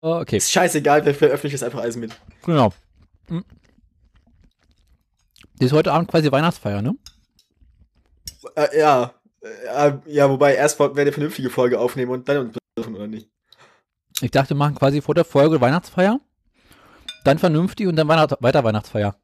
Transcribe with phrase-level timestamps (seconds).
[0.00, 0.36] Okay.
[0.36, 2.12] Ist scheißegal, wir veröffentlichen jetzt einfach alles mit.
[2.44, 2.72] Genau.
[3.26, 3.44] Hm.
[5.58, 6.94] Das ist heute Abend quasi Weihnachtsfeier, ne?
[8.54, 9.14] Äh, ja.
[9.40, 13.06] Äh, ja, wobei erst wollten wir eine vernünftige Folge aufnehmen und dann uns besuchen, oder
[13.06, 13.28] nicht?
[14.20, 16.20] Ich dachte, wir machen quasi vor der Folge Weihnachtsfeier,
[17.24, 19.16] dann vernünftig und dann Weihnacht weiter Weihnachtsfeier.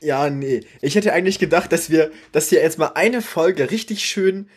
[0.00, 0.66] Ja, nee.
[0.82, 4.50] Ich hätte eigentlich gedacht, dass wir, dass wir jetzt mal eine Folge richtig schön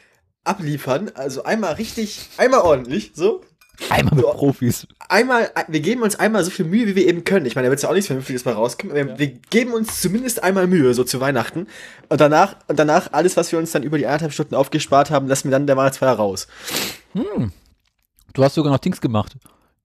[0.43, 1.11] abliefern.
[1.13, 3.41] Also einmal richtig, einmal ordentlich, so.
[3.89, 4.31] Einmal mit So.
[4.31, 4.87] Profis.
[5.07, 7.45] Einmal, wir geben uns einmal so viel Mühe, wie wir eben können.
[7.45, 8.95] Ich meine, da wird ja auch nichts Vernünftiges mal rauskommen.
[8.95, 11.68] Wir, wir geben uns zumindest einmal Mühe, so zu Weihnachten.
[12.09, 15.27] Und danach, und danach alles, was wir uns dann über die anderthalb Stunden aufgespart haben,
[15.27, 16.47] lassen wir dann der Weihnachtsfeier raus.
[18.33, 19.37] Du hast sogar noch Dings gemacht.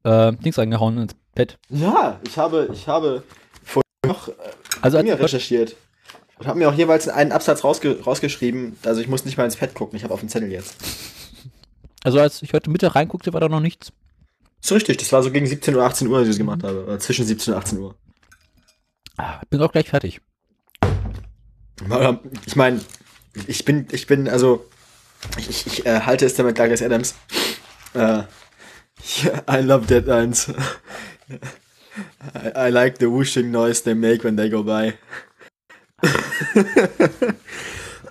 [0.04, 1.58] Äh, Dings eingehauen ins Pad.
[1.68, 3.22] Ja, ich habe, ich habe
[3.64, 4.32] vorhin noch äh,
[4.80, 5.76] Also als recherchiert.
[6.38, 8.76] Und habe mir auch jeweils einen Absatz rausge rausgeschrieben.
[8.84, 10.76] Also ich muss nicht mal ins Pad gucken, ich habe auf den Zettel jetzt.
[12.04, 13.92] Also als ich heute Mittag reinguckte, war da noch nichts.
[14.62, 16.84] Ist richtig, das war so gegen 17 Uhr, 18 Uhr, als ich das gemacht habe.
[16.84, 17.94] Oder zwischen 17 und 18 Uhr.
[19.16, 20.20] Ah, Bin auch gleich fertig.
[21.90, 22.80] Aber Ich meine,
[23.46, 24.64] ich bin, ich bin, also,
[25.36, 27.14] ich, ich, äh, halte es damit Douglas Adams.
[27.94, 28.22] Äh,
[29.50, 30.48] I love Deadlines.
[32.34, 34.94] I, I like the whooshing noise they make when they go by.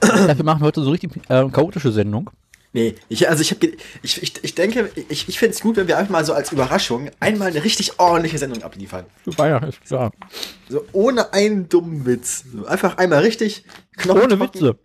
[0.02, 2.30] Dafür machen wir heute so richtig äh, chaotische Sendung.
[2.74, 5.88] Nee, ich, also ich, hab, ich, ich, ich denke, ich, ich finde es gut, wenn
[5.88, 9.06] wir einfach mal so als Überraschung einmal eine richtig ordentliche Sendung abliefern.
[9.26, 10.12] Weihnachten ist klar.
[10.70, 12.46] So ohne einen dummen Witz.
[12.54, 13.66] So einfach einmal richtig
[14.08, 14.62] Ohne knochentrocken.
[14.62, 14.80] Witze.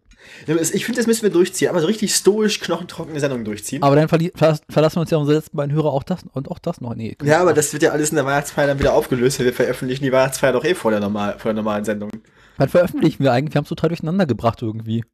[0.47, 1.69] Ja, Ich finde, das müssen wir durchziehen.
[1.69, 3.85] Einmal so richtig stoisch knochentrockene Sendung durchziehen.
[3.85, 6.81] Aber dann verlassen wir uns ja unsere letzten beiden Hörer auch das und auch das
[6.81, 6.97] noch.
[6.97, 7.17] Nee.
[7.23, 10.03] Ja, aber das wird ja alles in der Weihnachtsfeier dann wieder aufgelöst, weil wir veröffentlichen
[10.03, 12.11] die Weihnachtsfeier doch eh vor der, normal, vor der normalen Sendung.
[12.57, 13.55] Wann veröffentlichen wir eigentlich?
[13.55, 15.05] Wir haben es total durcheinander gebracht irgendwie.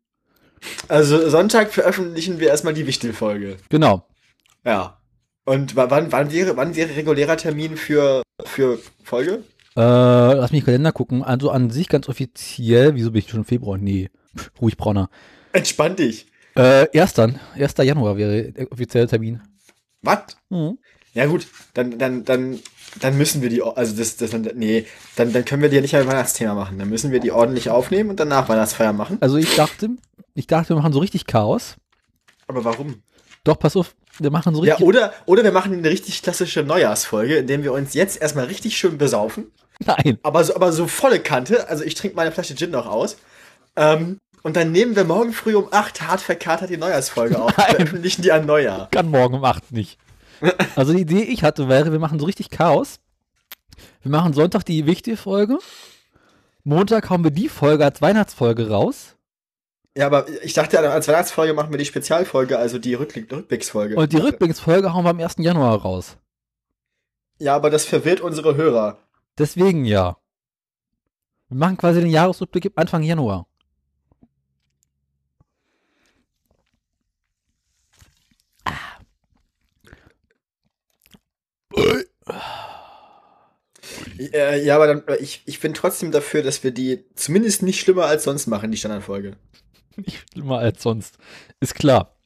[0.88, 3.56] Also Sonntag veröffentlichen wir erstmal die Wichtel-Folge.
[3.68, 4.06] Genau.
[4.64, 4.98] Ja.
[5.44, 9.42] Und wa- wann, wann, wäre, wann wäre regulärer Termin für, für Folge?
[9.74, 11.22] Äh, lass mich Kalender gucken.
[11.24, 13.78] Also an sich ganz offiziell, wieso bin ich schon im Februar?
[13.78, 15.10] Nee, Pff, ruhig Brauner.
[15.52, 16.26] Entspann dich.
[16.56, 17.74] Äh, erst dann, 1.
[17.78, 19.40] Januar wäre der offizielle Termin.
[20.02, 20.36] Was?
[20.50, 20.78] Mhm.
[21.14, 22.58] Ja gut, dann, dann, dann,
[23.00, 24.86] dann müssen wir die, also das, das, nee,
[25.16, 26.78] dann, dann können wir die ja nicht ein Weihnachtsthema machen.
[26.78, 29.18] Dann müssen wir die ordentlich aufnehmen und danach Weihnachtsfeier machen.
[29.20, 29.90] Also ich dachte,
[30.34, 31.76] ich dachte, wir machen so richtig Chaos.
[32.46, 33.02] Aber warum?
[33.44, 34.86] Doch, pass auf, wir machen so Ja, richtig.
[34.86, 38.76] oder, oder wir machen eine richtig klassische Neujahrsfolge, in der wir uns jetzt erstmal richtig
[38.76, 39.50] schön besaufen.
[39.84, 40.18] Nein.
[40.22, 41.68] Aber so, aber so volle Kante.
[41.68, 43.16] Also ich trinke meine Flasche Gin noch aus.
[43.74, 47.56] Ähm, und dann nehmen wir morgen früh um 8 hart verkatert die Neujahrsfolge auf.
[47.56, 47.66] Nein.
[47.76, 48.88] Veröffentlichen die an Neujahr.
[48.90, 49.98] Kann morgen um 8 nicht.
[50.74, 52.98] Also die Idee, die ich hatte, wäre, wir machen so richtig Chaos.
[54.02, 55.58] Wir machen Sonntag die wichtige Folge.
[56.64, 59.14] Montag hauen wir die Folge als Weihnachtsfolge raus.
[59.96, 63.96] Ja, aber ich dachte, als Weihnachtsfolge machen wir die Spezialfolge, also die Rückblick Rückblicksfolge.
[63.96, 65.36] Und die Rückblicksfolge hauen wir am 1.
[65.38, 66.16] Januar raus.
[67.38, 68.98] Ja, aber das verwirrt unsere Hörer.
[69.38, 70.16] Deswegen ja.
[71.48, 73.46] Wir machen quasi den Jahresrückblick Anfang Januar.
[84.32, 88.06] Äh, ja, aber dann, ich, ich bin trotzdem dafür, dass wir die zumindest nicht schlimmer
[88.06, 89.36] als sonst machen, die Standardfolge.
[89.96, 91.18] Nicht schlimmer als sonst.
[91.60, 92.16] Ist klar.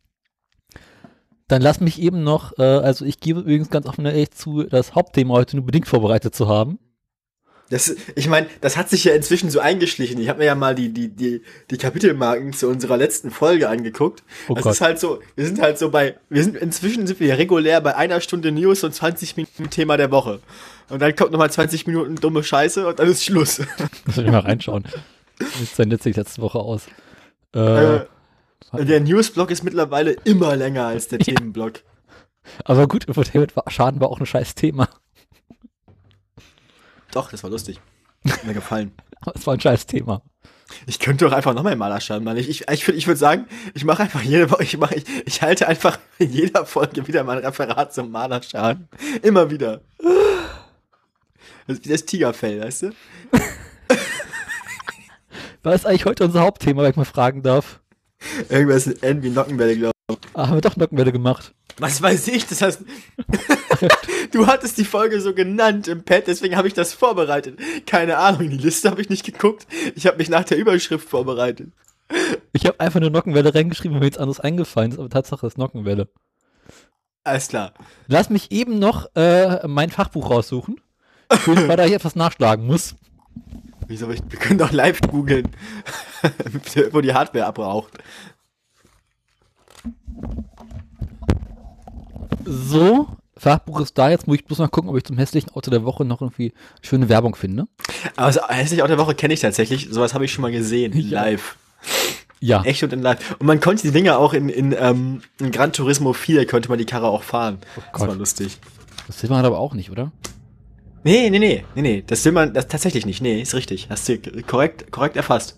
[1.48, 4.94] Dann lass mich eben noch, äh, also ich gebe übrigens ganz offen ehrlich zu, das
[4.94, 6.78] Hauptthema heute nur bedingt vorbereitet zu haben.
[7.68, 10.20] Das, ich meine, das hat sich ja inzwischen so eingeschlichen.
[10.20, 14.22] Ich habe mir ja mal die, die, die, die Kapitelmarken zu unserer letzten Folge angeguckt.
[14.48, 14.72] Oh das Gott.
[14.74, 17.96] ist halt so, wir sind halt so bei, wir sind, inzwischen sind wir regulär bei
[17.96, 20.40] einer Stunde News und 20 Minuten Thema der Woche.
[20.88, 23.60] Und dann kommt nochmal 20 Minuten dumme Scheiße und dann ist Schluss.
[24.06, 24.84] Muss ich mal reinschauen.
[25.38, 26.82] Wie sah denn letztlich letzte Woche aus?
[27.56, 27.96] Äh,
[28.72, 31.80] Äh, der Newsblock ist mittlerweile immer länger als der Themenblock.
[32.64, 34.88] aber gut, Infotainment war, Schaden war auch ein scheiß Thema.
[37.12, 37.80] Doch, das war lustig.
[38.28, 38.92] Hat mir gefallen.
[39.20, 40.20] Aber es war ein scheiß Thema.
[40.86, 42.36] Ich könnte doch einfach nochmal Malerschalen machen.
[42.38, 45.40] Ich, ich, ich, ich würde sagen, ich mache einfach jede Woche, ich, mach, ich, ich
[45.40, 48.88] halte einfach in jeder Folge wieder mein Referat zum Malerschalen.
[49.22, 49.80] Immer wieder.
[51.66, 52.90] Das ist wie das Tigerfell, weißt du?
[55.66, 57.80] Was ist eigentlich heute unser Hauptthema, wenn ich mal fragen darf?
[58.48, 60.16] Irgendwas mit N wie Nockenwelle, glaube ich.
[60.32, 61.54] Ah, haben wir doch Nockenwelle gemacht.
[61.78, 62.84] Was weiß ich, das heißt.
[64.30, 67.58] du hattest die Folge so genannt im Pad, deswegen habe ich das vorbereitet.
[67.84, 69.66] Keine Ahnung, die Liste habe ich nicht geguckt.
[69.96, 71.72] Ich habe mich nach der Überschrift vorbereitet.
[72.52, 75.58] Ich habe einfach nur Nockenwelle reingeschrieben, weil mir jetzt anderes eingefallen ist, aber Tatsache ist
[75.58, 76.06] Nockenwelle.
[77.24, 77.74] Alles klar.
[78.06, 80.80] Lass mich eben noch äh, mein Fachbuch raussuchen,
[81.44, 82.94] weil da hier etwas nachschlagen muss.
[83.88, 84.08] Wieso?
[84.08, 85.48] Wir können doch live googeln,
[86.92, 87.92] wo die Hardware abraucht.
[92.44, 95.70] So, Fachbuch ist da, jetzt muss ich bloß mal gucken, ob ich zum hässlichen Auto
[95.70, 96.52] der Woche noch irgendwie
[96.82, 97.66] schöne Werbung finde.
[98.16, 99.88] Also, hässlich auch der Woche kenne ich tatsächlich.
[99.90, 101.22] Sowas habe ich schon mal gesehen, Ja.
[101.22, 101.56] live.
[102.40, 102.62] Ja.
[102.62, 103.36] Echt und in live.
[103.38, 106.78] Und man konnte die Dinger auch in, in, ähm, in Gran Turismo 4 konnte man
[106.78, 107.58] die Karre auch fahren.
[107.60, 108.08] das Oh Gott.
[108.08, 108.58] war lustig.
[109.06, 110.12] Das will man aber auch nicht, oder?
[111.06, 112.02] Nee, nee, nee, nee, nee.
[112.04, 113.22] Das will man das tatsächlich nicht.
[113.22, 113.88] Nee, ist richtig.
[113.88, 115.56] Hast du korrekt, korrekt erfasst.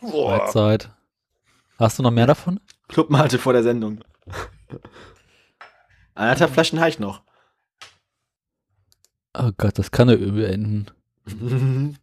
[0.00, 0.90] Freizeit.
[1.78, 2.58] Hast du noch mehr davon?
[2.88, 4.02] Clubmate vor der Sendung.
[6.16, 7.22] Anderthalb Flaschen habe ich noch.
[9.38, 10.86] Oh Gott, das kann ja übel enden.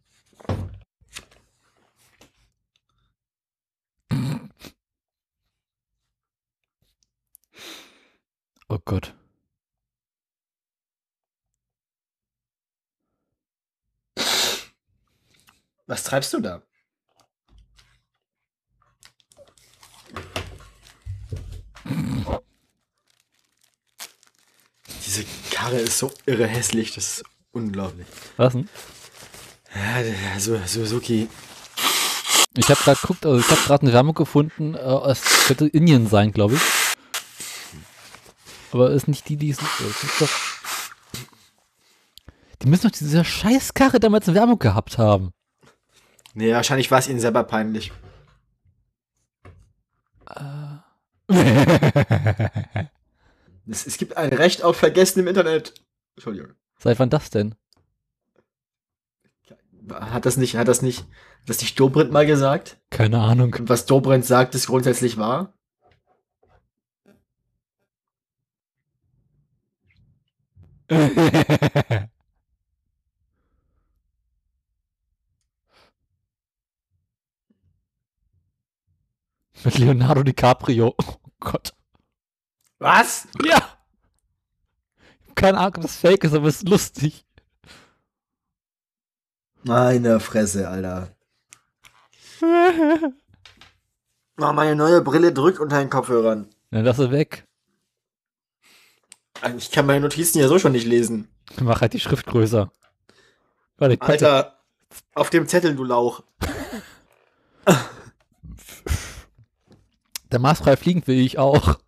[8.70, 9.14] Oh Gott.
[15.86, 16.62] Was treibst du da?
[25.06, 28.06] Diese Karre ist so irre hässlich, das ist unglaublich.
[28.36, 28.68] Was denn?
[29.74, 31.28] Ja, der Su- Suzuki.
[32.56, 36.06] Ich habe gerade geguckt, also ich habe gerade eine Werbung gefunden, äh, es könnte Indien
[36.08, 36.60] sein, glaube ich.
[38.72, 40.28] Aber ist nicht die, die es doch.
[42.62, 45.32] Die müssen doch diese Scheißkarre damals eine Werbung gehabt haben.
[46.34, 47.92] Nee, wahrscheinlich war es ihnen selber peinlich.
[53.66, 55.74] Es, es gibt ein Recht auf Vergessen im Internet.
[56.16, 56.52] Entschuldigung.
[56.78, 57.54] Seit wann das denn?
[59.90, 62.78] Hat das nicht, hat das nicht, hat das nicht Dobrindt mal gesagt?
[62.90, 63.54] Keine Ahnung.
[63.54, 65.54] Und was Dobrindt sagt, ist grundsätzlich wahr?
[79.64, 80.94] Mit Leonardo DiCaprio.
[80.98, 81.72] Oh Gott.
[82.78, 83.26] Was?
[83.44, 83.78] Ja!
[85.34, 87.24] Keine Ahnung, ob das fake ist, aber es ist lustig.
[89.62, 91.08] Meine Fresse, Alter.
[94.36, 96.48] Oh, meine neue Brille drückt unter den Kopfhörern.
[96.72, 97.46] Dann lass sie weg.
[99.56, 101.28] Ich kann meine Notizen ja so schon nicht lesen.
[101.60, 102.72] Mach halt die Schrift größer.
[103.76, 104.58] Warte, Alter,
[105.14, 106.24] auf dem Zettel, du Lauch.
[110.34, 111.78] Der maßfrei fliegen will ich auch.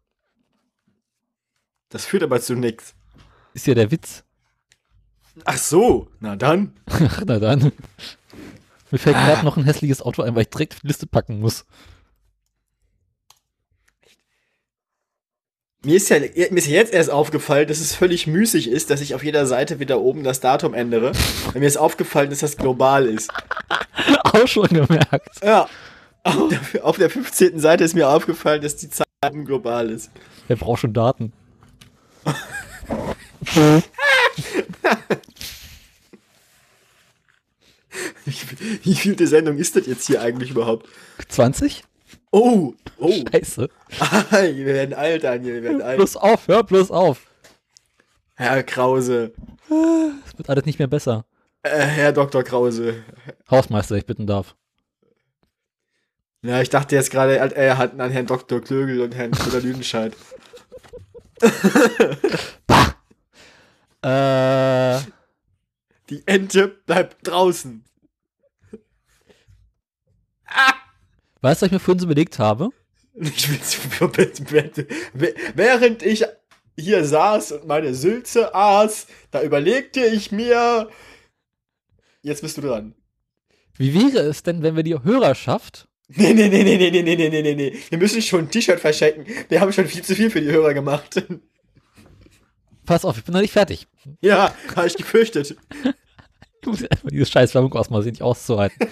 [1.88, 2.94] Das führt aber zu nix.
[3.54, 4.22] Ist ja der Witz.
[5.44, 6.72] Ach so, na dann.
[6.87, 7.72] Ach, na dann.
[8.93, 11.40] Mir fällt gerade noch ein hässliches Auto ein, weil ich direkt auf die Liste packen
[11.40, 11.64] muss.
[15.82, 19.00] Mir ist ja mir ist ja jetzt erst aufgefallen, dass es völlig müßig ist, dass
[19.00, 21.10] ich auf jeder Seite wieder oben das Datum ändere.
[21.52, 23.28] Mir ist aufgefallen, dass das global ist.
[24.22, 25.43] Auch schon gemerkt.
[25.43, 25.69] Ja.
[26.26, 27.61] Auf der, auf der 15.
[27.61, 29.06] Seite ist mir aufgefallen, dass die Zahl
[29.44, 30.11] global ist.
[30.49, 31.32] Wer braucht schon Daten?
[38.25, 40.88] Wie, viel- vielte Sendung ist das jetzt hier eigentlich überhaupt?
[41.28, 41.84] 20?
[42.32, 43.25] Oh, oh.
[43.32, 43.69] Scheiße.
[44.31, 45.96] wir werden alt, Daniel, wir werden alt.
[45.96, 47.22] Bloß auf, hör bloß auf.
[48.34, 49.32] Herr Krause.
[49.69, 51.25] Es wird alles nicht mehr besser.
[51.62, 52.43] Äh, Herr Dr.
[52.43, 53.02] Krause.
[53.50, 54.55] Hausmeister, ich bitten darf.
[56.46, 58.60] Ja, ich dachte jetzt gerade, er hat an Herrn Dr.
[58.60, 60.14] Klögel und Herrn Schröder Lüdenscheid.
[64.03, 65.00] Äh,
[66.08, 67.84] Die Ente bleibt draußen.
[71.41, 72.69] weißt du, was ich mir vorhin so überlegt habe?
[73.15, 76.24] Ich will, während ich
[76.79, 80.88] hier saß und meine Sülze aß, da überlegte ich mir.
[82.22, 82.94] Jetzt bist du dran.
[83.74, 87.17] Wie wäre es denn, wenn wir die Hörerschaft Nee, nee, nee, nee, nee, nee, nee,
[87.17, 87.79] nee, nee, nee, nee.
[87.89, 89.27] Wir müssen schon ein T-Shirt verschenken.
[89.48, 91.25] Wir haben schon viel zu viel für die Hörer gemacht.
[92.84, 93.89] Pass auf, ich bin noch nicht fertig.
[94.20, 95.56] ja, habe ich gefürchtet.
[96.60, 98.89] Ich muss erstmal diese scheiß ausmachen, nicht auszuhalten.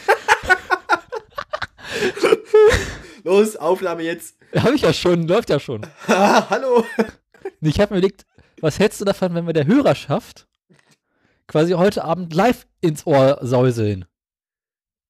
[3.25, 4.37] Los, Aufnahme jetzt.
[4.55, 5.87] Habe ich ja schon, läuft ja schon.
[6.09, 6.85] Ah, hallo.
[7.61, 8.27] Nee, Ich habe mir überlegt,
[8.61, 10.47] was hältst du davon, wenn wir der Hörerschaft
[11.47, 14.05] quasi heute Abend live ins Ohr säuseln?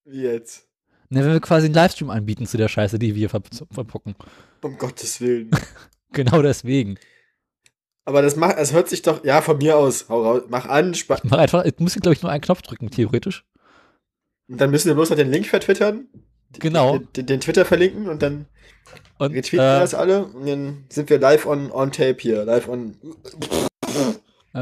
[0.05, 0.69] Wie jetzt?
[1.15, 3.41] Ne, wenn wir quasi einen Livestream anbieten zu der Scheiße, die wir ver
[3.71, 4.17] verpucken.
[4.63, 5.51] Um Gottes Willen.
[6.13, 6.97] Genau deswegen.
[8.05, 10.09] Aber das macht, es hört sich doch, ja, von mir aus.
[10.09, 12.89] Hau raus, mach an, spa Mach einfach, ich muss, glaube ich, nur einen Knopf drücken,
[12.89, 13.45] theoretisch.
[14.49, 16.07] und dann müssen wir bloß noch den Link vertwittern.
[16.61, 16.99] Genau.
[16.99, 18.47] Den, den, den Twitter verlinken und dann
[19.19, 22.45] Und retweeten wir äh, das alle und dann sind wir live on, on tape hier.
[22.45, 22.97] Live on.
[24.55, 24.59] Äh,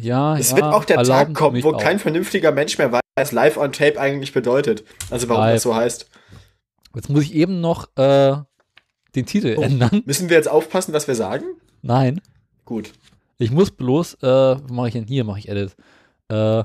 [0.00, 1.80] ja, Es ja, wird auch der Tag kommen, wo auch.
[1.80, 4.84] kein vernünftiger Mensch mehr weiß, was live on tape eigentlich bedeutet.
[5.10, 5.54] Also warum Live.
[5.56, 6.10] das so heißt.
[6.94, 8.36] Jetzt muss ich eben noch äh,
[9.14, 9.62] den Titel Oh.
[9.62, 10.02] ändern.
[10.06, 11.44] Müssen wir jetzt aufpassen, was wir sagen?
[11.82, 12.20] Nein.
[12.64, 12.92] Gut.
[13.38, 15.24] Ich muss bloß, äh, was mache ich denn hier?
[15.24, 15.76] Mache ich Edit.
[16.28, 16.64] Äh.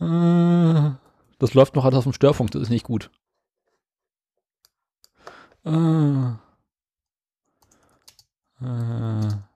[0.00, 0.90] Äh,
[1.38, 3.10] Das läuft noch alles auf dem Störfunk, das ist nicht gut.
[5.64, 5.70] Äh.
[8.60, 9.48] Äh.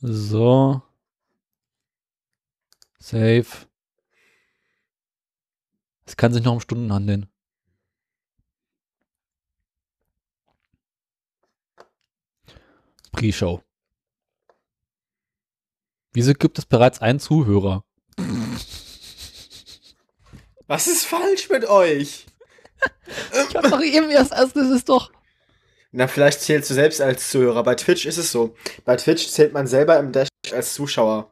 [0.00, 0.82] So.
[2.98, 3.46] Save.
[6.04, 7.28] Es kann sich noch um Stunden handeln.
[13.12, 13.62] Pre-Show.
[16.12, 17.84] Wieso gibt es bereits einen Zuhörer?
[20.72, 22.24] Was ist falsch mit euch?
[23.48, 25.12] Ich hab doch eben erst, also das ist doch.
[25.92, 27.62] Na, vielleicht zählst du selbst als Zuhörer.
[27.62, 28.56] Bei Twitch ist es so.
[28.86, 31.30] Bei Twitch zählt man selber im Dash als Zuschauer.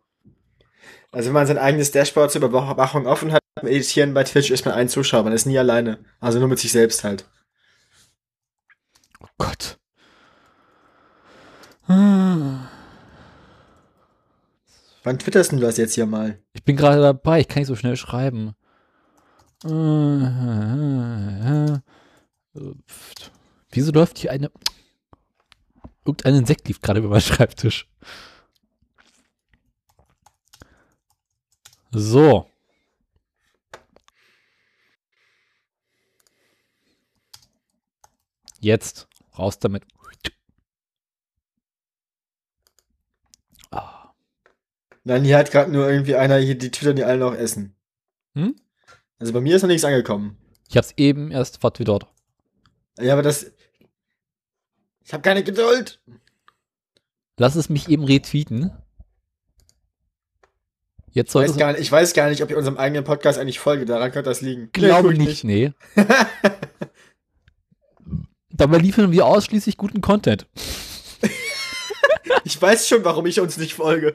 [1.11, 4.67] Also wenn man sein eigenes Dashboard zur Überwachung offen hat, beim Editieren bei Twitch ist
[4.67, 5.25] man ein Zuschauer.
[5.25, 6.05] Man ist nie alleine.
[6.21, 7.25] Also nur mit sich selbst halt.
[9.21, 9.79] Oh Gott.
[11.87, 12.69] Hm.
[15.03, 16.39] Wann twitterst du das jetzt hier mal?
[16.53, 18.55] Ich bin gerade dabei, ich kann nicht so schnell schreiben.
[23.71, 24.51] Wieso läuft hier eine.
[26.05, 27.87] Irgendein Insekt lief gerade über meinen Schreibtisch.
[31.93, 32.49] So.
[38.61, 39.85] Jetzt raus damit.
[43.71, 44.15] Ah.
[45.05, 47.77] Nein, hier hat gerade nur irgendwie einer hier die twittern die alle noch essen.
[48.35, 48.57] Hm?
[49.21, 50.37] Also bei mir ist noch nichts angekommen.
[50.69, 52.07] Ich hab's eben erst, dort.
[52.99, 53.53] Ja, aber das.
[55.05, 56.01] Ich habe keine Geduld.
[57.37, 58.73] Lass es mich eben retweeten.
[61.13, 63.59] Jetzt Ich weiß, gar nicht, ich weiß gar nicht, ob ich unserem eigenen Podcast eigentlich
[63.59, 63.85] folge.
[63.85, 64.71] Daran könnte das liegen.
[64.73, 65.73] Glaube Nee, nicht, nee.
[68.51, 70.47] Dabei liefern wir ausschließlich guten Content.
[72.45, 74.15] Ich weiß schon, warum ich uns nicht folge.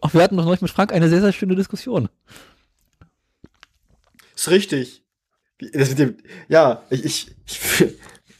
[0.00, 2.08] Auch wir hatten noch neulich mit Frank eine sehr, sehr schöne Diskussion.
[4.34, 5.02] Ist richtig.
[5.72, 6.16] Das mit dem,
[6.48, 7.60] ja, ich, ich, ich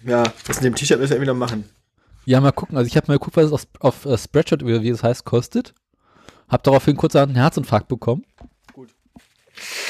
[0.05, 1.65] ja, das mit dem T-Shirt müssen wir irgendwie noch machen.
[2.27, 2.77] Ja, mal gucken.
[2.77, 5.75] Also ich habe mal geguckt, was es auf, auf äh, Spreadshirt, wie es heißt, kostet.
[6.49, 8.25] Hab daraufhin kurz einen Herzinfarkt bekommen.
[8.73, 8.91] Gut.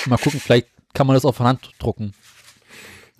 [0.06, 2.12] Mal gucken, vielleicht kann man das auf Hand drucken.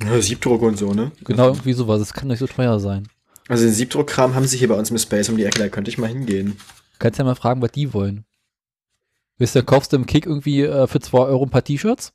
[0.02, 1.12] Ja, Siebdruck und so, ne?
[1.24, 2.00] Genau, irgendwie sowas.
[2.00, 3.08] Es kann nicht so teuer sein.
[3.48, 5.90] Also den Siebdruckkram haben sie hier bei uns mit Space um die Ecke, da könnte
[5.90, 6.56] ich mal hingehen.
[6.98, 8.24] Kannst ja mal fragen, was die wollen.
[9.38, 12.12] Wisst ihr, kaufst du im Kick irgendwie äh, für 2 Euro ein paar T-Shirts?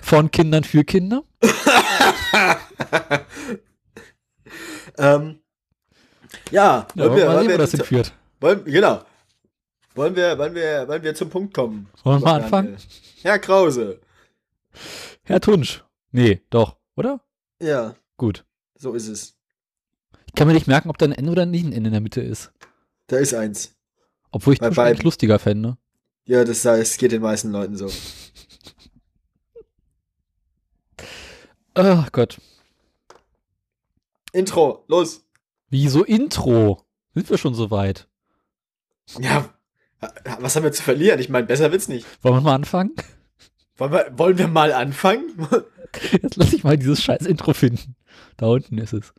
[0.00, 1.22] Von Kindern für Kinder?
[4.98, 5.40] Ähm,
[6.50, 8.12] ja, Ja, wollen wir, mal sehen, wir, wo das hinführt.
[8.40, 9.02] wollen, genau.
[9.94, 11.88] Wollen wir, wollen wir, wollen wir zum Punkt kommen?
[12.04, 12.76] Wollen wir mal anfangen?
[13.22, 14.00] Herr Krause.
[15.24, 15.82] Herr Tunsch.
[16.10, 17.20] Nee, doch, oder?
[17.60, 18.44] Ja, Gut.
[18.76, 19.34] so ist es.
[20.26, 22.00] Ich kann mir nicht merken, ob da ein N oder nicht ein N in der
[22.00, 22.52] Mitte ist.
[23.06, 23.74] Da ist eins.
[24.32, 25.76] Obwohl ich Bei Tunsch eigentlich lustiger fände.
[26.24, 27.90] Ja, das, das geht den meisten Leuten so.
[31.74, 32.40] Ach Gott.
[34.32, 35.24] Intro, los.
[35.68, 36.84] Wieso Intro?
[37.14, 38.08] Sind wir schon so weit?
[39.18, 39.52] Ja,
[40.40, 41.20] was haben wir zu verlieren?
[41.20, 42.06] Ich meine, besser wird's nicht.
[42.22, 42.92] Wollen wir mal anfangen?
[43.76, 45.48] Wollen wir, wollen wir mal anfangen?
[46.22, 47.96] Jetzt lass ich mal dieses scheiß Intro finden.
[48.36, 49.14] Da unten ist es.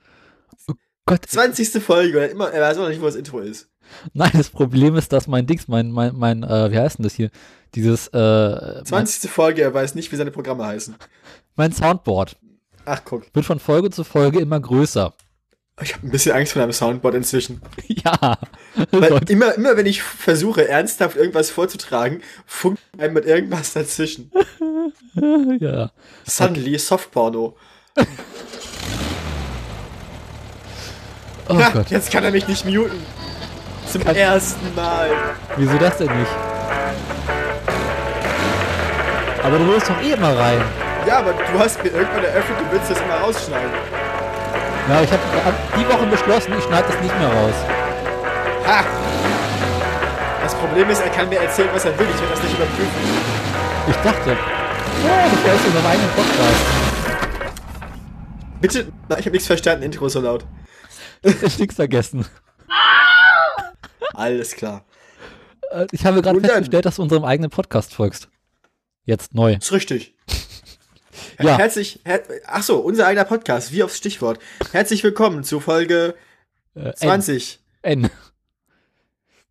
[0.67, 0.73] Oh
[1.05, 1.25] Gott.
[1.25, 1.83] 20.
[1.83, 3.69] Folge, oder immer, er weiß auch nicht, wo das Intro ist.
[4.13, 7.13] Nein, das Problem ist, dass mein Dings, mein, mein, mein, äh, wie heißt denn das
[7.13, 7.29] hier?
[7.75, 9.29] Dieses, äh, mein, 20.
[9.29, 10.95] Folge, er weiß nicht, wie seine Programme heißen.
[11.55, 12.37] mein Soundboard
[12.85, 13.23] Ach, guck.
[13.33, 15.13] wird von Folge zu Folge immer größer.
[15.81, 17.59] Ich habe ein bisschen Angst vor einem Soundboard inzwischen.
[17.87, 18.37] ja.
[18.91, 24.31] Weil immer, immer wenn ich versuche, ernsthaft irgendwas vorzutragen, funkt einem mit irgendwas dazwischen.
[25.59, 25.91] ja.
[26.25, 27.57] Suddenly Softporno.
[31.49, 31.89] Oh Ha, Gott.
[31.89, 33.01] jetzt kann er mich nicht muten.
[33.93, 35.11] Zum ersten Mal.
[35.55, 36.31] Wieso das denn nicht?
[39.43, 40.59] Aber du willst doch eh immer rein.
[41.05, 43.69] Ja, aber du hast mir irgendwann eröffnet, du willst das immer rausschneiden.
[44.89, 45.21] Ja, ich habe
[45.77, 47.53] die Woche beschlossen, ich schneide das nicht mehr raus.
[48.65, 48.83] Ha!
[50.41, 52.07] Das Problem ist, er kann mir erzählen, was er will.
[52.09, 52.89] Ich will das nicht überprüfen.
[53.89, 54.35] Ich dachte,
[55.03, 56.65] oh, das war jetzt in meinem eigenen Podcast.
[58.59, 58.87] Bitte?
[59.09, 59.83] Ich habe nichts verstanden.
[59.83, 60.45] Intro so laut.
[61.21, 62.25] Ich nichts vergessen.
[64.13, 64.85] Alles klar.
[65.71, 68.29] Äh, Ich habe gerade festgestellt, dass du unserem eigenen Podcast folgst.
[69.05, 69.55] Jetzt neu.
[69.55, 70.15] Ist richtig.
[71.41, 71.57] Ja.
[71.57, 74.39] Herzlich, her ach so, unser eigener Podcast, wie aufs Stichwort.
[74.71, 76.13] Herzlich willkommen zu Folge
[76.75, 76.93] Äh, N.
[76.95, 77.59] 20.
[77.81, 78.09] N.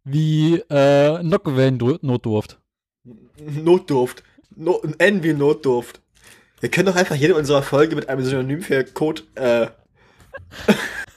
[0.04, 2.58] Wie äh, Nockewen-Notdurft.
[3.38, 4.22] Notdurft.
[4.54, 6.00] No, N wie Notdurft.
[6.60, 9.66] Wir können doch einfach jede unserer Folge mit einem Synonym für Code, äh.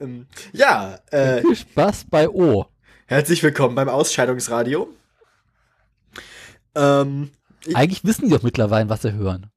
[0.00, 2.66] ähm, ja, äh, Viel Spaß bei O.
[3.06, 4.88] herzlich willkommen beim Ausscheidungsradio.
[6.74, 7.30] Ähm,
[7.66, 9.50] Ich- Eigentlich wissen die doch mittlerweile, was sie hören.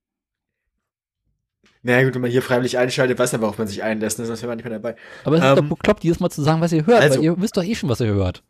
[1.83, 4.25] naja gut, wenn man hier freiwillig einschaltet, weiß man, worauf man sich einlässt, ne?
[4.25, 4.95] sonst wäre man nicht mehr dabei.
[5.23, 7.23] Aber es ist Ähm, doch bekloppt, jedes Mal zu sagen, was ihr hört, also- weil
[7.25, 8.43] ihr wisst doch eh schon, was ihr hört.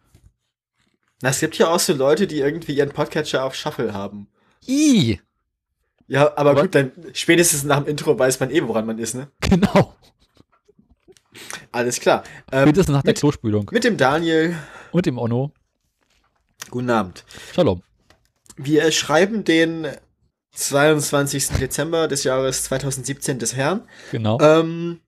[1.21, 4.27] Na, es gibt ja auch so Leute, die irgendwie ihren Podcatcher auf Shuffle haben.
[4.67, 5.19] I,
[6.07, 9.15] Ja, aber, Aber- gut, dann spätestens nach dem Intro weiß man eh, woran man ist,
[9.15, 9.29] ne?
[9.39, 9.95] genau.
[11.71, 12.23] Alles klar.
[12.51, 13.69] Ähm, Spätestens nach der mit, Klospülung.
[13.71, 14.55] mit dem Daniel.
[14.91, 15.51] Und dem Onno.
[16.69, 17.23] Guten Abend.
[17.53, 17.81] Shalom.
[18.55, 19.87] Wir schreiben den
[20.55, 21.47] 22.
[21.59, 23.81] Dezember des Jahres 2017 des Herrn.
[24.11, 24.39] Genau.
[24.39, 24.99] Ähm,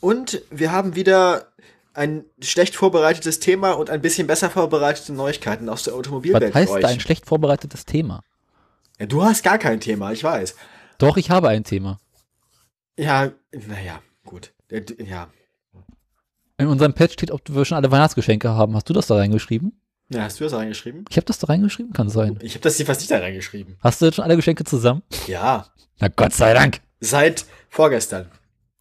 [0.00, 1.48] und wir haben wieder
[1.94, 6.70] ein schlecht vorbereitetes Thema und ein bisschen besser vorbereitete Neuigkeiten aus der was Automobilwelt heißt
[6.72, 6.86] für euch.
[6.86, 8.22] ein schlecht vorbereitetes Thema?
[8.98, 10.54] Ja, du hast gar kein Thema, ich weiß.
[10.98, 11.98] Doch, ich habe ein Thema.
[12.98, 14.52] Ja, naja, gut.
[14.70, 15.28] D- Ja,
[16.58, 18.74] In unserem Patch steht, ob wir schon alle Weihnachtsgeschenke haben.
[18.76, 19.72] Hast du das da reingeschrieben?
[20.10, 21.04] ja hast du das reingeschrieben?
[21.08, 22.38] Ich habe das da reingeschrieben, kann sein.
[22.42, 23.76] Ich habe das hier fast nicht da reingeschrieben.
[23.80, 25.02] Hast du jetzt schon alle Geschenke zusammen?
[25.26, 25.66] Ja,
[26.00, 26.80] Na Gott sei Dank.
[27.00, 28.26] seit vorgestern.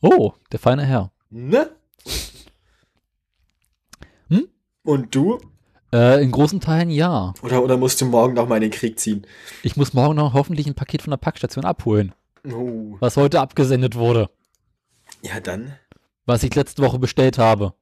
[0.01, 1.11] Oh, der feine Herr.
[1.29, 1.69] Ne?
[4.29, 4.47] Hm?
[4.83, 5.39] Und du?
[5.93, 7.33] Äh, in großen Teilen ja.
[7.41, 9.25] Oder, oder musst du morgen noch mal in den Krieg ziehen?
[9.63, 12.13] Ich muss morgen noch hoffentlich ein Paket von der Packstation abholen,
[12.49, 12.95] Oh.
[12.99, 14.29] was heute abgesendet wurde,
[15.21, 15.75] Ja, dann.
[16.31, 17.73] Was ich letzte Woche bestellt habe.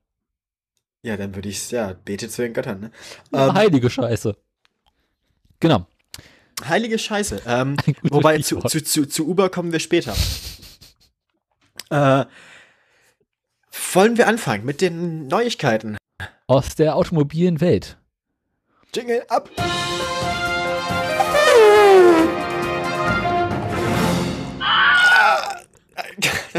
[1.03, 2.91] Ja, dann würde ich ja, bete zu den Göttern, ne?
[3.31, 4.35] Ja, Ähm, heilige Scheiße.
[5.59, 5.85] Genau.
[6.65, 7.41] heilige Scheiße.
[7.45, 10.15] Ähm, wobei zu, zu, zu, zu Uber kommen wir später.
[11.89, 12.25] Äh,
[13.93, 15.97] wollen wir anfangen mit den Neuigkeiten?
[16.47, 17.97] Aus der automobilen Welt.
[18.93, 19.49] Jingle ab!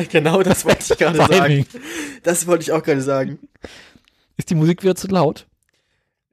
[0.10, 1.66] Genau das wollte ich gerade sagen.
[2.22, 3.38] Das wollte ich auch gerade sagen.
[4.36, 5.46] Ist die Musik wieder zu laut?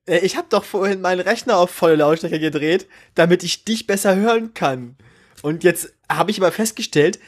[0.05, 4.15] Äh, Ich habe doch vorhin meinen Rechner auf volle Lautstärke gedreht, damit ich dich besser
[4.15, 4.95] hören kann.
[5.41, 7.19] Und jetzt habe ich aber festgestellt,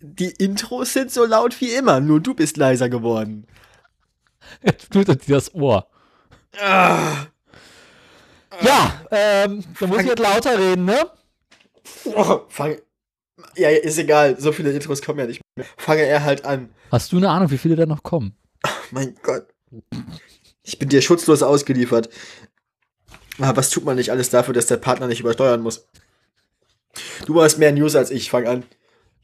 [0.00, 3.46] die Intros sind so laut wie immer, nur du bist leiser geworden.
[4.62, 5.86] Jetzt blutet dir das Ohr.
[6.58, 7.26] Ah,
[8.62, 11.08] Ja, ähm, da muss ich jetzt lauter reden, ne?
[12.06, 12.76] oh, fang,
[13.56, 15.66] ja, ist egal, so viele Intros kommen ja nicht mehr.
[15.76, 16.70] Fange er halt an.
[16.90, 18.34] Hast du eine Ahnung, wie viele da noch kommen?
[18.90, 19.46] Mein Gott.
[20.62, 22.08] Ich bin dir schutzlos ausgeliefert.
[23.38, 25.86] Aber was tut man nicht alles dafür, dass der Partner nicht übersteuern muss?
[27.26, 28.64] Du hast mehr News als ich, fang an.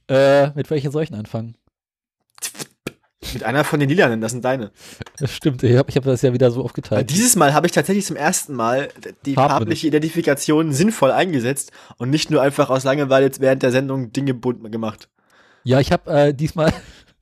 [0.08, 1.56] Äh, mit welchen soll ich denn anfangen?
[3.36, 4.70] Mit einer von den Lilanen, das sind deine.
[5.18, 7.10] Das stimmt, ich habe ich hab das ja wieder so aufgeteilt.
[7.10, 8.88] dieses Mal habe ich tatsächlich zum ersten Mal
[9.26, 9.52] die Farblich.
[9.58, 14.32] farbliche Identifikation sinnvoll eingesetzt und nicht nur einfach aus Langeweile jetzt während der Sendung Dinge
[14.32, 15.10] bunt gemacht.
[15.64, 16.72] Ja, ich habe äh, diesmal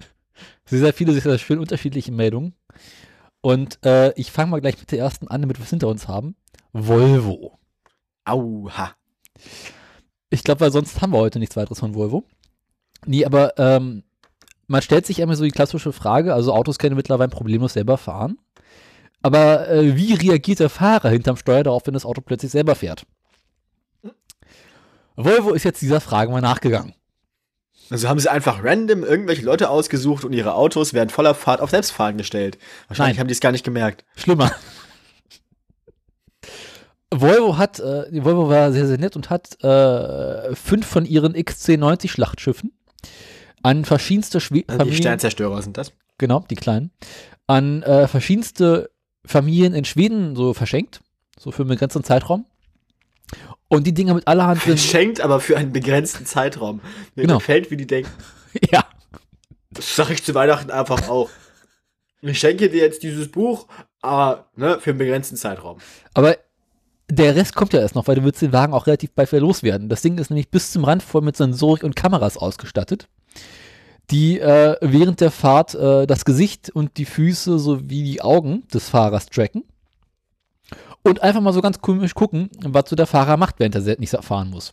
[0.67, 2.55] sehr, viele, sehr, sehr schön unterschiedliche Meldungen.
[3.41, 6.07] Und äh, ich fange mal gleich mit der ersten an, damit wir es hinter uns
[6.07, 6.37] haben.
[6.73, 7.59] Volvo.
[8.25, 8.95] Auha.
[10.31, 12.25] Ich glaube, weil sonst haben wir heute nichts weiteres von Volvo.
[13.05, 14.05] Nee, aber ähm,
[14.67, 18.39] man stellt sich immer so die klassische Frage, also Autos können mittlerweile problemlos selber fahren.
[19.23, 23.07] Aber äh, wie reagiert der Fahrer hinterm Steuer darauf, wenn das Auto plötzlich selber fährt?
[25.17, 26.95] Volvo ist jetzt dieser Frage mal nachgegangen.
[27.91, 31.71] Also haben sie einfach random irgendwelche Leute ausgesucht und ihre Autos während voller Fahrt auf
[31.71, 32.59] Selbstfahren gestellt.
[32.89, 33.21] Wahrscheinlich Nein.
[33.21, 34.05] haben die es gar nicht gemerkt.
[34.17, 34.53] Schlimmer.
[37.11, 42.09] Volvo hat, äh, Volvo war sehr, sehr nett und hat äh, fünf von ihren XC90
[42.09, 42.73] Schlachtschiffen
[43.65, 45.93] an verschiedenste Schwe Also die Familien, Sternzerstörer sind das.
[46.19, 46.93] genau, die kleinen,
[47.49, 48.91] an äh, verschiedenste
[49.27, 51.01] Familien in Schweden so verschenkt,
[51.39, 52.47] so für einen begrenzten Zeitraum.
[53.69, 56.81] Und die Dinger mit allerhand sind, Geschenkt, aber für einen begrenzten Zeitraum.
[57.17, 57.39] Mir Genau.
[57.39, 58.11] gefällt, wie die denken.
[58.71, 58.85] ja,
[59.71, 61.31] Das sage ich zu Weihnachten einfach auch.
[62.21, 63.67] Ich schenke dir jetzt dieses Buch,
[64.01, 65.79] aber ne, für einen begrenzten Zeitraum.
[66.15, 66.37] aber
[67.11, 69.43] der Rest kommt ja erst noch, weil du willst den Wagen auch relativ bald wieder
[69.43, 69.89] loswerden.
[69.91, 73.09] Das Ding ist nämlich bis zum Rand voll mit Sensorik und Kameras ausgestattet,
[74.11, 78.89] die äh, während der Fahrt äh, das Gesicht und die Füße sowie die Augen des
[78.89, 79.65] Fahrers tracken
[81.03, 84.17] und einfach mal so ganz komisch gucken, was so der Fahrer macht, während er nicht
[84.25, 84.73] fahren muss.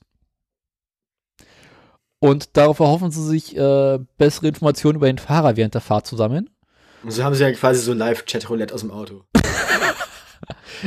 [2.19, 6.15] Und darauf erhoffen sie sich, äh, bessere Informationen über den Fahrer während der Fahrt zu
[6.15, 6.49] sammeln.
[7.03, 9.23] Und so haben sie ja quasi so Live-Chat-Roulette aus dem Auto.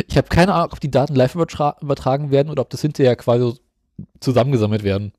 [0.09, 3.15] Ich habe keine Ahnung, ob die Daten live übertra übertragen werden oder ob das hinterher
[3.15, 3.57] quasi so
[4.19, 5.13] zusammengesammelt werden.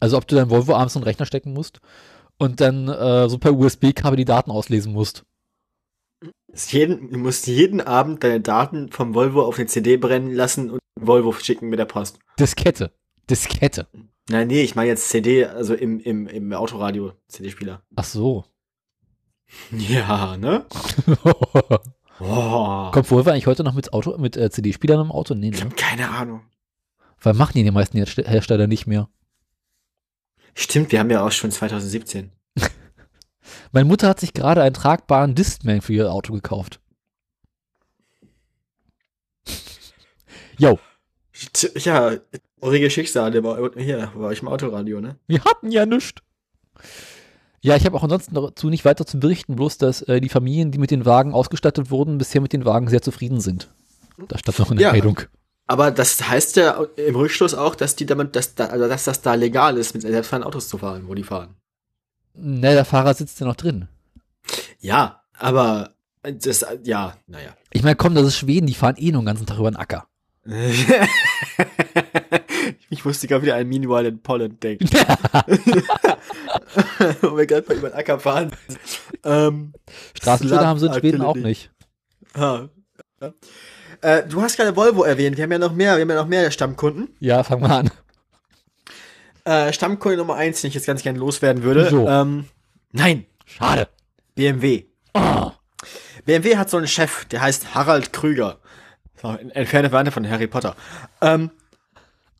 [0.00, 1.80] Also ob du dein Volvo abends in den Rechner stecken musst
[2.38, 5.24] und dann äh, so per USB-Kabel die Daten auslesen musst.
[6.68, 10.80] Jeden, du musst jeden Abend deine Daten vom Volvo auf eine CD brennen lassen und
[11.00, 12.18] Volvo schicken mit der Post.
[12.40, 12.92] Diskette.
[13.30, 13.86] Diskette.
[14.30, 17.82] Nein, nee, ich meine jetzt CD, also im, im, im Autoradio, CD-Spieler.
[17.96, 18.44] Ach so.
[19.70, 20.66] Ja, ne?
[22.20, 22.90] Oh.
[22.90, 25.34] Kommt Volvo eigentlich heute noch mit Auto, mit äh, CD-Spielern im Auto?
[25.34, 25.70] Nee, Ich ne?
[25.70, 26.40] hab keine Ahnung.
[27.22, 29.08] Weil machen die die meisten Herst- Hersteller nicht mehr.
[30.60, 32.32] Stimmt, wir haben ja auch schon 2017.
[33.72, 36.80] Meine Mutter hat sich gerade einen tragbaren Discman für ihr Auto gekauft.
[40.58, 40.80] Yo,
[41.76, 42.16] Ja,
[42.60, 45.16] traurige Schicksale war hier, war ich im Autoradio, ne?
[45.28, 46.20] wir hatten ja nichts.
[47.60, 50.72] Ja, ich habe auch ansonsten dazu nicht weiter zu berichten, bloß dass äh, die Familien,
[50.72, 53.70] die mit den Wagen ausgestattet wurden, bisher mit den Wagen sehr zufrieden sind.
[54.26, 54.90] Da stand noch eine Ja.
[54.90, 55.20] Meldung.
[55.68, 59.20] Aber das heißt ja im Rückschluss auch, dass die damit, dass, da, also dass das
[59.20, 61.56] da legal ist, mit selbstfahrenden Autos zu fahren, wo die fahren.
[62.34, 63.86] Ne, der Fahrer sitzt ja noch drin.
[64.80, 65.90] Ja, aber
[66.22, 67.54] das, ja, naja.
[67.70, 69.76] Ich meine, komm, das ist Schweden, die fahren eh nur den ganzen Tag über den
[69.76, 70.06] Acker.
[72.88, 74.88] ich musste gerade wieder an Meanwhile in Poland denken.
[77.20, 78.52] Wo wir gerade mal über den Acker fahren.
[79.22, 79.74] ähm,
[80.14, 81.48] Straßenschilder haben sie in Schweden auch Artillery.
[81.50, 81.70] nicht.
[82.32, 82.68] ah,
[83.20, 83.34] ja.
[84.00, 85.36] Äh, du hast gerade Volvo erwähnt.
[85.36, 87.08] Wir haben ja noch mehr, wir haben ja noch mehr Stammkunden.
[87.20, 87.90] Ja, fang mal an.
[89.44, 91.86] Äh, Stammkunde Nummer eins, den ich jetzt ganz gerne loswerden würde.
[91.86, 92.08] Wieso?
[92.08, 92.44] Ähm,
[92.92, 93.88] nein, Schade.
[94.34, 94.84] BMW.
[95.14, 95.50] Oh.
[96.26, 98.58] BMW hat so einen Chef, der heißt Harald Krüger.
[99.20, 100.76] So, entfernte Verwandter von Harry Potter.
[101.22, 101.50] Ähm,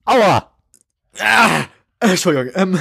[0.05, 0.53] Aua!
[1.19, 1.65] ah,
[2.01, 2.53] Entschuldigung.
[2.55, 2.79] Ähm,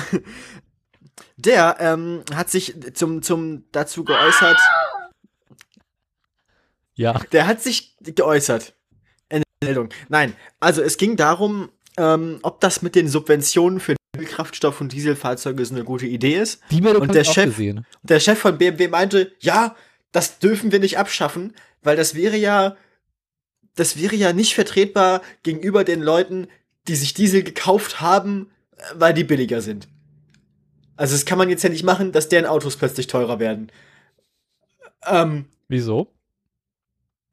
[1.38, 4.60] der ähm, hat sich zum, zum dazu geäußert,
[6.98, 7.14] Ja.
[7.32, 8.74] der hat sich geäußert.
[9.64, 9.90] Meldung.
[10.08, 15.66] Nein, also es ging darum, ähm, ob das mit den Subventionen für Kraftstoff- und Dieselfahrzeuge
[15.66, 16.62] so eine gute Idee ist.
[16.70, 17.84] Die Meldung Und der ich Chef- gesehen.
[18.04, 19.76] Der Chef von BMW meinte, ja,
[20.12, 22.76] das dürfen wir nicht abschaffen, weil das wäre ja,
[23.76, 26.48] das wäre ja nicht vertretbar gegenüber den Leuten,
[26.88, 29.88] die sich Diesel gekauft haben, äh, weil die billiger sind.
[30.98, 33.72] Also das kann man jetzt ja nicht machen, dass deren Autos plötzlich teurer werden.
[35.08, 36.14] Ähm, Wieso?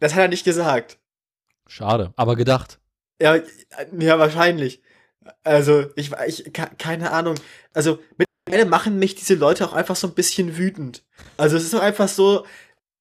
[0.04, 0.98] Das hat er nicht gesagt.
[1.66, 2.78] Schade, aber gedacht.
[3.20, 3.36] Ja,
[3.98, 4.82] ja, wahrscheinlich.
[5.42, 7.36] Also, ich, ich, ke- keine Ahnung.
[7.72, 11.02] Also, mittlerweile machen mich diese Leute auch einfach so ein bisschen wütend.
[11.38, 12.44] Also, es ist doch einfach so,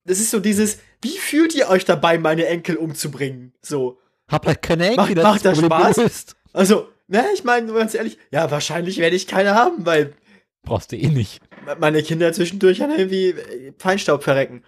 [0.06, 3.54] das ist so dieses, wie fühlt ihr euch dabei, meine Enkel umzubringen?
[3.62, 4.00] So.
[4.32, 5.96] Hab halt keine Enkel, das macht das Spaß?
[5.98, 6.36] gelöst.
[6.54, 10.14] Also, ne, ich meine, ganz ehrlich, ja, wahrscheinlich werde ich keine haben, weil
[10.62, 11.42] Brauchst du eh nicht.
[11.80, 13.36] meine Kinder zwischendurch dann irgendwie
[13.78, 14.64] Feinstaub verrecken.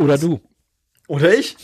[0.00, 0.40] Oder du.
[1.08, 1.56] Oder ich.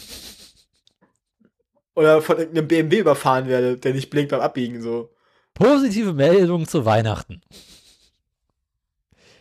[1.95, 5.15] Oder von irgendeinem BMW überfahren werde, der nicht blinkt beim Abbiegen, so.
[5.53, 7.41] Positive Meldung zu Weihnachten.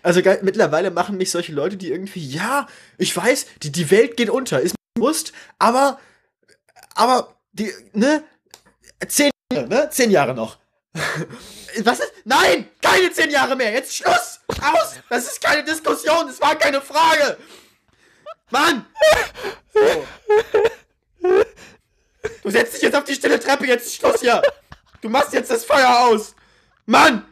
[0.03, 4.29] Also mittlerweile machen mich solche Leute, die irgendwie, ja, ich weiß, die, die Welt geht
[4.29, 5.97] unter, ist mir bewusst, aber,
[6.93, 8.23] aber, die, ne,
[9.07, 10.57] zehn Jahre, ne, zehn Jahre noch.
[11.83, 12.11] Was ist?
[12.25, 16.81] Nein, keine zehn Jahre mehr, jetzt Schluss, aus, das ist keine Diskussion, das war keine
[16.81, 17.37] Frage.
[18.53, 18.85] Mann!
[19.73, 19.79] So.
[22.43, 24.43] Du setzt dich jetzt auf die stille Treppe, jetzt ist Schluss hier.
[25.01, 26.35] Du machst jetzt das Feuer aus.
[26.85, 27.25] Mann!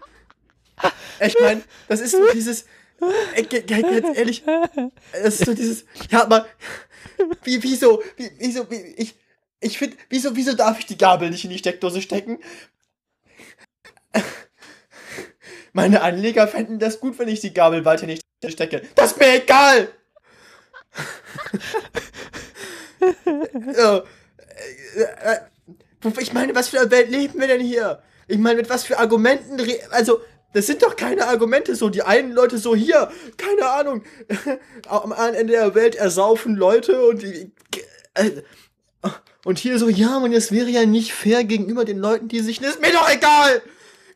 [1.19, 2.65] Ich meine, das ist so dieses.
[3.35, 4.43] Äh, Ganz ehrlich,
[5.13, 5.85] das ist so dieses.
[6.09, 6.47] Ja, aber.
[7.43, 8.01] Wie, wieso?
[8.17, 8.69] Wie, wieso?
[8.71, 9.15] Wie, ich.
[9.59, 12.39] Ich finde, wieso, wieso darf ich die Gabel nicht in die Steckdose stecken?
[15.71, 18.81] Meine Anleger fänden das gut, wenn ich die Gabel weiter nicht stecke.
[18.95, 19.93] Das ist mir egal!
[23.77, 24.03] Ja,
[24.95, 25.39] äh, äh,
[26.19, 28.01] ich meine, was für eine Welt leben wir denn hier?
[28.27, 29.57] Ich meine, mit was für Argumenten,
[29.91, 30.21] also,
[30.53, 31.89] das sind doch keine Argumente so.
[31.89, 34.03] Die einen Leute so hier, keine Ahnung,
[34.87, 37.51] am anderen Ende der Welt ersaufen Leute und die,
[38.15, 38.41] äh,
[39.43, 42.61] und hier so, ja, man, das wäre ja nicht fair gegenüber den Leuten, die sich,
[42.61, 43.61] ist mir doch egal!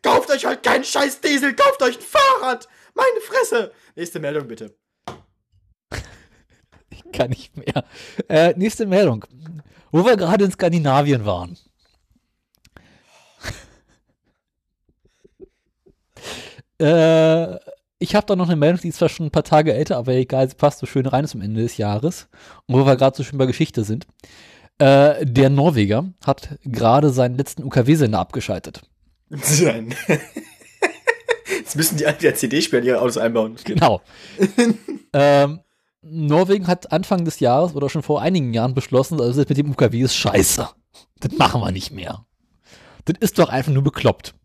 [0.04, 2.68] Kauft euch halt keinen scheiß Diesel, kauft euch ein Fahrrad!
[2.94, 3.72] Meine Fresse!
[3.96, 4.76] Nächste Meldung bitte.
[7.16, 7.84] Kann nicht mehr.
[8.30, 9.26] Äh, nächste Meldung.
[9.92, 11.58] Wo wir gerade in Skandinavien waren.
[16.80, 17.56] äh,
[18.00, 20.14] ich habe da noch eine Meldung, die ist zwar schon ein paar Tage älter, aber
[20.14, 22.28] egal, sie passt so schön rein zum Ende des Jahres.
[22.68, 24.06] Und wo wir gerade so schön bei Geschichte sind.
[24.78, 28.82] Äh, der Norweger hat gerade seinen letzten UKW-Sender abgeschaltet.
[29.30, 29.96] Nein.
[31.60, 33.56] Jetzt müssen die alle wieder CD-Spieler in ihre Autos einbauen.
[33.64, 34.02] Genau.
[35.14, 35.62] ähm,
[36.08, 39.72] Norwegen hat Anfang des Jahres oder schon vor einigen Jahren beschlossen, also das mit dem
[39.72, 40.70] UKW ist scheiße.
[41.20, 42.26] Das machen wir nicht mehr.
[43.06, 44.36] Das ist doch einfach nur bekloppt.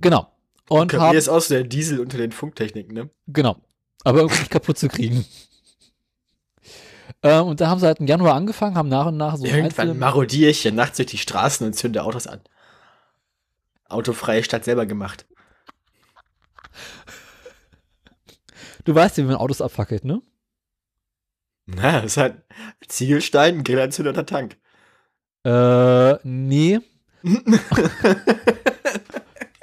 [0.00, 0.30] Genau.
[0.68, 3.10] Und KP haben, ist auch so der Diesel unter den Funktechniken, ne?
[3.26, 3.56] genau,
[4.02, 5.24] aber irgendwie nicht kaputt zu kriegen.
[7.22, 9.98] Ähm, und da haben sie halt im Januar angefangen, haben nach und nach so Irgendwann
[9.98, 12.40] marodiere ich hier nachts durch die Straßen und zünde Autos an.
[13.88, 15.24] Autofreie Stadt selber gemacht.
[18.84, 20.20] Du weißt ja, wie man Autos abfackelt, ne?
[21.66, 22.42] Na, das ist halt
[22.86, 24.56] Ziegelstein, Grillanzünder Tank.
[25.44, 26.80] Äh, nee.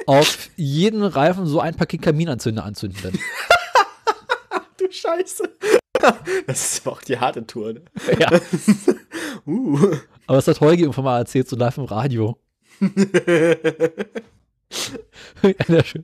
[0.07, 2.99] Auf jeden Reifen so ein Paket Kaminanzünder anzünden
[4.77, 5.43] du Scheiße.
[6.47, 7.81] Das ist auch die harte Tour, ne?
[8.19, 8.29] ja.
[9.45, 9.95] Uh.
[10.27, 12.37] Aber das hat Holgi mal erzählt, so live im Radio.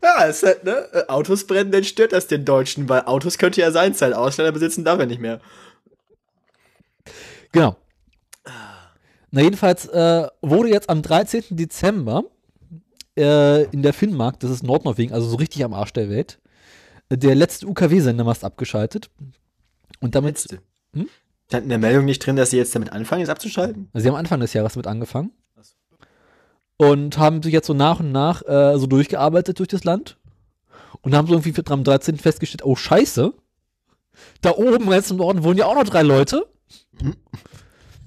[0.01, 0.87] Ja, ist halt, ne?
[0.93, 4.13] Äh, Autos brennen, dann stört das den Deutschen, weil Autos könnte ja sein sein.
[4.13, 5.39] Ausländer besitzen darf er nicht mehr.
[7.51, 7.75] Genau.
[9.31, 11.43] Na, jedenfalls äh, wurde jetzt am 13.
[11.51, 12.23] Dezember
[13.17, 16.39] äh, in der Finnmark, das ist Nordnorwegen, also so richtig am Arsch der Welt,
[17.09, 19.09] der letzte UKW-Sendermast abgeschaltet.
[19.99, 20.59] Und damit, Letzte.
[20.93, 21.09] Hm?
[21.47, 23.89] Stand in der Meldung nicht drin, dass sie jetzt damit anfangen, es abzuschalten?
[23.93, 25.31] also sie haben Anfang des Jahres mit angefangen.
[26.77, 30.17] Und haben sich jetzt so nach und nach äh, so durchgearbeitet durch das Land.
[31.01, 32.17] Und haben so irgendwie für, am 13.
[32.17, 33.33] festgestellt, oh scheiße,
[34.41, 36.47] da oben ganz im Norden wohnen ja auch noch drei Leute.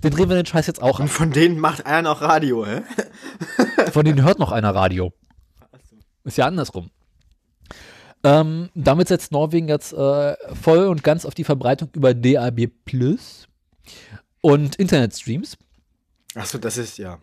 [0.02, 1.08] Den drehen wir den Scheiß jetzt auch Und an.
[1.08, 2.82] von denen macht einer noch Radio, hä?
[3.92, 5.12] Von denen hört noch einer Radio.
[6.24, 6.90] Ist ja andersrum.
[8.22, 13.48] Ähm, damit setzt Norwegen jetzt äh, voll und ganz auf die Verbreitung über DAB Plus
[14.42, 15.56] und Internetstreams.
[16.34, 17.18] Achso, das ist ja.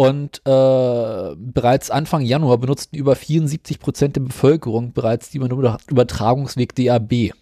[0.00, 6.74] Und äh, bereits Anfang Januar benutzten über 74 Prozent der Bevölkerung bereits den Über- Übertragungsweg
[6.74, 7.32] DAB.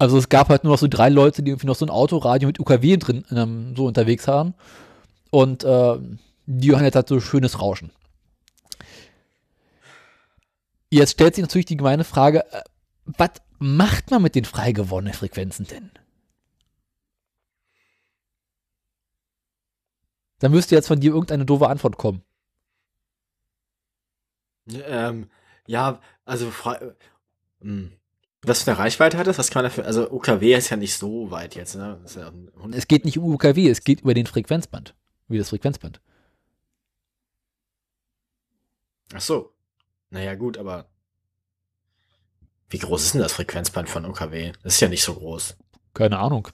[0.00, 2.48] Also es gab halt nur noch so drei Leute, die irgendwie noch so ein Autoradio
[2.48, 4.54] mit UKW drin ähm, so unterwegs waren.
[5.30, 5.98] Und äh,
[6.46, 7.92] die hören jetzt halt so schönes Rauschen.
[10.90, 12.62] Jetzt stellt sich natürlich die gemeine Frage, äh,
[13.04, 13.30] was
[13.60, 15.92] macht man mit den frei gewonnenen Frequenzen denn?
[20.38, 22.22] Da müsste jetzt von dir irgendeine doofe Antwort kommen.
[24.70, 25.30] Ähm,
[25.66, 26.52] ja, also
[27.60, 27.92] hm.
[28.42, 29.38] was für eine Reichweite hat das?
[29.38, 29.86] Was kann man dafür?
[29.86, 32.00] Also UKW ist ja nicht so weit jetzt, ne?
[32.14, 32.32] Ja
[32.72, 34.94] Es geht nicht um UKW, es geht über den Frequenzband.
[35.28, 36.00] Wie das Frequenzband.
[39.14, 39.52] Ach so.
[40.10, 40.88] Naja, gut, aber
[42.70, 44.52] wie groß ist denn das Frequenzband von UKW?
[44.62, 45.56] Das ist ja nicht so groß.
[45.94, 46.48] Keine Ahnung.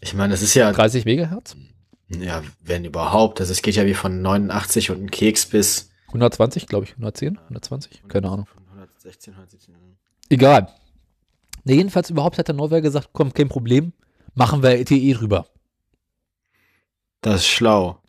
[0.00, 1.56] Ich meine, das ist ja, 30 Megahertz?
[2.08, 6.66] Ja, wenn überhaupt, also es geht ja wie von 89 und ein Keks bis 120,
[6.66, 6.92] glaube ich.
[6.92, 7.38] 110?
[7.38, 8.02] 120?
[8.08, 8.46] Keine Ahnung.
[8.70, 9.74] 116, 117.
[10.28, 10.68] Egal.
[11.64, 13.92] Ne, jedenfalls überhaupt hat der Norweger gesagt, komm, kein Problem,
[14.34, 15.46] machen wir LTE drüber.
[17.22, 18.00] Das ist schlau.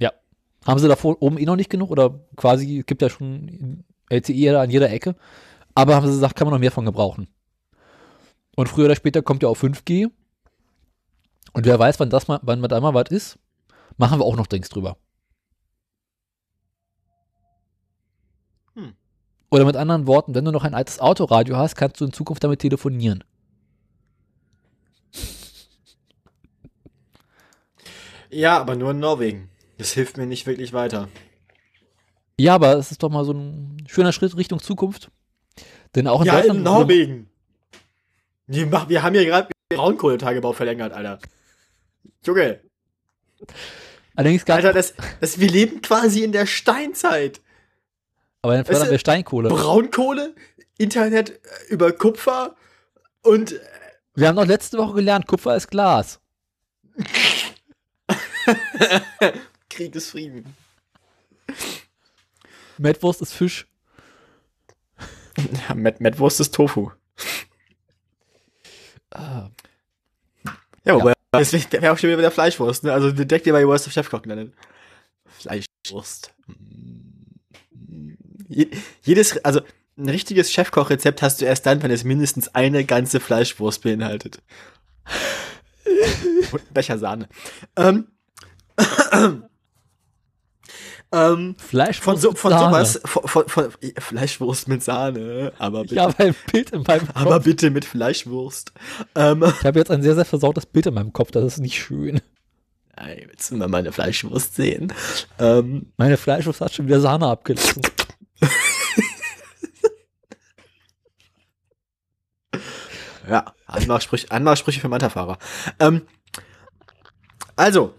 [0.65, 4.60] Haben sie davor oben eh noch nicht genug oder quasi, es gibt ja schon LTE
[4.60, 5.15] an jeder Ecke,
[5.73, 7.27] aber haben sie gesagt, kann man noch mehr von gebrauchen.
[8.55, 10.12] Und früher oder später kommt ja auch 5G.
[11.53, 13.39] Und wer weiß, wann das mal, wann da mal was ist,
[13.97, 14.97] machen wir auch noch Drinks drüber.
[18.75, 18.93] Hm.
[19.49, 22.43] Oder mit anderen Worten, wenn du noch ein altes Autoradio hast, kannst du in Zukunft
[22.43, 23.23] damit telefonieren.
[28.29, 29.49] Ja, aber nur in Norwegen.
[29.77, 31.07] Das hilft mir nicht wirklich weiter.
[32.39, 35.10] Ja, aber es ist doch mal so ein schöner Schritt Richtung Zukunft.
[35.95, 36.57] Denn auch in ja, Deutschland.
[36.57, 37.29] in Norwegen.
[38.47, 41.19] Wir, haben hier gerade den Braunkohletagebau verlängert, Alter.
[42.23, 42.62] Junge,
[44.17, 47.39] Allerdings gab Alter, das, das, wir leben quasi in der Steinzeit.
[48.41, 49.47] aber dann fördern wir Steinkohle.
[49.49, 50.34] Braunkohle,
[50.80, 52.56] Internet äh, über Kupfer
[53.21, 53.60] und äh,
[54.15, 56.19] Wir haben doch letzte Woche gelernt, Kupfer ist Glas.
[59.69, 60.56] Krieg ist Frieden.
[62.80, 63.67] Mettwurst ist Fisch.
[65.69, 66.89] Ja, Met Metwurst ist Tofu.
[69.12, 69.49] Ah,
[70.84, 72.93] Ja, wobei, das wäre auch schon wieder mit der Fleischwurst, ne?
[72.93, 74.54] Also direkt hier bei Worst of Chefkoch genannt.
[75.26, 76.34] Fleischwurst.
[78.50, 78.67] Je,
[79.02, 79.62] jedes, also
[79.97, 84.41] ein richtiges Chefkochrezept hast du erst dann, wenn es mindestens eine ganze Fleischwurst beinhaltet.
[86.52, 87.28] Und ein Becher Sahne.
[87.76, 88.08] Ähm,
[91.12, 92.86] ähm, Fleisch von so, von Sahne.
[92.86, 97.08] sowas, von, von, von Fleischwurst mit Sahne, aber bitte, Ich habe ein Bild in meinem
[97.08, 97.15] Kopf.
[97.15, 98.74] aber bitte mit Fleischwurst.
[99.15, 101.32] Ähm, ich habe jetzt ein sehr, sehr versautes Bild in meinem Kopf.
[101.32, 102.22] Das ist nicht schön.
[102.96, 104.91] Ey, willst du mal meine Fleischwurst sehen?
[105.38, 107.84] Ähm, Meine Fleischwurst hat schon wieder Sahne abgelassen.
[113.30, 115.38] ja, Anmachsprüche, Anmachsprüche für Manta-Fahrer.
[115.80, 116.04] Ähm,
[117.56, 117.93] also,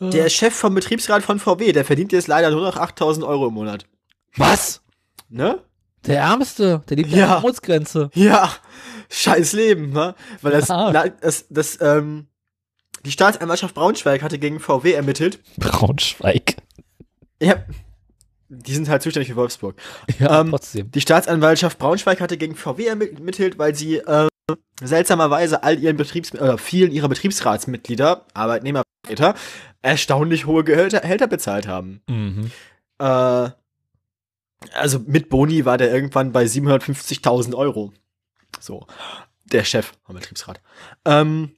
[0.00, 3.54] der Chef vom Betriebsrat von VW, der verdient jetzt leider nur noch 8000 Euro im
[3.54, 3.86] Monat.
[4.36, 4.82] Was?
[5.28, 5.62] ne?
[6.06, 7.14] Der Ärmste, der liegt Ja.
[7.24, 8.10] an der Armutsgrenze.
[8.14, 8.50] Ja,
[9.10, 10.14] scheiß Leben, ne?
[10.42, 10.92] Weil das, Ja.
[11.08, 12.28] das, das, ähm,
[13.04, 15.40] die Staatsanwaltschaft Braunschweig hatte gegen VW ermittelt.
[15.58, 16.56] Braunschweig.
[17.42, 17.56] Ja,
[18.48, 19.76] die sind halt zuständig für Wolfsburg.
[20.18, 20.90] Ja, Ähm, trotzdem.
[20.92, 24.28] Die Staatsanwaltschaft Braunschweig hatte gegen VW ermittelt, weil sie äh,
[24.82, 28.24] seltsamerweise all ihren Betriebs oder vielen ihrer Betriebsratsmitglieder,
[29.06, 29.34] Arbeitnehmervertreter,
[29.82, 32.02] erstaunlich hohe Gehälter, Gehälter bezahlt haben.
[32.08, 32.50] Mhm.
[32.98, 33.50] Äh,
[34.72, 37.92] also mit Boni war der irgendwann bei 750.000 Euro.
[38.60, 38.86] So,
[39.44, 40.60] der Chef vom Betriebsrat.
[41.04, 41.52] Ähm,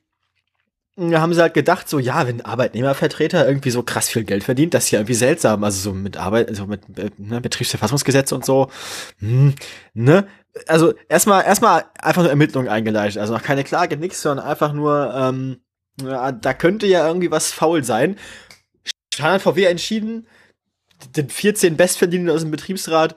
[0.97, 4.45] da haben sie halt gedacht, so, ja, wenn ein Arbeitnehmervertreter irgendwie so krass viel Geld
[4.45, 5.65] verdient, das ist ja irgendwie seltsam.
[5.65, 6.83] Also so mit Arbeit, also mit
[7.19, 8.71] ne, Betriebsverfassungsgesetz und so.
[9.19, 9.55] Hm,
[9.95, 10.27] ne?
[10.67, 13.19] Also erstmal erstmal einfach nur Ermittlungen eingeleitet.
[13.19, 15.61] Also noch keine Klage, nix, sondern einfach nur, ähm,
[16.05, 18.17] ja, da könnte ja irgendwie was faul sein.
[19.19, 20.27] Hat VW entschieden,
[21.17, 23.17] den 14 Bestverdienenden aus dem Betriebsrat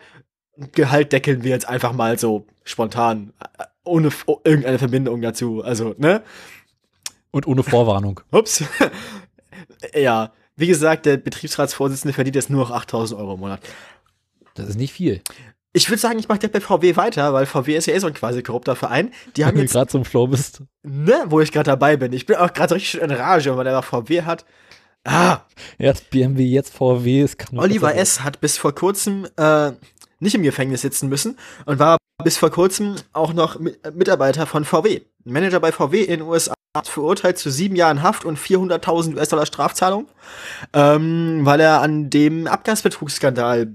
[0.74, 3.34] Gehalt deckeln wir jetzt einfach mal so spontan,
[3.84, 5.64] ohne oh, irgendeine Verbindung dazu.
[5.64, 6.22] Also, ne?
[7.32, 8.20] Und ohne Vorwarnung.
[8.32, 8.64] Ups.
[9.96, 13.62] ja, wie gesagt, der Betriebsratsvorsitzende verdient jetzt nur noch 8000 Euro im Monat.
[14.54, 15.22] Das ist nicht viel.
[15.76, 18.06] Ich würde sagen, ich mache direkt bei VW weiter, weil VW ist ja eh so
[18.08, 19.12] ein quasi korrupter Verein.
[19.36, 20.62] Die haben Wenn du jetzt, gerade zum Flow bist.
[20.84, 22.14] ne, wo ich gerade dabei bin.
[22.14, 24.46] Ich bin auch gerade richtig in Rage, weil er VW hat.
[25.04, 25.40] Ah,
[25.80, 27.22] Erst BMW, jetzt VW.
[27.22, 28.22] Es kann Oliver S.
[28.22, 29.72] hat bis vor kurzem äh,
[30.20, 34.64] nicht im Gefängnis sitzen müssen und war bis vor kurzem auch noch äh, Mitarbeiter von
[34.66, 35.02] VW.
[35.26, 39.46] Manager bei VW in den USA hat verurteilt zu sieben Jahren Haft und 400.000 US-Dollar
[39.46, 40.08] Strafzahlung,
[40.74, 43.74] ähm, weil er an dem Abgasbetrugsskandal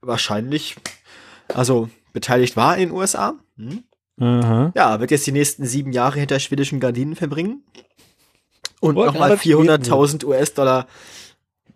[0.00, 0.76] wahrscheinlich,
[1.48, 3.34] also beteiligt war in den USA.
[3.56, 3.84] Hm?
[4.74, 7.64] Ja, wird jetzt die nächsten sieben Jahre hinter schwedischen Gardinen verbringen.
[8.80, 10.86] Und nochmal gerade Schweden 400.000 US-Dollar.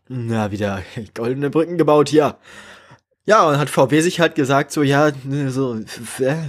[0.08, 0.82] Na, wieder
[1.14, 2.36] goldene Brücken gebaut hier.
[3.28, 5.10] Ja, und hat VW sich halt gesagt, so, ja,
[5.48, 5.80] so,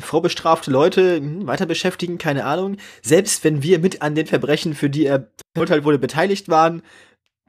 [0.02, 2.78] vorbestrafte Leute hm, weiter beschäftigen, keine Ahnung.
[3.02, 6.84] Selbst wenn wir mit an den Verbrechen, für die er verurteilt wurde, beteiligt waren,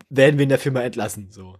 [0.09, 1.57] werden wir in der Firma entlassen, so.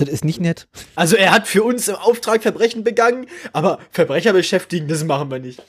[0.00, 0.66] Das ist nicht nett.
[0.94, 5.38] Also er hat für uns im Auftrag Verbrechen begangen, aber Verbrecher beschäftigen, das machen wir
[5.38, 5.62] nicht.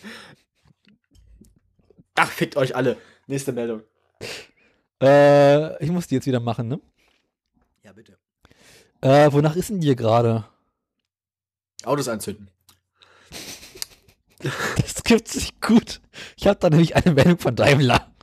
[2.15, 2.95] Ach, fickt euch alle.
[3.27, 3.81] Nächste Meldung.
[5.01, 6.79] Äh, ich muss die jetzt wieder machen, ne?
[7.83, 8.17] Ja, bitte.
[9.01, 10.45] Äh, wonach ist denn dir gerade?
[11.83, 12.49] Autos anzünden.
[14.39, 15.99] Das gibt sich gut.
[16.37, 18.13] Ich habe da nämlich eine Meldung von Daimler.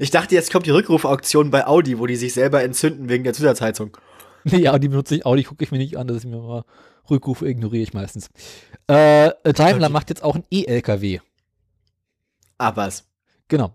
[0.00, 3.32] Ich dachte, jetzt kommt die Rückrufauktion bei Audi, wo die sich selber entzünden wegen der
[3.32, 3.96] Zusatzheizung.
[4.44, 6.38] Nee, ja, die benutze ich auch, die gucke ich mir nicht an, das ist mir
[6.38, 6.64] mal
[7.10, 8.28] Rückrufe ignoriere ich meistens.
[8.86, 9.92] Äh, Daimler Okay.
[9.92, 11.20] macht jetzt auch einen E-LKW.
[12.58, 13.04] Ah, was?
[13.48, 13.74] Genau.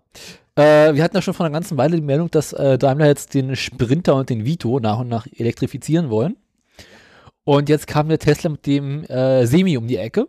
[0.56, 3.34] Äh, wir hatten ja schon vor einer ganzen Weile die Meldung, dass äh, Daimler jetzt
[3.34, 6.36] den Sprinter und den Vito nach und nach elektrifizieren wollen.
[7.44, 10.28] Und jetzt kam der Tesla mit dem äh, Semi um die Ecke.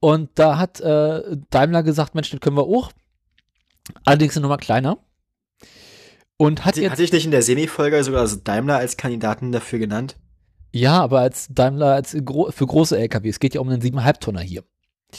[0.00, 2.90] Und da hat äh, Daimler gesagt, Mensch, den können wir auch.
[4.04, 4.98] Allerdings eine Nummer kleiner.
[6.42, 9.78] Und hat Hat, jetzt, hatte ich nicht in der Semi-Folge sogar Daimler als Kandidaten dafür
[9.78, 10.16] genannt?
[10.72, 13.28] ja, aber als Daimler als für große LKW.
[13.28, 14.64] Es geht ja um einen 7,5 Tonner hier.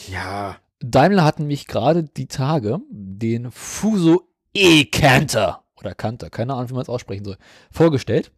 [0.09, 0.57] Ja.
[0.79, 6.81] Daimler hat nämlich gerade die Tage den Fuso E-Canter oder Canter, keine Ahnung, wie man
[6.81, 7.37] es aussprechen soll,
[7.71, 8.31] vorgestellt.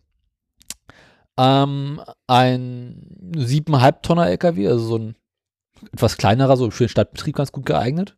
[1.37, 5.15] Ähm, ein 7,5 Tonner LKW, also so ein
[5.91, 8.15] etwas kleinerer, so für den Stadtbetrieb ganz gut geeignet.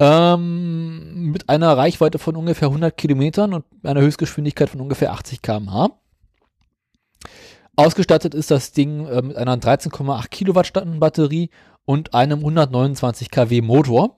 [0.00, 5.90] Ähm, mit einer Reichweite von ungefähr 100 Kilometern und einer Höchstgeschwindigkeit von ungefähr 80 km/h.
[7.76, 11.50] Ausgestattet ist das Ding äh, mit einer 13,8 Kilowattstunden Batterie
[11.84, 14.16] und einem 129 kW Motor.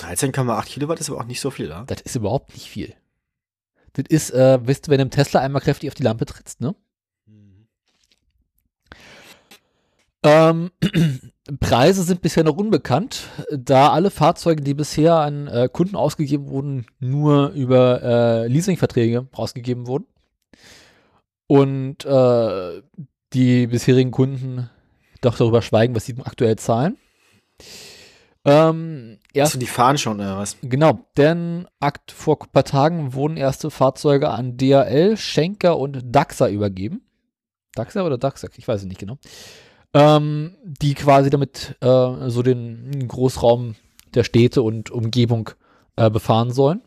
[0.00, 1.84] 13,8 Kilowatt ist aber auch nicht so viel, ja?
[1.86, 2.94] Das ist überhaupt nicht viel.
[3.94, 6.60] Das ist, äh, weißt du, wenn du im Tesla einmal kräftig auf die Lampe trittst,
[6.60, 6.74] ne?
[10.22, 10.70] Ähm,
[11.60, 16.86] Preise sind bisher noch unbekannt, da alle Fahrzeuge, die bisher an äh, Kunden ausgegeben wurden,
[17.00, 20.06] nur über äh, Leasingverträge rausgegeben wurden.
[21.48, 22.82] Und äh,
[23.32, 24.70] die bisherigen Kunden
[25.20, 26.96] doch darüber schweigen, was sie aktuell zahlen.
[28.44, 30.56] Ähm, erst Achso, die fahren schon, oder was?
[30.62, 36.48] Genau, denn akt vor ein paar Tagen wurden erste Fahrzeuge an DHL, Schenker und Daxa
[36.48, 37.02] übergeben.
[37.74, 38.48] Daxa oder Daxa?
[38.56, 39.18] Ich weiß es nicht genau.
[39.94, 43.74] Ähm, die quasi damit äh, so den Großraum
[44.14, 45.50] der Städte und Umgebung
[45.96, 46.80] äh, befahren sollen.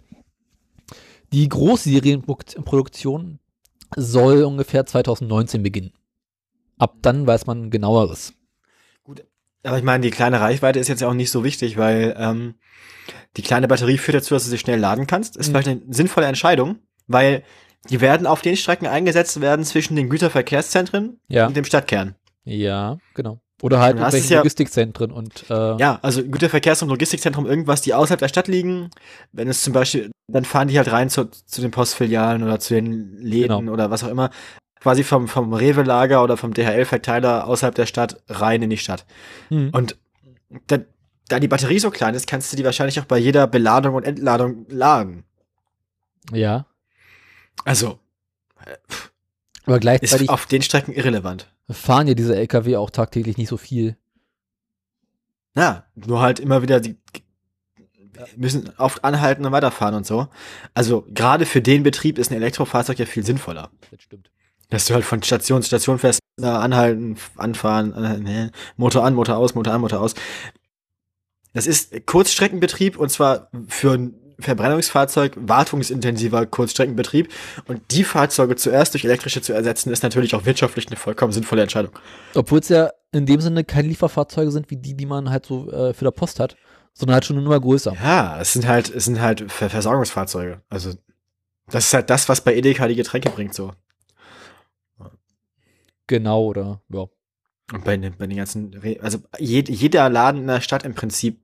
[1.32, 3.40] Die Großserienproduktion
[3.96, 5.92] soll ungefähr 2019 beginnen.
[6.78, 8.34] Ab dann weiß man genaueres.
[9.64, 12.54] Aber ich meine, die kleine Reichweite ist jetzt ja auch nicht so wichtig, weil ähm,
[13.36, 15.38] die kleine Batterie führt dazu, dass du sie schnell laden kannst.
[15.38, 15.52] Ist Mhm.
[15.52, 16.78] vielleicht eine sinnvolle Entscheidung,
[17.08, 17.44] weil
[17.90, 21.48] die werden auf den Strecken eingesetzt werden zwischen den Güterverkehrszentren Ja.
[21.48, 22.16] und dem Stadtkern.
[22.46, 23.40] Ja, genau.
[23.62, 27.94] Oder halt irgendwelche ist ja- Logistikzentren und äh, Ja, also Güterverkehrs- und Logistikzentrum, irgendwas, die
[27.94, 28.90] außerhalb der Stadt liegen.
[29.32, 32.74] Wenn es zum Beispiel, dann fahren die halt rein zu, zu den Postfilialen oder zu
[32.76, 33.72] den Läden Genau.
[33.74, 34.30] oder was auch immer.
[34.82, 39.06] Quasi vom, vom Rewe-Lager oder vom DHL-Verteiler außerhalb der Stadt rein in die Stadt.
[39.48, 39.70] hm.
[39.72, 39.98] Und
[40.68, 40.78] da,
[41.30, 44.04] da die Batterie so klein ist, kannst du die wahrscheinlich auch bei jeder Beladung und
[44.04, 45.24] Entladung laden.
[46.32, 46.66] ja.
[47.64, 48.00] Also,
[49.66, 51.48] Aber ist gleichzeitig auf den Strecken irrelevant.
[51.70, 53.98] Fahren ja diese LKW auch tagtäglich nicht so viel.
[55.56, 56.98] Ja, nur halt immer wieder, die
[58.36, 60.28] müssen oft anhalten und weiterfahren und so.
[60.74, 63.72] Also, gerade für den Betrieb ist ein Elektrofahrzeug ja viel sinnvoller.
[63.92, 64.32] Das stimmt.
[64.70, 69.38] Dass du halt von Station zu Station fährst, äh, anhalten, anfahren, äh, Motor an, Motor
[69.38, 70.16] aus, Motor an, Motor aus.
[71.54, 77.32] Das ist Kurzstreckenbetrieb und zwar für ein Verbrennungsfahrzeug wartungsintensiver Kurzstreckenbetrieb.
[77.68, 81.62] Und die Fahrzeuge zuerst durch elektrische zu ersetzen, ist natürlich auch wirtschaftlich eine vollkommen sinnvolle
[81.64, 81.92] Entscheidung.
[82.34, 85.72] Obwohl es ja in dem Sinne keine Lieferfahrzeuge sind wie die, die man halt so
[85.72, 86.56] äh, für der Post hat,
[86.94, 87.94] sondern halt schon eine Nummer größer.
[88.02, 90.62] Ja, es sind halt, es sind halt Ver Versorgungsfahrzeuge.
[90.70, 90.92] Also,
[91.68, 93.72] das ist halt das, was bei Edeka die Getränke bringt, so.
[96.08, 97.06] Genau, oder ja.
[97.74, 100.94] Und bei, den- bei den ganzen, Re also jed, jeder Laden in der Stadt im
[100.94, 101.42] Prinzip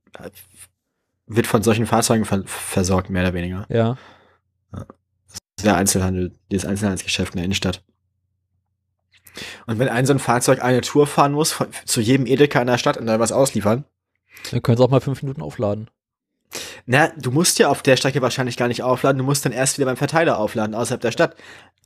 [1.36, 3.66] wird von solchen Fahrzeugen ver versorgt, mehr oder weniger.
[3.70, 3.98] Ja.
[5.64, 7.84] Der Einzelhandel, dieses Einzelhandelsgeschäft in der Innenstadt.
[9.66, 12.68] Und wenn ein so ein Fahrzeug eine Tour fahren muss, von, zu jedem Edeka in
[12.68, 13.86] der Stadt und dann was ausliefern,
[14.52, 15.90] Dann können sie auch mal fünf Minuten aufladen.
[16.86, 19.78] na, du musst ja auf der Strecke wahrscheinlich gar nicht aufladen, du musst dann erst
[19.78, 21.36] wieder beim Verteiler aufladen, außerhalb der Stadt.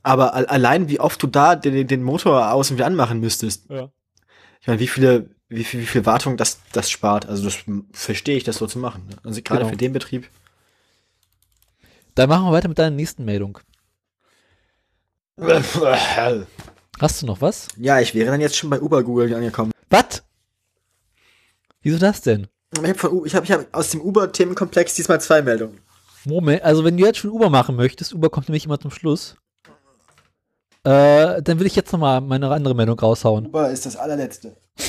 [0.02, 3.68] Aber al allein, wie oft du da den, den Motor aus und wieder anmachen müsstest,
[3.70, 3.90] Ja.
[4.60, 7.26] Ich meine, wie viele, wie viel, wie viel Wartung das, das spart.
[7.26, 7.56] Also das
[7.92, 9.06] verstehe ich, das so zu machen.
[9.08, 9.16] ne?
[9.24, 9.70] Also gerade Genau.
[9.70, 10.28] für den Betrieb.
[12.14, 13.58] Dann machen wir weiter mit deiner nächsten Meldung.
[16.98, 17.68] Hast du noch was?
[17.76, 19.72] Ja, ich wäre dann jetzt schon bei Uber Google angekommen.
[19.90, 20.22] Was?
[21.82, 22.46] Wieso das denn?
[22.72, 25.78] Ich habe ich hab, ich hab aus dem Uber-Themenkomplex diesmal zwei Meldungen.
[26.24, 29.36] Moment, also wenn du jetzt schon Uber machen möchtest, Uber kommt nämlich immer zum Schluss,
[30.82, 33.46] äh, dann will ich jetzt nochmal meine andere Meldung raushauen.
[33.46, 34.56] Uber ist das allerletzte.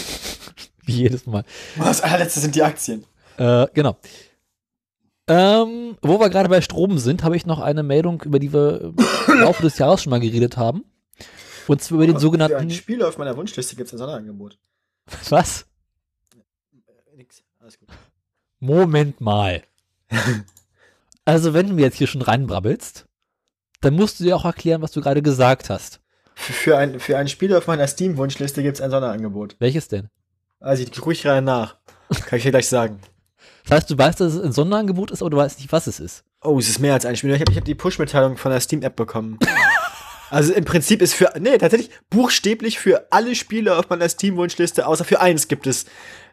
[0.93, 1.43] Wie jedes Mal.
[1.77, 3.05] Das allerletzte sind die Aktien.
[3.37, 3.97] Äh, genau.
[5.27, 8.93] Ähm, wo wir gerade bei Strom sind, habe ich noch eine Meldung, über die wir
[9.27, 10.85] im Laufe des Jahres schon mal geredet haben.
[11.67, 12.71] Und zwar über den Für ein sogenannten.
[12.71, 14.57] Spiel auf meiner Wunschliste gibt es ein Sonderangebot.
[15.29, 15.65] Was?
[17.13, 17.43] Nix.
[17.59, 17.89] Alles gut.
[18.59, 19.63] Moment mal.
[21.25, 23.05] also, wenn du mir jetzt hier schon reinbrabbelst,
[23.81, 25.99] dann musst du dir auch erklären, was du gerade gesagt hast.
[26.35, 29.57] Für, für, ein, für ein Spiel auf meiner Steam-Wunschliste gibt es ein Sonderangebot.
[29.59, 30.09] Welches denn?
[30.59, 31.77] Also ich gucke ich gerade nach.
[32.25, 32.99] Kann ich dir gleich sagen.
[33.63, 35.99] Das heißt, du weißt, dass es ein Sonderangebot ist, aber du weißt nicht, was es
[35.99, 36.23] ist.
[36.41, 37.33] Oh, es ist mehr als ein Spiel.
[37.33, 39.39] Ich habe hab die Push-Mitteilung von der Steam-App bekommen.
[40.29, 45.03] also im Prinzip ist für, nee, tatsächlich buchstäblich für alle Spiele auf meiner Steam-Wunschliste, außer
[45.03, 45.85] für eins gibt es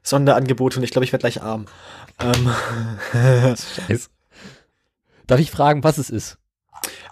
[0.03, 1.66] Sonderangebote und ich glaube, ich werde gleich arm.
[2.20, 2.55] Ähm,
[3.57, 4.09] Scheiße.
[5.27, 6.39] Darf ich fragen, was es ist?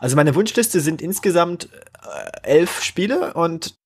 [0.00, 1.68] also meine Wunschliste sind insgesamt
[2.02, 3.76] äh, elf Spiele und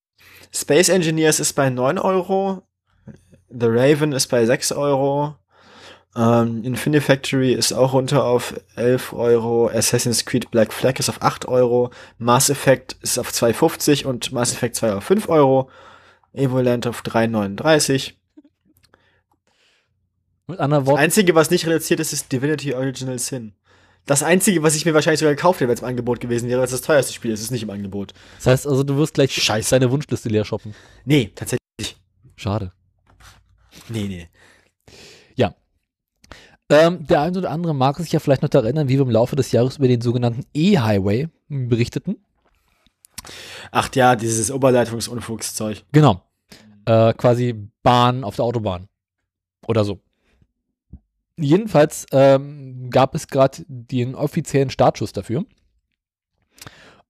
[0.53, 2.63] Space Engineers ist bei 9 Euro,
[3.49, 5.37] The Raven ist bei 6 Euro,
[6.17, 11.47] ähm, Infinifactory ist auch runter auf 11 Euro, Assassin's Creed Black Flag ist auf 8
[11.47, 15.71] Euro, Mass Effect ist auf 2,50 und Mass Effect 2 auf 5 Euro,
[16.33, 18.13] Evoland auf 3,39.
[20.49, 23.53] Mit anderen Das Worten, Einzige, was nicht reduziert ist, ist Divinity Original Sin.
[24.07, 26.61] Das Einzige, was ich mir wahrscheinlich sogar gekauft hätte, wenn es im Angebot gewesen wäre,
[26.61, 28.15] weil es das teuerste Spiel ist, ist nicht im Angebot.
[28.39, 29.71] das heißt also, du wirst gleich Scheiße.
[29.71, 30.75] deine Wunschliste leer shoppen.
[31.05, 31.97] Nee, tatsächlich.
[32.37, 32.73] Schade.
[33.89, 34.29] Nee, nee.
[36.69, 39.11] Ähm, der eine oder andere mag sich ja vielleicht noch daran erinnern, wie wir im
[39.11, 42.17] Laufe des Jahres über den sogenannten E-Highway berichteten.
[43.71, 45.85] Ach ja, dieses Oberleitungsunfugszeug.
[45.93, 46.23] Genau.
[46.85, 48.89] Äh, quasi Bahn auf der Autobahn.
[49.67, 50.01] Oder so.
[51.37, 55.45] Jedenfalls ähm, gab es gerade den offiziellen Startschuss dafür.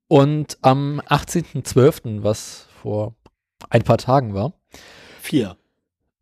[0.08, 3.14] Und am 18.12., was vor
[3.70, 4.52] ein paar Tagen war,
[5.20, 5.56] Vier.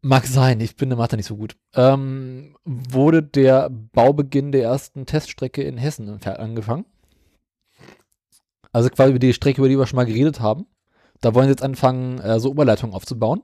[0.04, 4.62] Mag sein, ich bin in der Mathe nicht so gut, ähm, wurde der Baubeginn der
[4.62, 6.84] ersten Teststrecke in Hessen angefangen.
[8.70, 10.66] Also quasi über die Strecke, über die wir schon mal geredet haben.
[11.20, 13.42] Da wollen sie jetzt anfangen, äh, so Oberleitungen aufzubauen.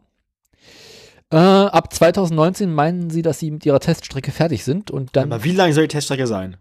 [1.32, 5.44] Äh, ab 2019 meinen sie, dass sie mit ihrer Teststrecke fertig sind und dann, Aber
[5.44, 6.56] wie lang soll die Teststrecke sein?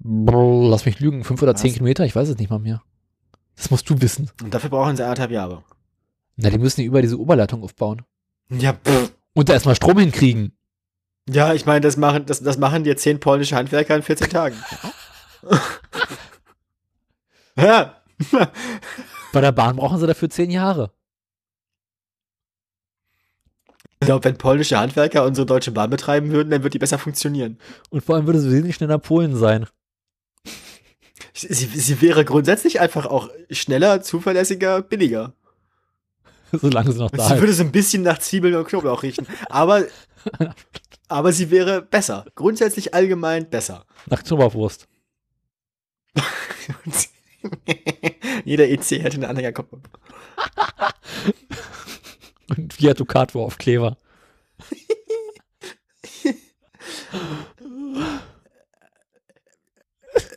[0.00, 1.72] Brrr, lass mich lügen, fünf oder zehn?
[1.72, 2.82] Kilometer, ich weiß es nicht mal mehr.
[3.56, 4.30] Das musst du wissen.
[4.42, 5.62] Und dafür brauchen sie anderthalb Jahre.
[6.36, 8.02] Na, die müssen ja über diese Oberleitung aufbauen.
[8.50, 9.12] Ja, pff.
[9.34, 10.56] Und da erstmal Strom hinkriegen.
[11.28, 14.56] Ja, ich meine, das machen, das, das machen dir zehn polnische Handwerker in 14 Tagen.
[17.56, 18.02] ja.
[19.32, 20.90] Bei der Bahn brauchen sie dafür zehn Jahre.
[24.00, 27.58] Ich glaube, wenn polnische Handwerker unsere Deutsche Bahn betreiben würden, dann wird die besser funktionieren.
[27.90, 29.66] Und vor allem würde es wesentlich schneller Polen sein.
[31.34, 35.34] Sie, sie wäre grundsätzlich einfach auch schneller, zuverlässiger, billiger.
[36.52, 37.40] Solange sie noch da sie ist.
[37.40, 39.26] würde so ein bisschen nach Zwiebeln und Knoblauch riechen.
[39.48, 39.84] Aber,
[41.08, 42.24] aber sie wäre besser.
[42.34, 43.84] Grundsätzlich allgemein besser.
[44.06, 44.88] Nach Knoblauchwurst.
[48.44, 49.68] Jeder EC hätte einen Anhängerkopf.
[52.48, 53.96] Und Fiat Ducato auf Kleber.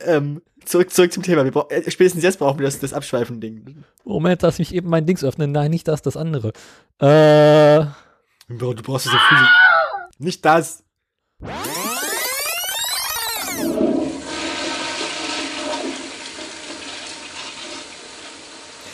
[0.02, 1.44] Ähm, zurück, zurück zum Thema.
[1.44, 3.84] Wir äh, spätestens jetzt brauchen wir das, das Abschweifen-Ding.
[4.04, 5.52] Moment, lass mich eben mein Dings öffnen.
[5.52, 6.54] Nein, nicht das, das andere.
[7.00, 7.86] Äh,
[8.48, 9.48] du brauchst so viel.
[10.18, 10.84] Nicht das.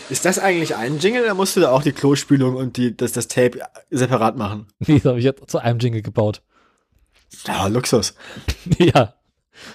[0.10, 3.12] Ist das eigentlich ein Jingle oder musst du da auch die Klospülung und die, das,
[3.12, 3.60] das Tape
[3.90, 4.68] separat machen?
[4.80, 6.42] nee, das habe ich jetzt zu einem Jingle gebaut.
[7.46, 8.16] Ja, Luxus.
[8.78, 9.14] ja.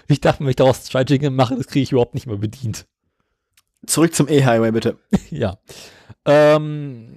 [0.09, 2.87] Ich dachte, wenn ich daraus Jingle mache, das kriege ich überhaupt nicht mehr bedient.
[3.87, 4.99] Zurück zum E-Highway, bitte.
[5.31, 5.59] ja.
[6.25, 7.17] Ähm,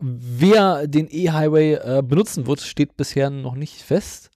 [0.00, 4.30] wer den E-Highway äh, benutzen wird, steht bisher noch nicht fest.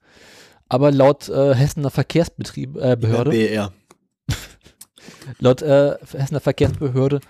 [0.67, 3.73] Aber laut äh, Hessener Verkehrsbetrieb, äh, BR.
[5.39, 7.21] laut äh, Hessener Verkehrsbehörde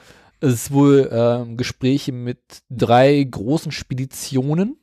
[0.42, 2.40] ist es wohl ähm, Gespräche mit
[2.70, 4.78] drei großen Speditionen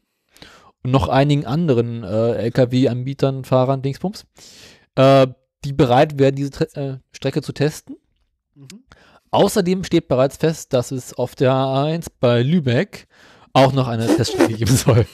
[0.82, 4.26] und noch einigen anderen äh, LKW-Anbietern, Fahrern, Dingsbums,
[4.96, 5.26] äh,
[5.64, 7.96] die bereit wären, diese Tre äh, Strecke zu testen.
[8.54, 8.84] Mhm.
[9.30, 13.06] Außerdem steht bereits fest, dass es auf der A1 bei Lübeck
[13.52, 15.06] auch noch eine Teststrecke geben soll.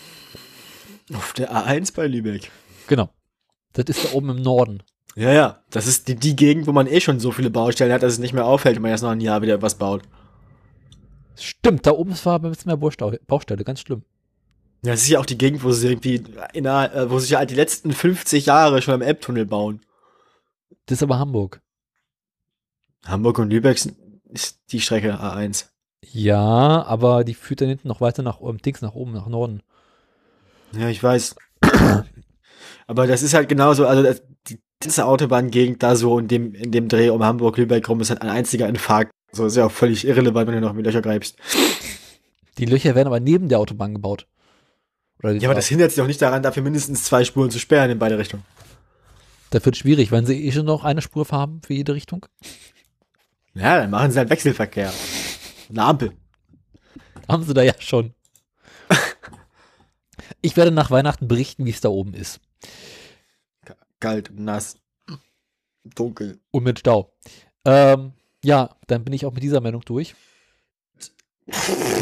[1.15, 2.51] Auf der A1 bei Lübeck.
[2.87, 3.11] Genau.
[3.73, 4.83] Das ist da oben im Norden.
[5.15, 5.63] Ja, ja.
[5.71, 8.19] Das ist die, die Gegend, wo man eh schon so viele Baustellen hat, dass es
[8.19, 10.03] nicht mehr auffällt, wenn man erst noch ein Jahr wieder was baut.
[11.35, 14.05] Stimmt, da oben ist war ein bisschen mehr Baustelle, ganz schlimm.
[14.85, 17.31] Ja, es ist ja auch die Gegend, wo sie irgendwie, in der, äh, wo sich
[17.31, 19.81] ja die letzten 50 Jahre schon am Elbtunnel bauen.
[20.87, 21.61] Das ist aber Hamburg.
[23.05, 23.81] Hamburg und Lübeck
[24.31, 25.67] ist die Strecke A1.
[26.05, 29.63] Ja, aber die führt dann hinten noch weiter nach oben, Dings nach oben, nach Norden.
[30.73, 31.37] Ja, ich weiß.
[32.87, 36.73] Aber das ist halt genauso, also das, die ganze Autobahngegend da so in dem, in
[36.73, 39.13] dem Dreh um Hamburg-Lübeck rum ist halt ein einziger Infarkt.
[39.33, 41.37] So ist ja auch völlig irrelevant, wenn du noch mit Löcher greifst.
[42.59, 44.27] Die Löcher werden aber neben der Autobahn gebaut.
[45.23, 47.91] Oder Ja, aber das hindert sich auch nicht daran, dafür mindestens zwei Spuren zu sperren
[47.91, 48.45] in beide Richtungen.
[49.51, 52.27] das wird schwierig, wenn sie eh schon noch eine Spur haben für jede Richtung.
[53.55, 54.93] Ja, dann machen sie halt Wechselverkehr.
[55.69, 56.13] Eine Ampel.
[57.29, 58.15] Haben sie da ja schon.
[60.41, 62.41] Ich werde nach Weihnachten berichten, wie es da oben ist.
[64.01, 64.79] Kalt, nass,
[65.85, 66.41] dunkel.
[66.51, 67.13] Und mit Stau.
[67.65, 68.13] Ähm,
[68.43, 70.17] ja, dann bin ich auch mit dieser Meldung durch.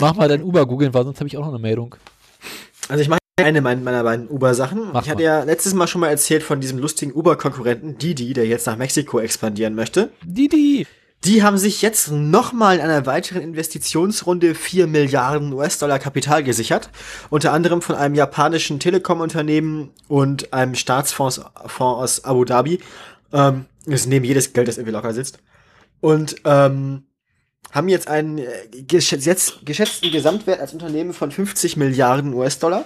[0.01, 1.97] Mach mal dein Uber googeln, weil sonst habe ich auch noch eine Meldung.
[2.91, 4.91] Also ich mache eine meiner, beiden Uber-Sachen.
[5.01, 8.67] Ich hatte ja letztes Mal schon mal erzählt von diesem lustigen Uber-Konkurrenten Didi, der jetzt
[8.67, 10.11] nach Mexiko expandieren möchte.
[10.25, 10.87] Didi!
[11.25, 16.91] Die haben sich jetzt nochmal in einer weiteren Investitionsrunde 4 Milliarden US-Dollar Kapital gesichert.
[17.29, 22.81] Unter anderem von einem japanischen Telekom-Unternehmen und einem Staatsfonds Fonds aus Abu Dhabi.
[23.33, 25.39] Ähm, das nehmen jedes Geld, das irgendwie locker sitzt.
[26.01, 27.05] Und ähm,
[27.73, 32.85] haben jetzt einen äh, gesch jetzt geschätzten Gesamtwert als Unternehmen von 50 Milliarden US-Dollar.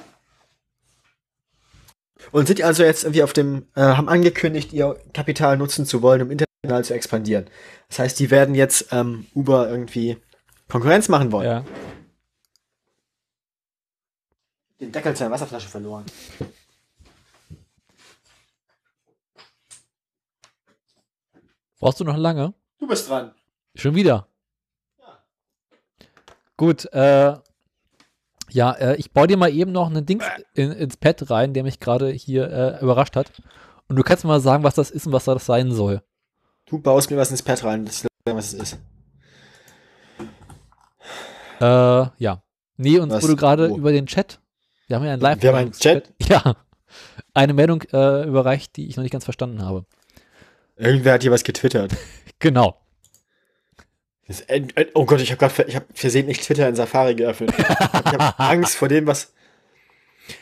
[2.32, 6.22] Und sind also jetzt irgendwie auf dem, äh, haben angekündigt, ihr Kapital nutzen zu wollen,
[6.22, 7.48] um international zu expandieren.
[7.88, 10.16] Das heißt, die werden jetzt ähm, Uber irgendwie
[10.68, 11.46] Konkurrenz machen wollen.
[11.46, 11.64] Ja.
[14.80, 16.04] Den Deckel seiner Wasserflasche verloren.
[21.78, 22.54] Brauchst du noch lange?
[22.78, 23.34] Du bist dran.
[23.74, 24.26] Schon wieder.
[26.56, 27.34] Gut, äh,
[28.50, 30.24] ja, äh, ich baue dir mal eben noch einen Dings
[30.54, 33.32] in, ins Pad rein, der mich gerade hier äh, überrascht hat.
[33.88, 36.02] Und du kannst mir mal sagen, was das ist und was das sein soll.
[36.66, 38.78] Du baust mir was ins Pad rein, das ist was es ist.
[41.60, 42.42] Äh, ja.
[42.76, 43.22] Nee, uns Was?
[43.22, 43.76] wurde gerade Wo?
[43.76, 44.40] über den Chat,
[44.88, 46.12] wir haben ja einen live Wir haben einen Chat?
[46.22, 46.56] Ja.
[47.32, 49.84] Eine Meldung äh, überreicht, die ich noch nicht ganz verstanden habe.
[50.76, 51.92] Irgendwer hat hier was getwittert.
[52.40, 52.83] Genau.
[54.26, 57.52] Das, äh, äh, oh Gott, ich habe gerade, ich habe versehentlich Twitter in Safari geöffnet.
[57.56, 59.32] Ich habe hab Angst vor dem, was.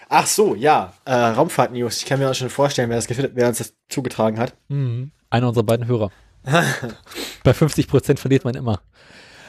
[0.09, 1.99] Ach so, ja, äh, Raumfahrt-News.
[1.99, 4.55] Ich kann mir auch schon vorstellen, wer das getwittert, wer uns das zugetragen hat.
[4.69, 5.11] Mhm.
[5.31, 6.13] Einer unserer beiden Hörer.
[7.45, 8.81] Bei 50% verliert man immer.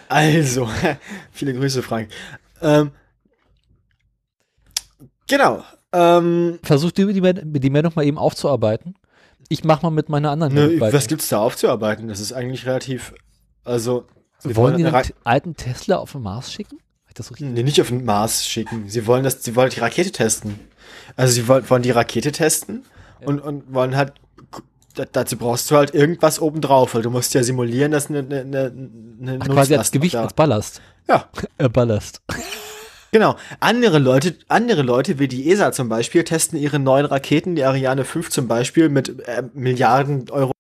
[0.10, 0.68] Also,
[1.32, 2.10] viele Grüße, Frank.
[2.62, 2.92] Ähm,
[5.28, 5.64] genau.
[5.92, 8.96] Ähm, Versuch du die, die Meldung mal eben aufzuarbeiten.
[9.50, 12.08] Ich mach mal mit meiner anderen ne, was gibt's da aufzuarbeiten?
[12.08, 13.14] Das ist eigentlich relativ.
[13.64, 14.08] Also,
[14.44, 16.78] wir Wollen die eine einen Ra- alten Tesla auf den Mars schicken?
[17.16, 17.36] Das so?
[17.38, 18.90] Nee, nicht auf den Mars schicken.
[18.90, 20.60] Sie wollen das, sie wollen die Rakete testen.
[21.16, 22.84] Also sie wollen, wollen die Rakete testen
[23.24, 24.14] und, und wollen halt,
[24.96, 28.40] da- dazu brauchst du halt irgendwas obendrauf, weil du musst ja simulieren, dass eine, eine,
[28.42, 30.82] eine, Ach, quasi als Gewicht, da- als Ballast.
[31.08, 31.28] Ja,
[31.60, 32.22] Äh, Ballast.
[33.14, 33.38] genau.
[33.62, 38.04] Andere Leute, andere Leute wie die ESA zum Beispiel testen ihre neuen Raketen, die Ariane
[38.04, 40.52] 5 zum Beispiel, mit äh, Milliarden Euro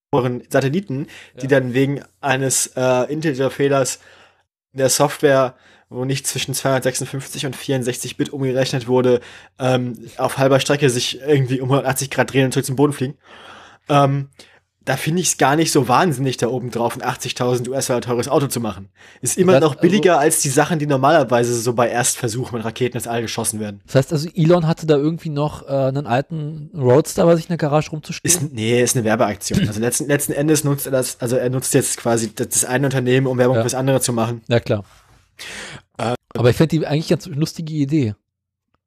[0.47, 1.07] Satelliten,
[1.41, 3.99] die dann wegen eines äh, Integer-Fehlers
[4.71, 5.55] der Software,
[5.89, 9.21] wo nicht zwischen 256 und 64 Bit umgerechnet wurde,
[9.59, 13.17] ähm, auf halber Strecke sich irgendwie um 180 Grad drehen und zurück zum Boden fliegen.
[13.89, 14.29] Ähm,
[14.85, 18.27] da finde ich es gar nicht so wahnsinnig, da oben drauf ein 80.000 US-Dollar teures
[18.27, 18.89] Auto zu machen.
[19.21, 22.97] Ist immer Das- noch billiger als die Sachen, die normalerweise so bei Erstversuchen mit Raketen
[22.97, 23.79] ins All geschossen werden.
[23.85, 27.49] Das heißt also, Elon hatte da irgendwie noch äh, einen alten Roadster bei sich in
[27.49, 28.21] der Garage rumzustehen.
[28.47, 29.65] Ist, nee, ist eine Werbeaktion.
[29.67, 32.87] Also letzten, letzten Endes nutzt er das, also er nutzt jetzt quasi das, das eine
[32.87, 33.61] Unternehmen, um Werbung Ja.
[33.61, 34.41] fürs andere zu machen.
[34.47, 34.83] ja, klar.
[35.97, 38.15] Äh, Aber ich fände die eigentlich ganz lustige Idee.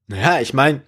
[0.09, 0.83] Naja, ich meine,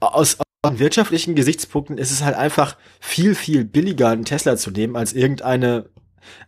[0.00, 0.36] aus,
[0.72, 5.12] aus wirtschaftlichen Gesichtspunkten ist es halt einfach viel, viel billiger, einen Tesla zu nehmen, als
[5.12, 5.90] irgendeine,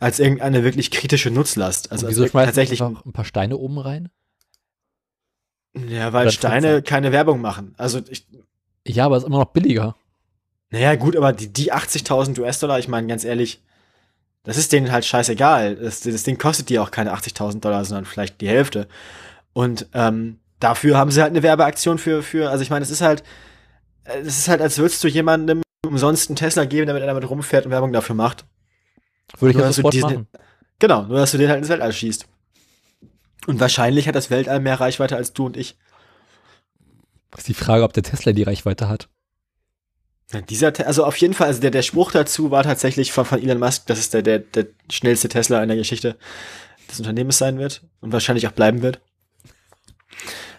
[0.00, 1.92] als irgendeine wirklich kritische Nutzlast.
[1.92, 4.08] Also Und wieso schmeißen tatsächlich, einfach ein paar Steine oben rein?
[5.88, 7.74] ja, weil Steine keine Werbung machen.
[7.76, 8.26] Also ich,
[8.86, 9.94] Ja, aber ist immer noch billiger.
[10.70, 13.62] naja, gut, aber die, die 80.000 US-Dollar, ich meine, ganz ehrlich,
[14.42, 15.76] das ist denen halt scheißegal.
[15.76, 18.88] Das, das Ding kostet die auch keine 80.000 Dollar, sondern vielleicht die Hälfte.
[19.52, 23.00] Und ähm, dafür haben sie halt eine Werbeaktion für, für, also ich meine, es ist
[23.02, 23.22] halt,
[24.06, 27.64] es ist halt, als würdest du jemandem umsonst einen Tesla geben, damit er damit rumfährt
[27.66, 28.44] und Werbung dafür macht.
[29.38, 30.28] Würde ich Nur, dass du diesen- machen.
[30.78, 32.26] Genau, nur dass du den halt ins Weltall schießt.
[33.46, 35.76] Und wahrscheinlich hat das Weltall mehr Reichweite als du und ich.
[37.36, 39.08] Ist die Frage, ob der Tesla die Reichweite hat.
[40.32, 43.24] Ja, Dieser, Te- also auf jeden Fall, also der, der Spruch dazu war tatsächlich von,
[43.24, 46.16] von Elon Musk, dass es der, der, der schnellste Tesla in der Geschichte
[46.90, 49.00] des Unternehmens sein wird und wahrscheinlich auch bleiben wird.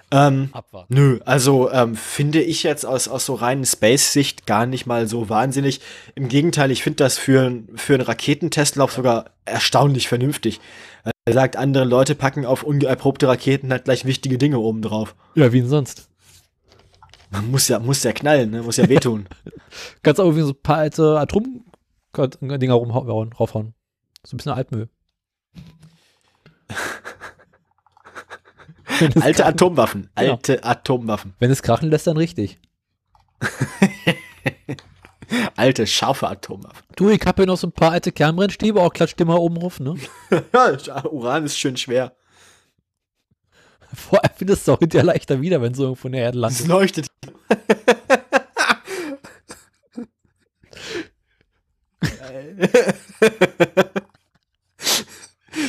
[0.09, 0.93] Ähm, Abwarten.
[0.93, 5.29] nö, also ähm, finde ich jetzt aus, aus so reinen Space-Sicht gar nicht mal so
[5.29, 5.81] wahnsinnig.
[6.15, 10.61] Im Gegenteil, ich finde das für, für einen Raketentestlauf sogar erstaunlich vernünftig.
[11.25, 15.13] Er sagt, andere Leute packen auf ungeerprobte Raketen halt gleich wichtige Dinge oben drauf.
[15.35, 16.09] Ja, wie denn sonst?
[17.29, 18.63] Man muss ja, muss ja knallen, ne?
[18.63, 19.27] muss ja wehtun.
[20.03, 23.73] Kannst auch irgendwie so ein paar alte Atom-Dinger rumhauen, raufhauen.
[24.23, 24.87] So ein bisschen Altmüll.
[28.99, 30.31] Es Alte krachen- Atomwaffen, Genau.
[30.33, 31.33] alte Atomwaffen.
[31.39, 32.57] Wenn es krachen lässt, dann richtig.
[35.55, 36.83] Alte, scharfe Atomwaffen.
[36.95, 39.79] Du, ich habe hier noch so ein paar alte Kernbrennstäbe, auch klatscht immer oben rauf,
[39.79, 39.95] ne?
[40.53, 42.15] Ja, Uran ist schön schwer.
[43.93, 46.41] Vor allem findest du auch hinterher leichter wieder, wenn es irgendwo in der Erde Es
[46.41, 46.67] landet.
[46.67, 47.07] leuchtet.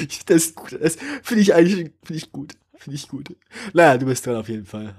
[0.08, 0.54] Ich- das.
[0.80, 2.54] Das finde ich eigentlich finde ich gut.
[2.82, 3.36] Finde ich gut.
[3.72, 4.94] Naja, du bist dran auf jeden Fall.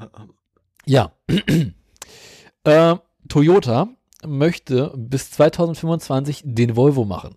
[0.86, 1.14] Ja.
[2.64, 2.96] äh,
[3.28, 3.88] Toyota
[4.26, 7.36] möchte bis 2025 den Volvo machen.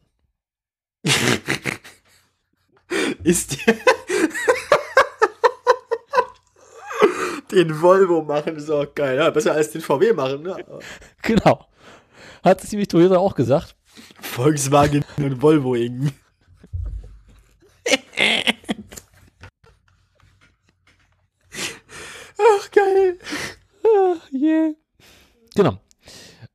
[3.24, 3.56] Ist
[7.52, 9.16] den Volvo machen ist auch geil.
[9.16, 10.42] Ja, besser als den VW machen.
[10.42, 10.62] Ne?
[11.22, 11.66] Genau.
[12.42, 13.76] Hat sich nämlich Toyota auch gesagt.
[14.20, 16.12] Volkswagen und Volvo irgendwie.
[22.42, 23.18] Ach, geil.
[23.84, 24.72] Ah, yeah.
[25.54, 25.78] Genau.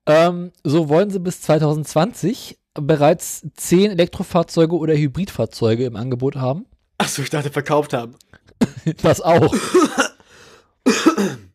[0.05, 6.65] Ähm, so wollen sie bis 2020 bereits 10 Elektrofahrzeuge oder Hybridfahrzeuge im Angebot haben.
[6.97, 8.15] Achso, ich dachte, verkauft haben.
[9.03, 9.53] Das auch.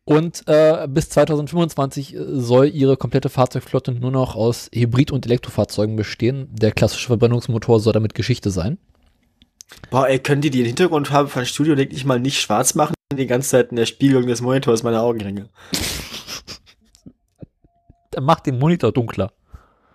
[0.04, 6.48] Und äh, bis 2025 soll ihre komplette Fahrzeugflotte nur noch aus Hybrid- und Elektrofahrzeugen bestehen.
[6.52, 8.78] Der klassische Verbrennungsmotor soll damit Geschichte sein.
[9.90, 12.94] Boah, ey, können die den Hintergrundfarbe von Studio Link nicht mal nicht schwarz machen?
[13.12, 15.48] Die ganze Zeit in der Spiegelung des Monitors meine Augenringe.
[18.14, 19.32] Der macht den Monitor dunkler.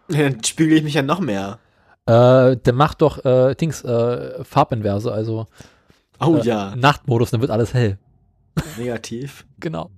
[0.10, 1.60] Ja, Dann spiegel ich mich ja noch mehr.
[2.08, 5.46] Äh, der macht doch äh, Dings, äh, Farbinverse, also
[6.20, 7.98] Oh äh, ja, Nachtmodus, dann wird alles hell.
[8.78, 9.46] negativ.
[9.60, 9.92] Genau.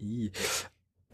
[0.00, 0.30] I.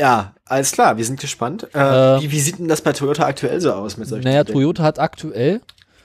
[0.00, 1.68] Ja, alles klar, wir sind gespannt.
[1.74, 4.44] Äh, Äh, wie, wie sieht denn das bei Toyota aktuell so aus mit solchen Naja?
[4.44, 5.60] Toyota hat aktuell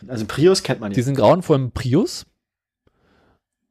[0.08, 0.96] Also Prius kennt man ja.
[0.96, 2.26] diesen grauenvollen Prius.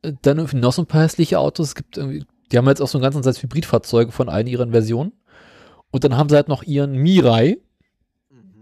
[0.03, 1.69] Äh, Dann irgendwie noch so ein paar hässliche Autos.
[1.69, 4.73] Es gibt irgendwie, die haben jetzt auch so einen ganzen Satz Hybridfahrzeuge von allen ihren
[4.73, 5.13] Versionen.
[5.91, 7.59] Und dann haben sie halt noch ihren Mirai.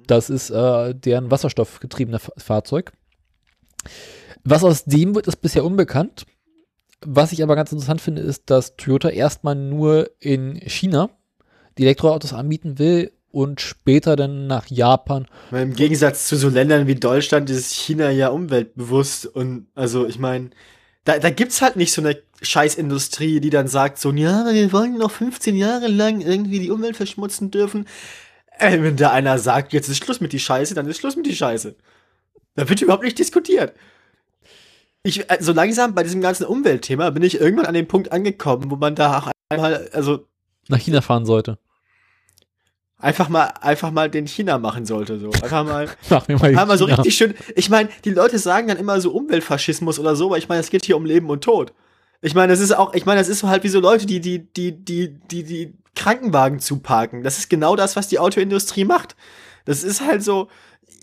[0.06, 2.92] Das ist äh, deren wasserstoffgetriebene Fa- Fahrzeug.
[4.42, 6.26] Was aus dem wird, ist bisher unbekannt.
[7.06, 11.10] Was ich aber ganz interessant finde, ist, dass Toyota erstmal nur in China
[11.78, 15.26] die Elektroautos anbieten will und später dann nach Japan.
[15.50, 20.18] Weil Im Gegensatz zu so Ländern wie Deutschland ist China ja umweltbewusst und also ich
[20.18, 20.50] meine,
[21.04, 24.98] da, da gibt's halt nicht so eine Scheißindustrie, die dann sagt so, ja, wir wollen
[24.98, 27.86] noch 15 Jahre lang irgendwie die Umwelt verschmutzen dürfen.
[28.58, 31.26] Äh, wenn da einer sagt, jetzt ist Schluss mit die Scheiße, dann ist Schluss mit
[31.26, 31.74] die Scheiße.
[32.56, 33.74] Da wird überhaupt nicht diskutiert.
[35.02, 38.76] Ich, also langsam bei diesem ganzen Umweltthema bin ich irgendwann an den Punkt angekommen, wo
[38.76, 40.26] man da auch einmal, also
[40.68, 41.58] Nach China fahren sollte.
[43.00, 45.30] Einfach mal, einfach mal den China machen sollte, so.
[45.30, 47.34] Einfach mal, Mach mir mal, mal so richtig schön.
[47.54, 50.70] Ich meine, die Leute sagen dann immer so Umweltfaschismus oder so, aber ich meine, es
[50.70, 51.72] geht hier um Leben und Tod.
[52.22, 54.20] Ich meine, das ist auch, ich meine, das ist so halt wie so Leute, die,
[54.20, 57.22] die, die, die, die, die Krankenwagen zuparken.
[57.22, 59.16] Das ist genau das, was die Autoindustrie macht.
[59.64, 60.48] Das ist halt so,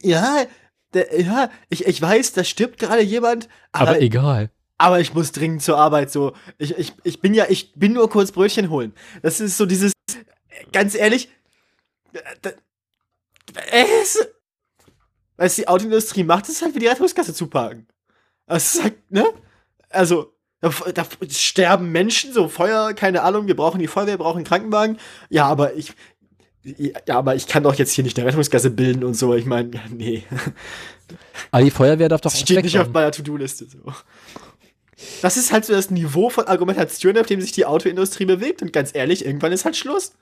[0.02, 0.46] ja,
[0.94, 4.52] der, ja, ich, ich weiß, da stirbt gerade jemand, aber, Aber egal.
[4.78, 6.34] aber ich muss dringend zur Arbeit so.
[6.58, 8.94] Ich, ich, ich bin ja, ich bin nur kurz Brötchen holen.
[9.22, 9.92] Das ist so dieses,
[10.72, 11.30] ganz ehrlich,
[13.72, 14.28] es,
[15.38, 17.88] was die Autoindustrie macht, ist halt wie die Rettungskasse zuparken.
[18.46, 19.26] Das ist halt, ne?
[19.90, 24.38] Also, da, da sterben Menschen, so Feuer, keine Ahnung, wir brauchen die Feuerwehr, wir brauchen
[24.38, 24.98] einen Krankenwagen.
[25.30, 25.94] Ja, aber ich,
[26.64, 29.34] ja, aber ich kann doch jetzt hier nicht eine Rettungskasse bilden und so.
[29.36, 30.24] Ich meine, nee.
[31.52, 33.68] Aber die Feuerwehr darf doch Das steht nicht auf meiner To-Do-Liste.
[33.68, 33.80] So.
[35.22, 38.62] Das ist halt so das Niveau von Argumentation, auf dem sich die Autoindustrie bewegt.
[38.62, 40.14] Und ganz ehrlich, irgendwann ist halt Schluss.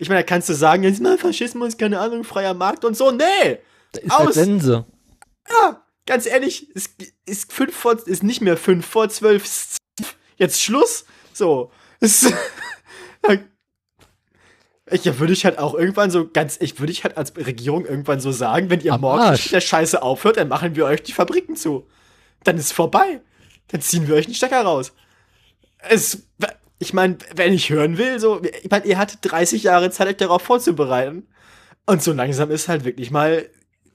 [0.00, 3.10] Ich meine, da kannst du sagen, jetzt mal Faschismus, keine Ahnung, freier Markt und so.
[3.10, 3.58] Nee!
[3.92, 4.34] Da ist halt aus.
[4.34, 4.86] Sense.
[5.46, 6.88] Ja, ganz ehrlich, es
[7.26, 9.76] ist fünf vor, ist nicht mehr fünf vor zwölf.
[10.36, 11.04] Jetzt Schluss.
[11.34, 11.70] So.
[12.00, 12.32] Es,
[14.90, 17.84] ich ja, würde ich halt auch irgendwann so ganz, ich würde ich halt als Regierung
[17.84, 19.50] irgendwann so sagen, wenn ihr Am morgen Arsch.
[19.50, 21.86] der Scheiße aufhört, dann machen wir euch die Fabriken zu.
[22.42, 23.20] Dann ist vorbei.
[23.68, 24.94] Dann ziehen wir euch den Stecker raus.
[25.90, 26.22] Es,
[26.80, 30.16] ich meine, wenn ich hören will, so, ich meine, ihr hattet 30 Jahre Zeit, euch
[30.16, 31.28] darauf vorzubereiten.
[31.86, 33.48] Und so langsam ist halt wirklich mal,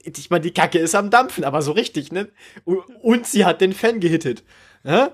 [0.04, 2.28] ich meine, die Kacke ist am Dampfen, aber so richtig, ne?
[2.64, 4.44] Und sie hat den Fan gehittet.
[4.84, 5.10] Ne?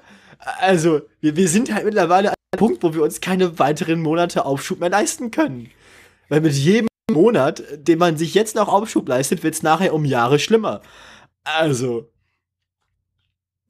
[0.59, 4.45] Also, wir, wir sind halt mittlerweile an einem Punkt, wo wir uns keine weiteren Monate
[4.45, 5.71] Aufschub mehr leisten können.
[6.29, 10.05] Weil mit jedem Monat, den man sich jetzt noch Aufschub leistet, wird es nachher um
[10.05, 10.83] Jahre schlimmer.
[11.45, 12.13] Also,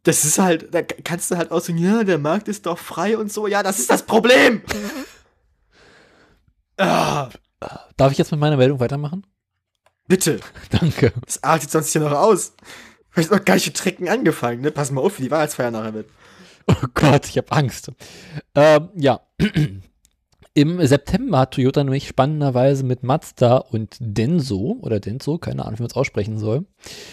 [0.04, 3.16] das ist halt, da kannst du halt auch sagen, ja, der Markt ist doch frei
[3.16, 3.46] und so.
[3.46, 4.62] Ja, das ist das Problem.
[6.78, 7.28] ah,
[7.96, 9.26] Darf ich jetzt mit meiner Meldung weitermachen?
[10.08, 10.40] bitte.
[10.70, 11.12] Danke.
[11.24, 12.52] Das artet sonst hier noch aus.
[13.16, 14.70] Ich hab noch gar nicht Trecken angefangen, ne?
[14.70, 16.10] Pass mal auf, wie die Weihnachtsfeier nachher wird.
[16.66, 17.90] Oh Gott, ich habe Angst.
[18.54, 19.20] Ähm, ja.
[20.54, 25.82] Im September hat Toyota nämlich spannenderweise mit Mazda und Denso, oder Denso, keine Ahnung, wie
[25.82, 26.66] man es aussprechen soll.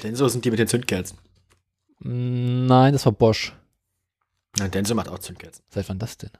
[0.03, 1.17] Denn so sind die mit den Zündkerzen.
[1.99, 3.53] Nein, das war Bosch.
[4.57, 5.63] Nein, Denso macht auch Zündkerzen.
[5.69, 6.31] Seit wann das denn?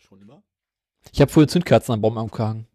[0.00, 0.42] Schon immer?
[1.12, 2.66] Ich habe vorher Zündkerzen am Baum aufgehangen.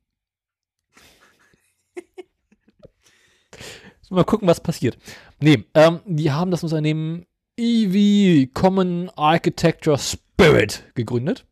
[4.09, 4.97] Mal gucken, was passiert.
[5.39, 7.25] Nee, ähm, die haben das Unternehmen
[7.57, 11.45] EV Common Architecture Spirit gegründet,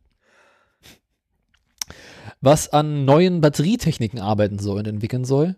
[2.40, 5.56] was an neuen Batterietechniken arbeiten soll und entwickeln soll.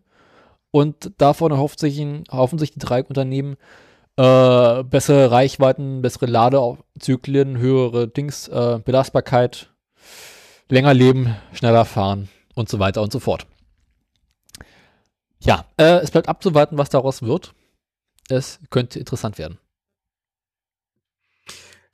[0.74, 3.56] Und davon erhofft sich, erhoffen sich die drei Unternehmen
[4.16, 9.72] äh, bessere Reichweiten, bessere Ladezyklen, höhere Dings, äh, Belastbarkeit,
[10.68, 13.46] länger leben, schneller fahren und so weiter und so fort.
[15.38, 17.54] Ja, äh, es bleibt abzuwarten, was daraus wird.
[18.28, 19.58] Es könnte interessant werden.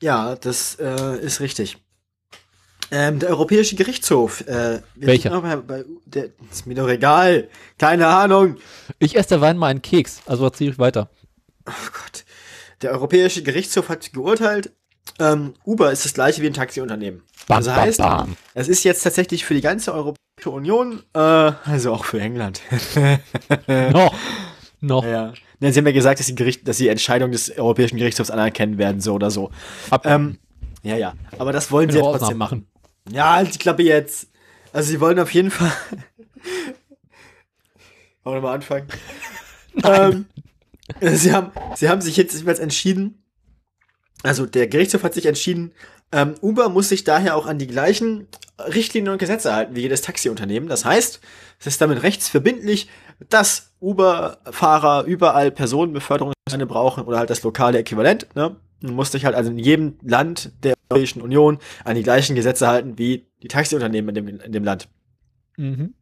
[0.00, 1.76] Ja, das äh, ist richtig.
[2.91, 4.41] Ähm, der Europäische Gerichtshof.
[4.47, 5.41] Äh, Welcher?
[5.41, 7.49] Bei, bei, der, ist mir doch egal.
[7.78, 8.57] Keine Ahnung.
[8.99, 11.09] Ich esse derweil mal einen Keks, also erzähle ich weiter.
[11.66, 12.24] Oh Gott.
[12.82, 14.72] Der Europäische Gerichtshof hat geurteilt,
[15.18, 17.22] ähm, Uber ist das gleiche wie ein Taxiunternehmen.
[17.47, 18.36] Bam, das bam, heißt, bam.
[18.55, 22.61] es ist jetzt tatsächlich für die ganze Europäische Union, äh, also auch für England.
[23.93, 24.14] Noch.
[24.80, 25.05] Noch.
[25.05, 25.32] ja.
[25.62, 28.78] Ja, Sie haben ja gesagt, dass die, Gericht, dass die Entscheidung des Europäischen Gerichtshofs anerkennen
[28.78, 29.51] werden, so oder so.
[29.91, 30.38] Ab, Ähm,
[30.82, 31.12] ja, ja.
[31.38, 32.66] Aber das wollen sie ja trotzdem machen.
[33.09, 34.28] Ja, halt die Klappe jetzt.
[34.72, 35.72] Also sie wollen auf jeden Fall.
[38.22, 38.86] Wollen wir mal anfangen?
[39.82, 40.26] ähm,
[41.01, 43.20] sie, haben, sie haben sich jetzt jedenfalls entschieden,
[44.22, 45.72] also der Gerichtshof hat sich entschieden,
[46.12, 48.26] ähm, Uber muss sich daher auch an die gleichen
[48.59, 50.68] Richtlinien und Gesetze halten wie jedes Taxiunternehmen.
[50.68, 51.20] Das heißt,
[51.61, 52.88] es ist damit rechtsverbindlich,
[53.28, 58.26] dass Uber-Fahrer überall Personenbeförderungsscheine brauchen oder halt das lokale Äquivalent.
[58.34, 58.57] Ne?
[58.80, 62.66] Du musst dich halt also in jedem Land der Europäischen Union an die gleichen Gesetze
[62.66, 64.88] halten wie die Taxiunternehmen in dem, in dem Land.
[65.57, 65.95] Mhm.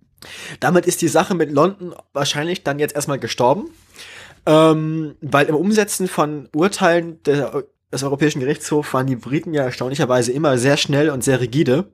[0.61, 3.71] Damit ist die Sache mit London wahrscheinlich dann jetzt erstmal gestorben,
[4.47, 10.33] ähm, weil im Umsetzen von Urteilen der, des Europäischen Gerichtshofs waren die Briten ja erstaunlicherweise
[10.33, 11.93] immer sehr schnell und sehr rigide.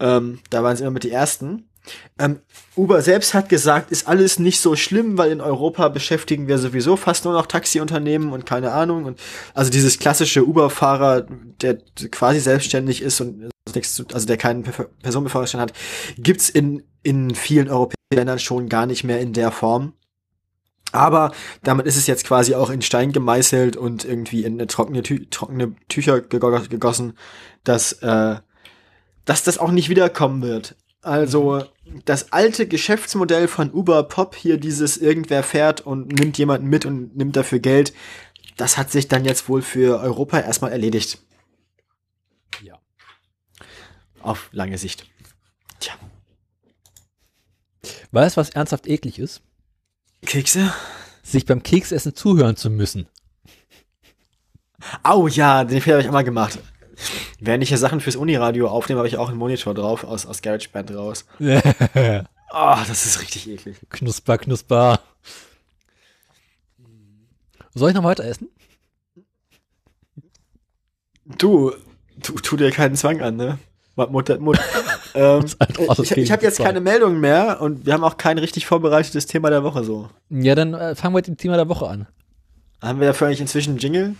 [0.00, 1.68] Ähm, da waren sie immer mit die Ersten.
[2.18, 2.40] Ähm,
[2.76, 6.96] Uber selbst hat gesagt, ist alles nicht so schlimm, weil in Europa beschäftigen wir sowieso
[6.96, 9.04] fast nur noch Taxiunternehmen und keine Ahnung.
[9.04, 9.20] Und
[9.52, 11.26] also dieses klassische Uber-Fahrer,
[11.60, 11.78] der
[12.10, 13.50] quasi selbstständig ist und
[14.12, 15.72] also der keinen Personenbefahrungsschein hat,
[16.16, 19.94] gibt's in, in vielen europäischen Ländern schon gar nicht mehr in der Form.
[20.92, 21.32] Aber
[21.64, 25.74] damit ist es jetzt quasi auch in Stein gemeißelt und irgendwie in trockene, Tü trockene
[25.88, 27.14] Tücher gegossen,
[27.64, 28.36] dass, äh,
[29.24, 30.76] dass das auch nicht wiederkommen wird.
[31.02, 31.64] Also
[32.04, 37.16] das alte Geschäftsmodell von Uber Pop hier, dieses irgendwer fährt und nimmt jemanden mit und
[37.16, 37.92] nimmt dafür Geld,
[38.56, 41.18] das hat sich dann jetzt wohl für Europa erstmal erledigt.
[42.62, 42.78] Ja.
[44.20, 45.06] Auf lange Sicht.
[45.80, 45.94] Tja.
[48.12, 49.42] Weißt du, was ernsthaft eklig ist?
[50.24, 50.72] Kekse?
[51.22, 53.08] Sich beim Keksessen zuhören zu müssen.
[55.02, 56.58] Au ja, den Fehler habe ich einmal gemacht.
[57.40, 60.42] Während ich hier Sachen fürs Uniradio aufnehme, habe ich auch einen Monitor drauf aus, aus
[60.42, 61.26] GarageBand raus.
[61.38, 61.48] oh,
[62.88, 63.76] das ist richtig eklig.
[63.90, 65.00] Knusper, knusper.
[67.74, 68.48] Soll ich noch weiter essen?
[71.24, 71.72] Du,
[72.22, 73.58] tu, tu dir keinen Zwang an, ne?
[73.96, 74.62] Mutter, Mutter.
[75.14, 75.44] ähm,
[76.02, 79.50] ich ich habe jetzt keine Meldungen mehr und wir haben auch kein richtig vorbereitetes Thema
[79.50, 80.10] der Woche so.
[80.30, 82.06] Ja, dann äh, fangen wir mit dem Thema der Woche an.
[82.82, 84.16] Haben wir dafür eigentlich inzwischen einen Jingle?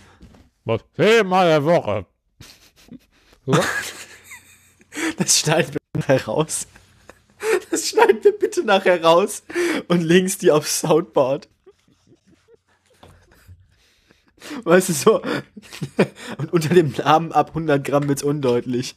[0.63, 0.81] Was?
[0.95, 2.05] Thema der Woche.
[5.17, 6.67] das schneiden wir nachher raus.
[7.69, 9.43] Das schneiden wir bitte nachher raus
[9.87, 11.47] und links die aufs Soundboard.
[14.63, 15.21] Weißt du, so.
[16.37, 18.95] Und unter dem Namen ab 100 Gramm wird's undeutlich.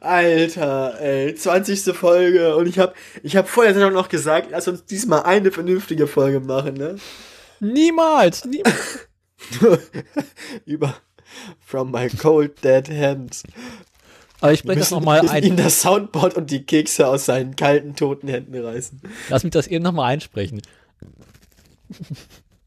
[0.00, 1.96] Alter, ey, 20.
[1.96, 6.40] Folge und ich hab, ich hab vorher noch gesagt, lass uns diesmal eine vernünftige Folge
[6.40, 6.96] machen, ne?
[7.60, 9.08] Niemals, niemals.
[10.64, 10.94] Über
[11.60, 13.42] From my cold dead hands.
[14.40, 15.42] Aber ich spreche das nochmal ein.
[15.42, 19.00] ihn das Soundboard und die Kekse aus seinen kalten, toten Händen reißen.
[19.30, 20.60] Lass mich das eben nochmal einsprechen.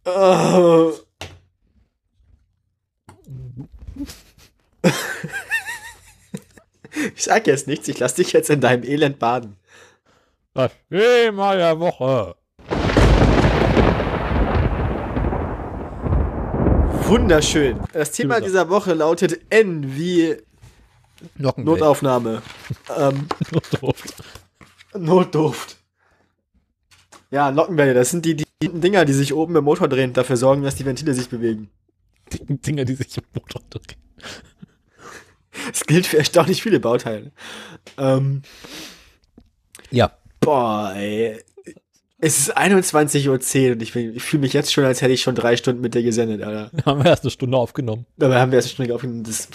[0.06, 0.94] Oh.
[7.16, 9.58] ich sag jetzt nichts, ich lass dich jetzt in deinem Elend baden.
[10.54, 12.36] Das Thema der Woche.
[17.08, 17.80] Wunderschön.
[17.94, 20.36] Das Thema dieser Woche lautet N wie
[21.38, 22.42] Notaufnahme.
[22.98, 24.24] ähm, Notdurft.
[24.94, 25.78] Notdurft.
[27.32, 30.64] Ja, Nockenwelle, das sind die, die Dinger, die sich oben im Motor drehen, dafür sorgen,
[30.64, 31.70] dass die Ventile sich bewegen.
[32.34, 34.02] Die Dinger, die sich im Motor drehen.
[35.72, 37.32] Das gilt für erstaunlich viele Bauteile.
[37.98, 38.42] Ähm,
[39.92, 40.12] ja.
[40.42, 41.42] Boah, ey.
[42.20, 45.36] Es ist 21.10 Uhr und ich, ich fühle mich jetzt schon, als hätte ich schon
[45.36, 46.72] drei Stunden mit dir gesendet, Alter.
[46.86, 48.08] Haben wir erst eine Stunde aufgenommen.
[48.18, 49.24] Dabei haben wir erst eine Stunde aufgenommen.
[49.24, 49.50] Das,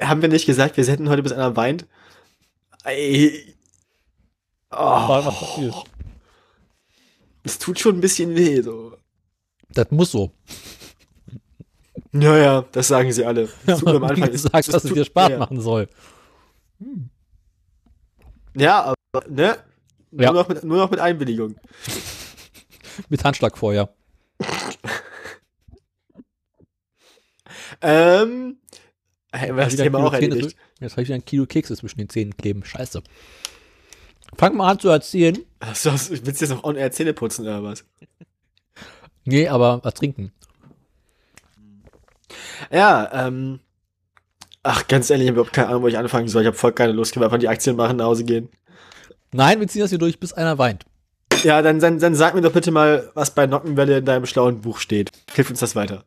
[0.00, 1.86] haben wir nicht gesagt, wir senden heute bis einer weint?
[2.84, 3.54] Ey.
[4.70, 5.22] Oh.
[7.42, 8.94] Es tut schon ein bisschen weh, so.
[9.70, 10.32] Das muss so.
[12.12, 13.50] Naja, das sagen sie alle.
[13.66, 15.38] Das tut am Anfang gesagt, es, dass es dir Spaß ja.
[15.38, 15.88] machen soll.
[16.80, 17.10] Hm.
[18.54, 19.58] Ja, aber, ne?
[20.12, 20.32] Ja.
[20.32, 21.56] Nur, noch mit, nur noch mit Einwilligung.
[23.08, 23.90] mit Handschlag vorher.
[27.82, 28.58] ähm.
[29.30, 30.56] Hey, das Thema auch erledigt.
[30.80, 32.64] Jetzt habe ich ein Kilo Kekse zwischen den Zähnen kleben.
[32.64, 33.02] Scheiße.
[34.36, 35.38] Fang mal an zu erzählen.
[35.60, 37.84] Achso, willst du jetzt noch on air Zähne putzen oder was?
[39.24, 40.32] Nee, aber was trinken.
[42.70, 43.60] Ja, ähm.
[44.62, 46.42] Ach, ganz ehrlich, ich habe überhaupt keine Ahnung, wo ich anfangen soll.
[46.42, 47.12] Ich habe voll keine Lust.
[47.12, 48.48] Können wir einfach die Aktien machen, nach Hause gehen.
[49.32, 50.84] Nein, wir ziehen das hier durch, bis einer weint.
[51.42, 54.60] Ja, dann, dann, dann sag mir doch bitte mal, was bei Nockenwelle in deinem schlauen
[54.60, 55.10] Buch steht.
[55.34, 56.04] Hilf uns das weiter.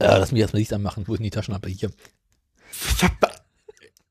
[0.00, 1.04] Ja, lass mich erstmal Licht anmachen.
[1.06, 1.68] Wo ist denn die Taschenlampe?
[1.68, 1.90] Hier.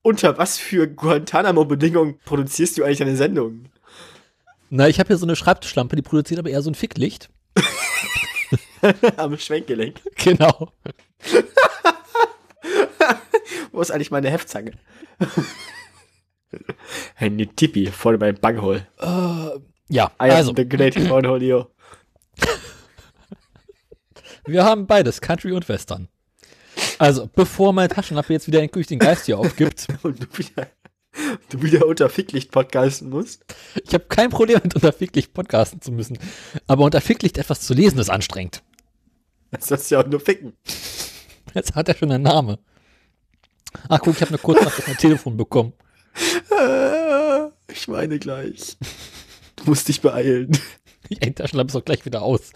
[0.02, 3.66] Unter was für Guantanamo-Bedingungen produzierst du eigentlich deine Sendung?
[4.70, 7.30] Na, ich habe hier so eine Schreibtischlampe, die produziert aber eher so ein Ficklicht.
[9.18, 10.02] Am Schwenkgelenk.
[10.16, 10.72] Genau.
[13.72, 14.72] Wo ist eigentlich meine Heftzange?
[17.16, 18.88] Ein Tippi vor meinem Bunghole.
[19.02, 20.54] Uh, ja, I also.
[20.56, 21.68] the great Bunghole,
[24.46, 26.10] Wir haben beides, Country und Western.
[27.00, 29.88] Also, bevor meine Taschenlampe jetzt wieder endgültig den Geist hier aufgibt.
[30.04, 30.68] und du wieder,
[31.50, 33.46] du wieder unter Ficklicht podcasten musst.
[33.86, 36.18] Ich habe kein Problem mit unter Ficklicht podcasten zu müssen.
[36.68, 38.64] Aber unter Ficklicht etwas zu lesen ist anstrengend.
[39.52, 40.54] Das du ja auch nur ficken.
[41.54, 42.58] Jetzt hat er schon einen Namen.
[43.88, 45.74] Ach guck, ich habe eine kurz nach mein Telefon bekommen.
[47.72, 48.78] Ich meine gleich.
[49.56, 50.52] Du musst dich beeilen.
[51.10, 52.52] Die Endtaschenlampe ist auch gleich wieder aus.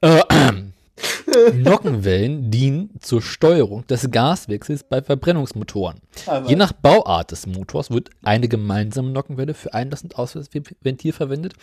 [0.00, 0.22] Äh,
[1.54, 6.00] Nockenwellen dienen zur Steuerung des Gaswechsels bei Verbrennungsmotoren.
[6.26, 11.54] Aber- Je nach Bauart des Motors wird eine gemeinsame Nockenwelle für Einlass- und Auslassventil verwendet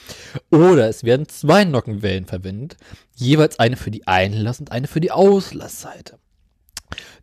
[0.51, 2.78] oder es werden zwei Nockenwellen verwendet,
[3.15, 6.17] jeweils eine für die Einlass- und eine für die Auslassseite.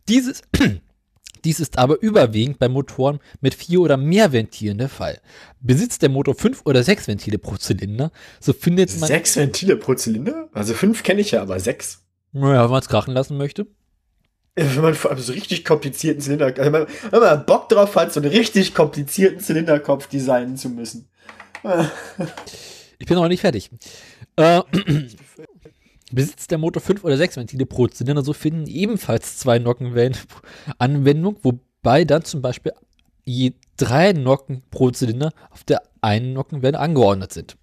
[0.09, 0.41] Dieses,
[1.45, 5.19] dies ist aber überwiegend bei Motoren mit vier oder mehr Ventilen der Fall.
[5.59, 9.93] Besitzt der Motor fünf oder sechs Ventile pro Zylinder, so findet man, Sechs Ventile pro
[9.93, 10.49] Zylinder?
[10.53, 12.03] Also fünf kenne ich ja, aber sechs.
[12.31, 13.67] naja, wenn man es krachen lassen möchte.
[14.55, 17.95] Wenn man vor allem so richtig komplizierten Zylinder, also wenn man, wenn man Bock drauf
[17.95, 21.09] hat, so einen richtig komplizierten Zylinderkopf designen zu müssen.
[22.99, 23.71] Ich bin noch nicht fertig.
[24.35, 24.61] Äh,
[26.13, 30.15] besitzt der Motor fünf oder sechs Ventile pro Zylinder, so finden ebenfalls zwei Nockenwellen
[30.77, 32.73] Anwendung, wobei dann zum Beispiel
[33.25, 37.57] je drei Nocken pro Zylinder auf der einen Nockenwelle angeordnet sind.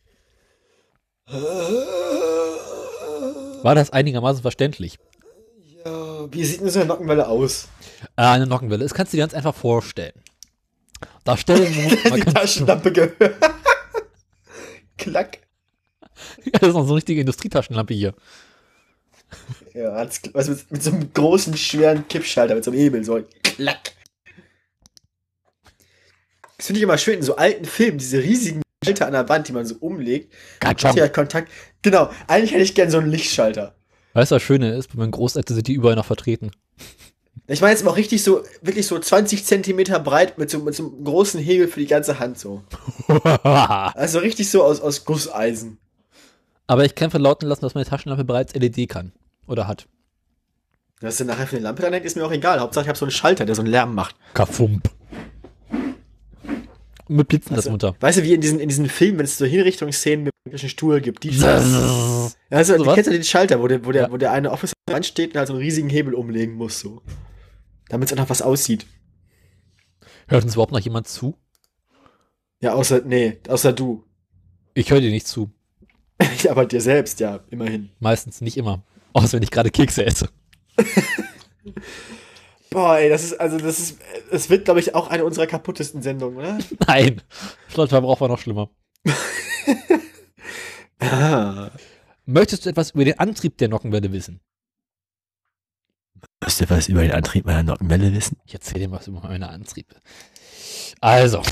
[3.63, 4.99] War das einigermaßen verständlich?
[5.85, 7.69] Ja, wie sieht denn so eine Nockenwelle aus?
[8.17, 10.15] Äh, eine Nockenwelle, das kannst du dir ganz einfach vorstellen.
[11.25, 13.17] Da stellen wir Die Taschenlampe gehört.
[16.43, 16.53] Klack.
[16.61, 18.15] Das ist noch so eine richtige Industrietaschenlampe hier.
[19.75, 23.23] Ja, hat's, was mit, mit so einem großen, schweren Kippschalter, mit so einem Hebel, so
[23.43, 23.93] klack.
[26.57, 29.49] Das finde ich immer schön in so alten Filmen, diese riesigen Schalter an der Wand,
[29.49, 30.33] die man so umlegt.
[30.59, 30.97] Katscham.
[30.97, 31.51] Ja, Kontakt.
[31.83, 33.75] Genau, eigentlich hätte ich gern so einen Lichtschalter.
[34.13, 34.89] Weißt du, was Schöne ist?
[34.89, 36.51] Bei meinen Großeltern sind die überall noch vertreten.
[37.47, 40.87] Ich meine jetzt mal richtig so, wirklich so 20 Zentimeter breit mit so, mit so
[40.87, 42.63] einem großen Hebel für die ganze Hand so.
[43.43, 45.79] Also richtig so aus, aus Gusseisen.
[46.71, 49.11] Aber ich kann verlauten lassen, dass meine Taschenlampe bereits LED kann.
[49.49, 49.89] Oder hat.
[51.01, 52.61] Dass du nachher für eine Lampe dran ist mir auch egal.
[52.61, 54.15] Hauptsache ich habe so einen Schalter, der so einen Lärm macht.
[54.35, 54.89] Kafump.
[57.09, 57.97] Und mit Blitzen das Also, munter.
[57.99, 61.01] Weißt du, wie in diesen, in diesen Filmen, wenn es so Hinrichtungsszenen mit einem Stuhl
[61.01, 61.65] gibt, die Hört
[62.51, 64.13] Also, So du kennst ja den Schalter, wo der, wo der, Ja.
[64.13, 67.03] wo der eine Officer dran steht und halt so einen riesigen Hebel umlegen muss, so.
[67.89, 68.87] Damit es auch noch was aussieht.
[70.31, 71.37] uns überhaupt noch jemand zu?
[72.61, 74.05] Ja, außer, nee, außer du.
[74.75, 75.51] Ich höre dir nicht zu.
[76.43, 77.91] Ja, aber dir selbst, ja, immerhin.
[77.99, 78.83] Meistens nicht immer.
[79.13, 80.29] Außer wenn ich gerade Kekse esse.
[82.71, 83.99] Boah, ey, das ist, also, das ist,
[84.31, 86.59] es wird, glaube ich, auch eine unserer kaputtesten Sendungen, oder?
[86.87, 87.21] Nein.
[87.69, 88.71] Schlottverbrauch war noch schlimmer.
[91.01, 91.71] Ah.
[92.27, 94.41] Möchtest du etwas über den Antrieb der Nockenwelle wissen?
[96.45, 98.37] Müsst ihr was über den Antrieb meiner Nockenwelle wissen?
[98.47, 99.97] Ich erzähle dir was über meine Antriebe.
[101.01, 101.43] Also,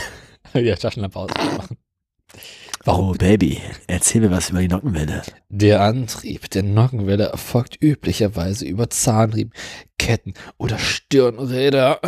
[0.55, 1.79] ja, Taschenlampe ausmachen.
[2.87, 5.22] Oh, Baby, erzähl mir was über die Nockenwelle.
[5.49, 9.53] Der Antrieb der Nockenwelle erfolgt üblicherweise über Zahnriemen,
[9.99, 12.01] Ketten oder Stirnräder.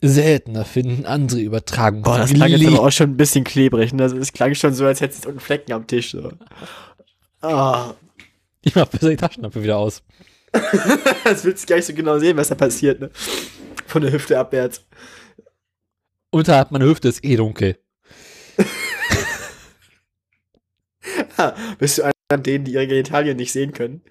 [0.00, 2.02] Seltener finden andere Übertragungen.
[2.02, 3.92] Boah, das klang jetzt aber auch schon ein bisschen klebrig.
[3.92, 4.02] Ne?
[4.02, 6.10] Also, es klang schon so, als hättest du unten Flecken am Tisch.
[6.12, 6.32] So.
[7.42, 7.94] Ah,
[8.62, 10.02] Ich mach besser die Taschenlampe wieder aus.
[11.24, 13.10] das willst du gar nicht so genau sehen, was da passiert, ne?
[13.86, 14.84] Von der Hüfte abwärts.
[16.30, 17.78] Unterhalb meiner Hüfte ist eh dunkel.
[21.16, 21.25] Ha,
[21.78, 24.02] bist du einer von denen, die ihre Genitalien nicht sehen können?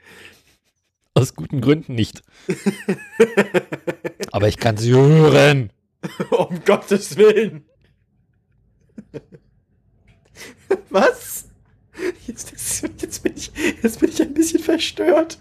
[1.14, 2.24] Aus guten Gründen nicht.
[4.32, 5.72] Aber ich kann sie hören.
[6.32, 7.66] um Gottes Willen.
[10.90, 11.48] Was?
[12.28, 12.52] Jetzt,
[13.02, 13.52] jetzt, bin ich,
[13.82, 15.40] jetzt bin ich ein bisschen verstört.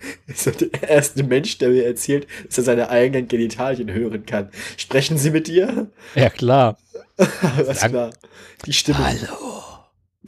[0.26, 4.50] Ist der erste Mensch, der mir erzählt, dass er seine eigenen Genitalien hören kann.
[4.76, 5.90] Sprechen Sie mit dir?
[6.14, 6.78] Ja, klar.
[7.16, 8.10] Dank- klar.
[8.66, 8.98] Die Stimme.
[8.98, 9.62] Hallo.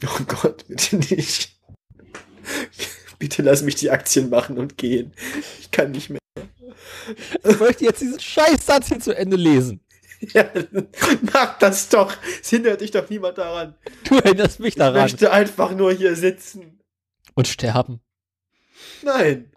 [0.03, 1.55] Oh Gott, bitte nicht.
[3.19, 5.13] Bitte lass mich die Aktien machen und gehen.
[5.59, 6.19] Ich kann nicht mehr.
[7.47, 9.81] Ich möchte jetzt diesen Scheißsatz hier zu Ende lesen.
[10.35, 10.45] Ja,
[11.33, 12.15] mach das doch.
[12.43, 13.73] Es hindert dich doch niemand daran.
[14.03, 15.01] Du erinnerst mich Ich daran.
[15.01, 16.79] möchte einfach nur hier sitzen.
[17.33, 18.01] Und sterben.
[19.01, 19.51] Nein.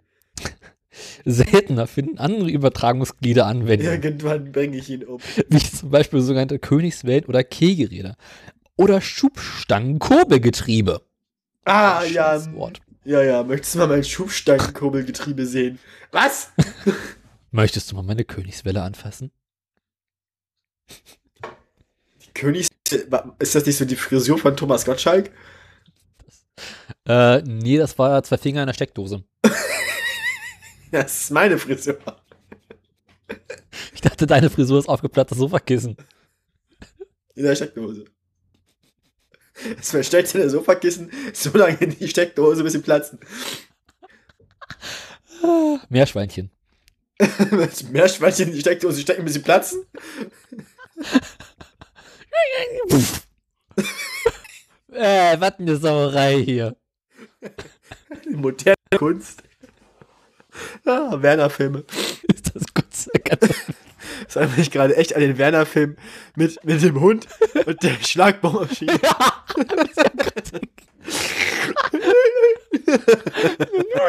[1.25, 3.87] Seltener finden andere Übertragungsglieder Anwendung.
[3.87, 5.19] Irgendwann bringe ich ihn um.
[5.49, 8.15] wie zum Beispiel sogenannte Königswellen oder Kegelräder
[8.77, 11.01] oder Schubstangenkurbelgetriebe.
[11.65, 12.53] Ah, Scheiß ja.
[12.53, 12.81] Wort.
[13.03, 13.43] Ja, ja.
[13.43, 15.79] Möchtest du mal mein Schubstangenkurbelgetriebe sehen?
[16.11, 16.51] Was?
[17.51, 19.31] Möchtest du mal meine Königswelle anfassen?
[22.21, 22.67] Die Königs...
[23.39, 25.31] Ist das nicht so die Frisur von Thomas Gottschalk?
[27.07, 29.23] Äh, nee, das war zwei Finger in der Steckdose.
[30.95, 31.97] Das ist meine Frisur.
[33.93, 35.97] Ich dachte, deine Frisur ist aufgeplatztes Sofakissen.
[37.33, 38.05] In der Steckdose.
[39.77, 43.19] Es verstellt deine Sofakissen so lange in die Steckdose, bis sie platzen.
[45.89, 46.49] Meerschweinchen.
[47.91, 49.85] Meerschweinchen in die Steckdose stecken, bis sie platzen?
[54.93, 56.77] äh, was eine Sauerei hier.
[58.23, 59.43] Die moderne Kunst.
[60.85, 61.83] Ah, Werner-Filme.
[62.33, 63.09] Ist das kurz?
[64.25, 65.97] Das erinnert mich gerade echt an den Werner-Film
[66.35, 67.27] mit, mit dem Hund
[67.65, 68.93] und der Schlagbohrmaschine.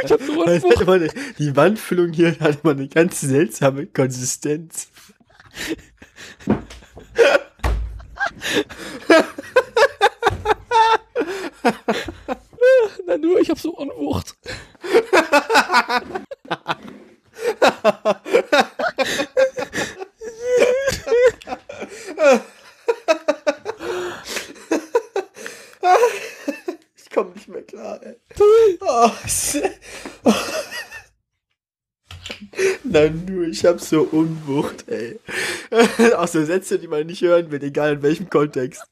[0.05, 0.45] ich hab so
[0.81, 4.89] immer eine, die Wandfüllung hier hat immer eine ganz seltsame Konsistenz.
[13.07, 14.37] Na nur, ich hab so Unwucht.
[26.97, 28.17] Ich komme nicht mehr klar, ey.
[28.81, 29.11] Oh,
[32.84, 35.18] Nein, nur, ich hab so Unwucht, ey.
[36.16, 38.82] Auch so Sätze, die man nicht hören will, egal in welchem Kontext.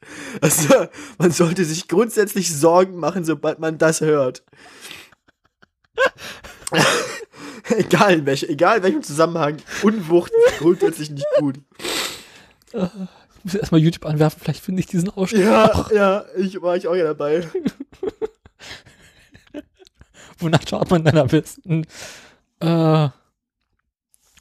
[0.40, 0.86] Also,
[1.18, 4.42] man sollte sich grundsätzlich Sorgen machen, sobald man das hört.
[7.76, 11.60] egal in welchem, egal in welchem Zusammenhang, Unwucht ist grundsätzlich nicht gut.
[12.72, 15.42] Ich muss erstmal YouTube anwerfen, vielleicht finde ich diesen Ausschnitt.
[15.42, 17.48] Ja, ja, ich war ich auch ja dabei.
[20.38, 21.86] Wonach schaut man denn am besten?
[22.60, 23.08] Äh,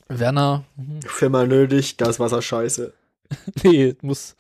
[0.10, 0.64] Werner.
[1.06, 2.94] Für mal nötig, das Wasser scheiße.
[3.64, 4.36] Nee, muss.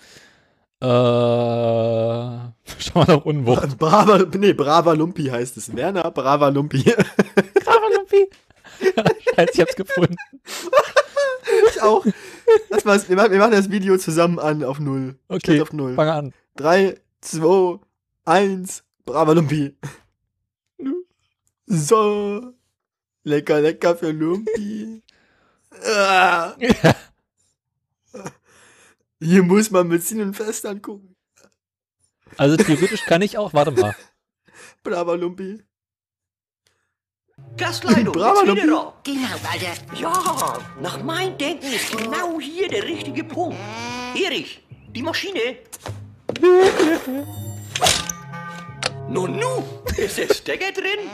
[0.79, 2.51] Äh, schau
[2.93, 3.77] mal nach Unwucht.
[3.79, 5.75] Brava, nee, Brava Lumpi heißt es.
[5.75, 6.83] Werner Brava Lumpi.
[6.83, 8.29] Kavalumpi.
[9.35, 10.15] Scheiße, ich hab's gefunden.
[11.69, 12.05] ich auch.
[12.69, 13.09] Das war's.
[13.09, 15.15] Wir machen, wir machen das Video zusammen an auf Null.
[15.27, 15.95] Okay, auf Null.
[15.95, 16.33] fang an.
[16.55, 17.79] Drei, zwei,
[18.25, 19.75] eins, Brava Lumpi.
[21.65, 22.53] So.
[23.23, 25.01] Lecker, lecker für Lumpi.
[25.85, 26.55] Ah,
[29.19, 31.15] Hier muss man mit Sinn und Fest angucken.
[32.37, 33.95] Also theoretisch kann ich auch, warte mal.
[34.83, 35.61] Brava Lumpi.
[37.59, 38.61] Jetzt wieder Lumpi.
[38.61, 39.95] Genau, Walter.
[39.99, 43.57] Ja, nach meinem Denken ist genau hier der richtige Punkt.
[44.15, 44.63] Erich,
[44.95, 45.57] die Maschine.
[49.09, 49.63] Nun, nu,
[49.97, 51.09] ist der Stecker drin?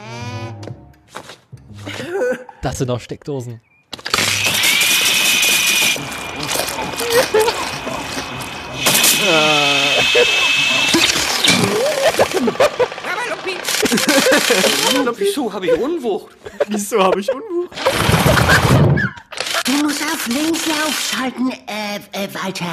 [2.62, 3.60] Das sind auch Steckdosen.
[15.16, 16.34] Wieso habe ich Unwucht?
[16.68, 17.76] Wieso habe ich Unwucht?
[19.66, 22.64] Du musst auf Linkslauf schalten, äh, äh, Walter.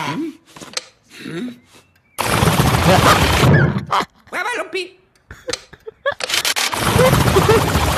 [4.31, 4.97] Wabalumpi.
[7.47, 7.96] Jetzt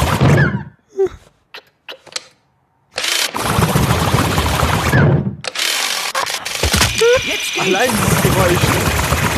[7.57, 8.61] Allein dieses Geräusch.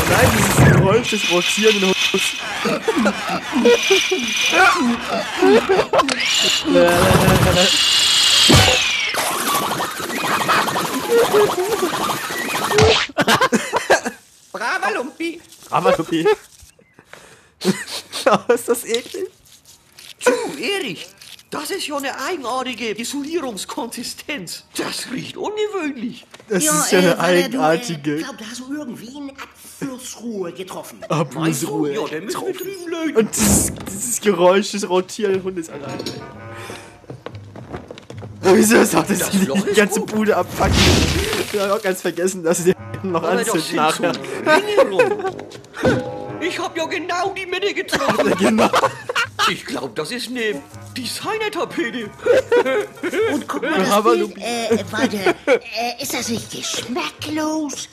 [0.08, 2.36] Allein dieses Geräusch des rotierenden Hundes.
[14.52, 15.42] Bravalumpi.
[15.70, 16.28] Aber okay.
[18.26, 19.28] Aber ist das eklig?
[20.24, 20.32] Du,
[20.62, 21.08] Erich,
[21.52, 24.64] das ist ja eine eigenartige Isolierungskonsistenz.
[24.78, 26.26] Das riecht ungewöhnlich.
[26.48, 31.00] Das ist ja eine Du, äh, eigenartige glaub, da hast du irgendwie eine Abflussruhe getroffen.
[31.10, 31.94] Abflussruhe.
[31.94, 33.18] Ja, dann müssen wir drüben löten.
[33.18, 36.00] Und dieses, dieses Geräusch des rotierenden Hundes allein.
[38.44, 38.56] ey.
[38.56, 39.46] Wieso ist auch das, Das die,
[39.76, 40.12] ganze gut.
[40.14, 40.74] Bude abfucken?
[41.54, 44.14] Ich hab auch ganz vergessen, dass sie den noch anzünden nachher.
[46.42, 48.34] Ich hab ja genau die Mitte getroffen.
[48.40, 48.70] Genau.
[49.50, 50.62] Ich glaube, das ist eine
[50.96, 52.10] Designer-Tapete.
[53.34, 57.90] Und guck mal, das Aber Bild, äh, Walter, äh, ist das nicht geschmacklos?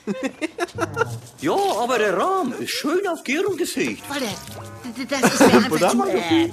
[1.41, 4.03] Ja, aber der Rahmen ist schön auf Gärung gesägt.
[4.11, 4.27] Walter,
[4.97, 6.51] d- das ist mir einfach zu, äh,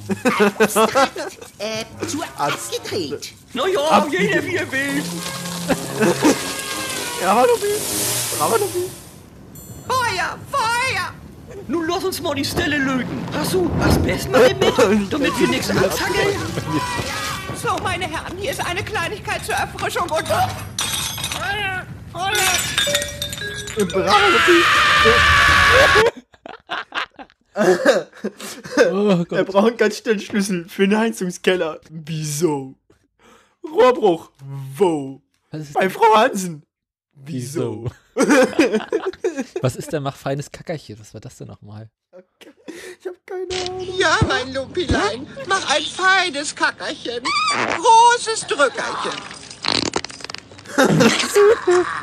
[0.64, 1.18] abstrakt,
[1.60, 3.34] äh, zu abgedreht.
[3.54, 5.04] Naja, jeder wie er will.
[7.22, 7.54] Ja, hallo,
[8.38, 8.84] Bravo, Lupi.
[9.88, 11.14] Feuer, Feuer!
[11.68, 13.24] Nun lass uns mal die Stelle löten.
[13.34, 16.36] Hast du Asbestmittel mit, damit wir nichts anzackeln?
[17.56, 20.28] So, meine Herren, hier ist eine Kleinigkeit zur Erfrischung und...
[20.28, 21.86] Feuer!
[22.12, 22.46] Feuer!
[23.88, 24.16] Bravo.
[27.58, 31.80] Oh Wir brauchen ganz schnell einen Schlüssel für den Heizungskeller.
[31.90, 32.76] Wieso?
[33.64, 34.32] Rohrbruch.
[34.76, 35.22] Wo?
[35.52, 36.65] Was Bei Frau Hansen.
[37.16, 37.90] Wieso?
[39.62, 41.00] was ist denn mach feines Kackerchen?
[41.00, 41.90] Was war das denn nochmal?
[43.00, 43.88] Ich hab keine Ahnung.
[43.98, 47.24] Ja, mein Lumpilein, mach ein feines Kackerchen.
[47.78, 49.14] Großes Drückerchen.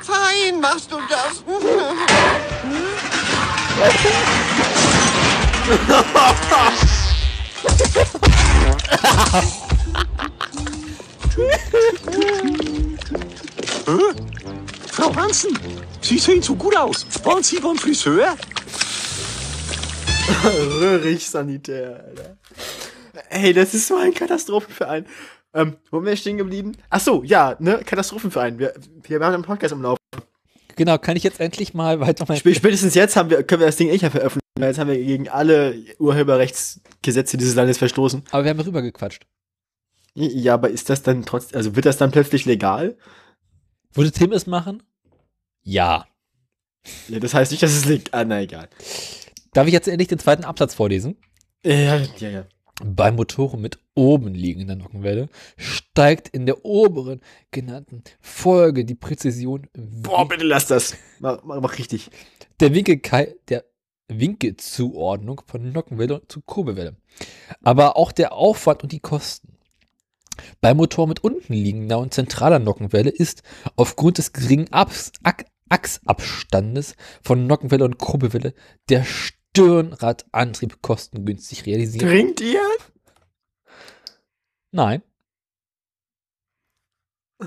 [0.02, 1.44] Fein machst du das.
[15.02, 15.58] Frau Hansen,
[16.00, 17.04] Sie sehen so gut aus.
[17.24, 18.36] Waren Sie beim Friseur?
[20.80, 22.36] Röhrig Sanitär, Alter.
[23.28, 25.06] Ey, das ist so ein Katastrophenverein.
[25.54, 26.76] Ähm, wo sind wir stehen geblieben?
[26.88, 28.60] Ach so, ja, ne, Katastrophenverein.
[28.60, 29.98] Wir, wir haben einen Podcast im Laufe.
[30.76, 33.66] Genau, kann ich jetzt endlich mal weiter mein Sp spätestens jetzt haben wir, können wir
[33.66, 34.46] das Ding echt ja veröffentlichen.
[34.56, 38.22] weil Jetzt haben wir gegen alle Urheberrechtsgesetze dieses Landes verstoßen.
[38.30, 39.26] Aber wir haben rübergequatscht.
[40.14, 42.96] Ja, aber ist das dann trotzdem, also wird das dann plötzlich legal?
[43.94, 44.84] Würde Tim es machen?
[45.62, 46.06] Ja.
[47.08, 48.68] Ja, das heißt nicht, dass es legal, ah, na egal.
[49.52, 51.16] Darf ich jetzt endlich den zweiten Absatz vorlesen?
[51.64, 52.44] Ja, ja, ja.
[52.84, 57.20] Bei Motoren mit oben liegender Nockenwelle steigt in der oberen
[57.50, 60.96] genannten Folge die Präzision Boah, bitte lass das.
[61.20, 62.10] Mach, mach, mach richtig.
[62.60, 63.00] der Winkel
[63.48, 63.64] der
[64.08, 66.96] Winkelzuordnung von Nockenwelle zu Kurbelwelle.
[67.62, 69.56] Aber auch der Aufwand und die Kosten.
[70.60, 73.42] Bei Motor mit unten liegender und zentraler Nockenwelle ist
[73.76, 75.34] aufgrund des geringen Abs Ach-
[75.72, 78.52] Achsabstandes von Nockenwelle und Kurbelwelle
[78.90, 82.02] der Stirnradantrieb kostengünstig realisiert.
[82.02, 82.60] Trinkt ihr?
[84.70, 85.02] Nein.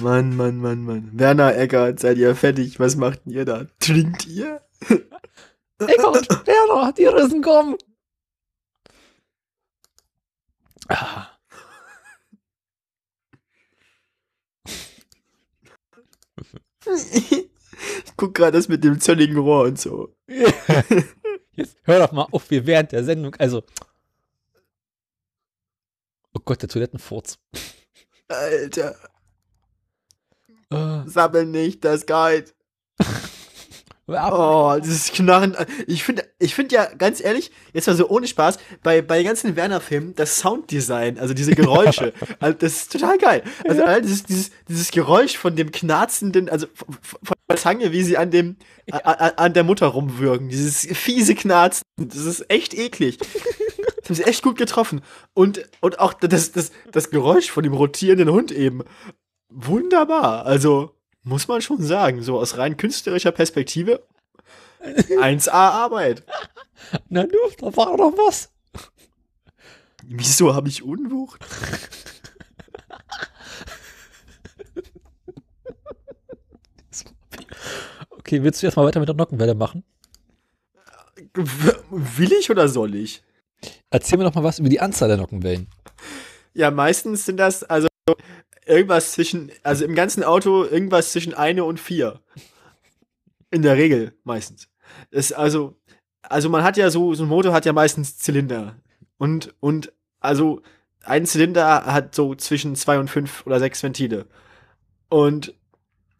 [0.00, 1.10] Mann, Mann, Mann, Mann.
[1.12, 2.80] Werner Eckert, seid ihr fertig?
[2.80, 3.66] Was macht denn ihr da?
[3.78, 4.60] Trinkt ihr?
[5.78, 7.76] Eckert, Werner, die Rissen kommen.
[10.88, 11.29] Ah.
[17.12, 17.50] ich
[18.16, 20.14] guck gerade das mit dem zölligen Rohr und so.
[21.52, 23.62] Jetzt hör doch mal auf, wir während der Sendung, also.
[26.34, 27.38] Oh Gott, der Toilettenfurz.
[28.28, 28.96] Alter,
[30.70, 32.06] Äh, sammel nicht das
[34.06, 35.56] ab- Oh, dieses Knarren.
[35.88, 39.26] Ich finde, ich finde ja, ganz ehrlich, jetzt mal so ohne Spaß, bei, bei den
[39.26, 43.42] ganzen Werner-Filmen, das Sounddesign, also diese Geräusche, also das ist total geil.
[43.68, 48.16] Also allein dieses, dieses, dieses Geräusch von dem knarzenden, also von, der Zange, wie sie
[48.16, 48.56] an dem,
[48.90, 53.18] a, a, an der Mutter rumwürgen, dieses fiese Knarzen, das ist echt eklig.
[53.18, 55.02] Das haben sie echt gut getroffen.
[55.34, 58.82] Und, und auch das, das, das Geräusch von dem rotierenden Hund eben.
[59.50, 60.46] Wunderbar.
[60.46, 64.02] Also, muss man schon sagen, so aus rein künstlerischer Perspektive
[64.82, 66.24] 1A Arbeit.
[67.08, 68.50] Na du, da war doch was.
[70.04, 71.44] Wieso habe ich Unwucht?
[78.10, 79.84] Okay, willst du erstmal weiter mit der Nockenwelle machen?
[81.34, 83.22] Will ich oder soll ich?
[83.90, 85.68] Erzähl mir doch mal was über die Anzahl der Nockenwellen.
[86.54, 87.88] Ja, meistens sind das also
[88.66, 92.20] irgendwas zwischen, also im ganzen Auto irgendwas zwischen eine und vier.
[93.50, 94.69] In der Regel meistens.
[95.10, 95.76] Das also,
[96.22, 98.76] also man hat ja so, so ein Motor hat ja meistens Zylinder.
[99.18, 100.62] Und, und also
[101.04, 104.26] ein Zylinder hat so zwischen zwei und fünf oder sechs Ventile.
[105.08, 105.54] Und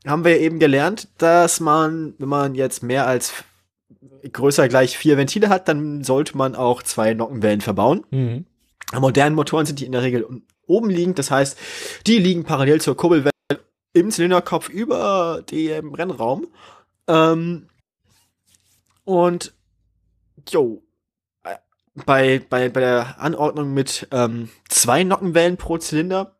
[0.06, 3.44] haben wir eben gelernt, dass man, wenn man jetzt mehr als
[4.32, 8.04] größer gleich vier Ventile hat, dann sollte man auch zwei Nockenwellen verbauen.
[8.10, 8.46] Mhm.
[8.92, 10.26] Bei modernen Motoren sind die in der Regel
[10.66, 11.58] oben liegend, das heißt,
[12.06, 13.30] die liegen parallel zur Kurbelwelle
[13.92, 16.46] im Zylinderkopf über dem Rennraum.
[17.06, 17.66] Ähm,
[19.10, 19.52] und
[20.48, 20.84] jo,
[21.42, 21.56] äh,
[22.06, 26.36] bei, bei, bei der Anordnung mit ähm, zwei Nockenwellen pro Zylinder,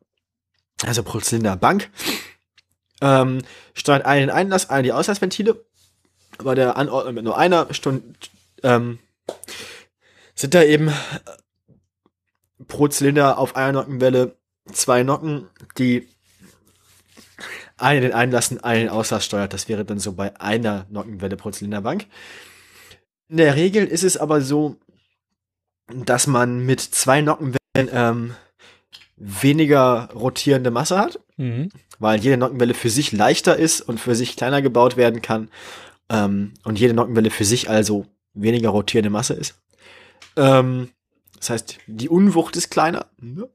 [0.84, 1.90] also pro Zylinderbank,
[3.00, 3.42] ähm,
[3.74, 5.64] steuert einen den Einlass, einen die Auslassventile.
[6.38, 8.04] Bei der Anordnung mit nur einer Stunde
[8.62, 9.00] ähm,
[10.36, 10.92] sind da eben
[12.68, 14.36] pro Zylinder auf einer Nockenwelle
[14.72, 16.08] zwei Nocken, die
[17.76, 19.52] eine den Einlassen, einen den Auslass steuert.
[19.52, 22.06] Das wäre dann so bei einer Nockenwelle pro Zylinderbank.
[23.30, 24.76] In der Regel ist es aber so,
[25.86, 27.58] dass man mit zwei Nockenwellen
[27.92, 28.34] ähm,
[29.16, 31.70] weniger rotierende Masse hat, Mhm.
[32.00, 35.48] weil jede Nockenwelle für sich leichter ist und für sich kleiner gebaut werden kann
[36.08, 38.04] ähm, und jede Nockenwelle für sich also
[38.34, 39.54] weniger rotierende Masse ist.
[40.36, 40.90] Ähm,
[41.38, 43.06] das heißt, die Unwucht ist kleiner.
[43.18, 43.48] Ne?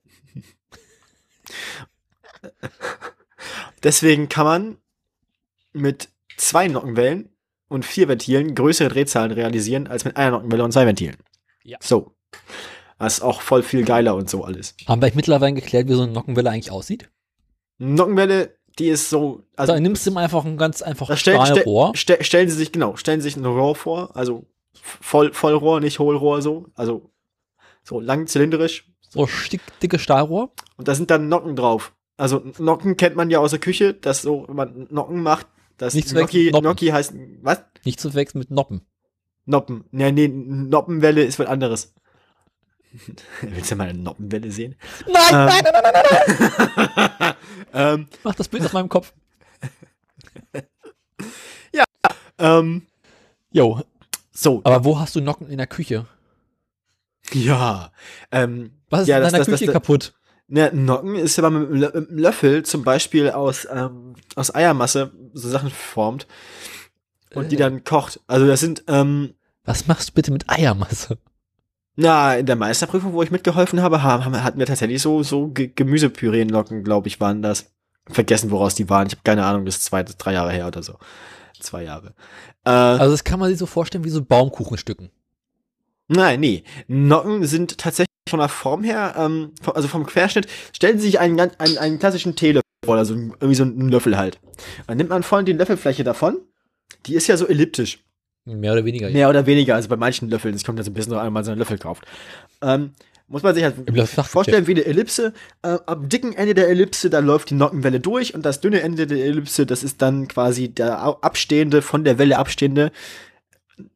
[3.84, 4.77] Deswegen kann man
[5.73, 7.30] mit zwei Nockenwellen
[7.67, 11.17] und vier Ventilen größere Drehzahlen realisieren als mit einer Nockenwelle und zwei Ventilen.
[11.63, 11.77] Ja.
[11.81, 12.11] So.
[12.97, 14.75] Das ist auch voll viel geiler und so alles.
[14.87, 17.09] Haben wir mittlerweile geklärt, wie so eine Nockenwelle eigentlich aussieht?
[17.77, 19.43] Nockenwelle, die ist so.
[19.55, 21.91] Also, da nimmst du ihm einfach ein ganz einfaches stell, stell, Stahlrohr.
[21.95, 25.99] stell, stellen Sie sich, genau, stellen Sie sich ein Rohr vor, also voll, Vollrohr, nicht
[25.99, 26.67] Hohlrohr so.
[26.75, 27.11] Also
[27.83, 28.89] so lang zylindrisch.
[29.09, 30.51] So stick, dicke Stahlrohr.
[30.77, 31.93] Und da sind dann Nocken drauf.
[32.17, 35.47] Also Nocken kennt man ja aus der Küche, dass so, wenn man Nocken macht,
[35.77, 36.64] das Gnocchi, verwechseln mit Noppen.
[36.64, 37.64] Gnocchi heißt, was?
[37.84, 38.81] Nicht zu verwechseln mit Noppen.
[39.45, 39.85] Noppen.
[39.91, 41.93] Ja, nee, Noppenwelle ist was anderes.
[43.41, 44.76] Willst du mal eine Noppenwelle sehen?
[45.06, 45.45] Nein, Ähm.
[45.45, 47.34] nein, nein, nein, nein, nein.
[47.73, 49.14] Ähm, Mach das Bild aus meinem Kopf.
[52.38, 52.84] ähm,
[53.52, 53.81] Jo,
[54.31, 56.06] so, aber wo hast du Nocken in der Küche?
[57.34, 57.91] ja.
[58.31, 60.14] Ähm, Was ist ja, in das- deiner das- das- Küche das- kaputt?
[60.47, 65.49] Ne, Nocken ist, wenn man mit einem Löffel zum Beispiel aus, ähm, aus Eiermasse so
[65.49, 66.27] Sachen formt
[67.34, 67.59] und die Äh.
[67.59, 68.19] dann kocht.
[68.27, 71.17] Also das sind, ähm, Was machst du bitte mit Eiermasse?
[71.97, 75.72] na, in der Meisterprüfung, wo ich mitgeholfen habe, haben, hatten wir tatsächlich so, so Ge
[75.73, 77.72] Gemüsepüreenlocken, glaube ich, waren das.
[78.07, 79.07] Vergessen, woraus die waren.
[79.07, 80.99] Ich habe keine Ahnung, das ist zwei, drei Jahre her oder so.
[81.59, 82.13] Zwei Jahre.
[82.63, 85.09] Äh, Also das kann man sich so vorstellen wie so Baumkuchenstücken.
[86.07, 86.63] Nein, nee.
[86.88, 91.38] Nocken sind tatsächlich von der Form her, ähm, also vom Querschnitt, stellen Sie sich einen,
[91.38, 94.39] ganz- einen, einen klassischen Teelöffel vor, also irgendwie so einen Löffel halt.
[94.88, 96.39] Dann nimmt man voll die Löffelfläche davon.
[97.06, 98.03] Die ist ja so elliptisch.
[98.45, 99.10] Mehr oder weniger.
[99.10, 100.56] Mehr oder weniger, also bei manchen Löffeln.
[100.56, 102.06] Es kommt ja so ein bisschen drauf an, wenn man so einen Löffel kauft.
[102.61, 102.91] Ähm,
[103.27, 103.76] muss man sich halt
[104.27, 105.34] vorstellen wie eine Ellipse.
[105.64, 109.07] Äh, am dicken Ende der Ellipse, da läuft die Nockenwelle durch und das dünne Ende
[109.07, 112.91] der Ellipse, das ist dann quasi der abstehende, von der Welle abstehende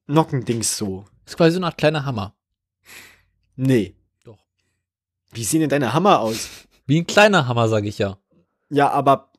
[0.07, 1.05] Nockendings so.
[1.25, 2.33] ist quasi so eine Art kleiner Hammer.
[3.55, 3.95] Nee.
[5.31, 6.49] Wie sehen denn deine Hammer aus?
[6.85, 8.17] Wie ein kleiner Hammer, sage ich ja.
[8.69, 9.31] Ja, aber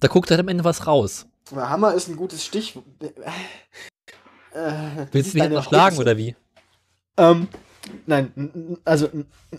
[0.00, 1.26] Da guckt halt am Ende was raus.
[1.54, 2.84] Hammer ist ein gutes Stichwort.
[4.52, 6.34] Äh, Willst du mich noch schlagen oder wie?
[7.16, 7.48] Ähm,
[8.06, 9.08] nein, also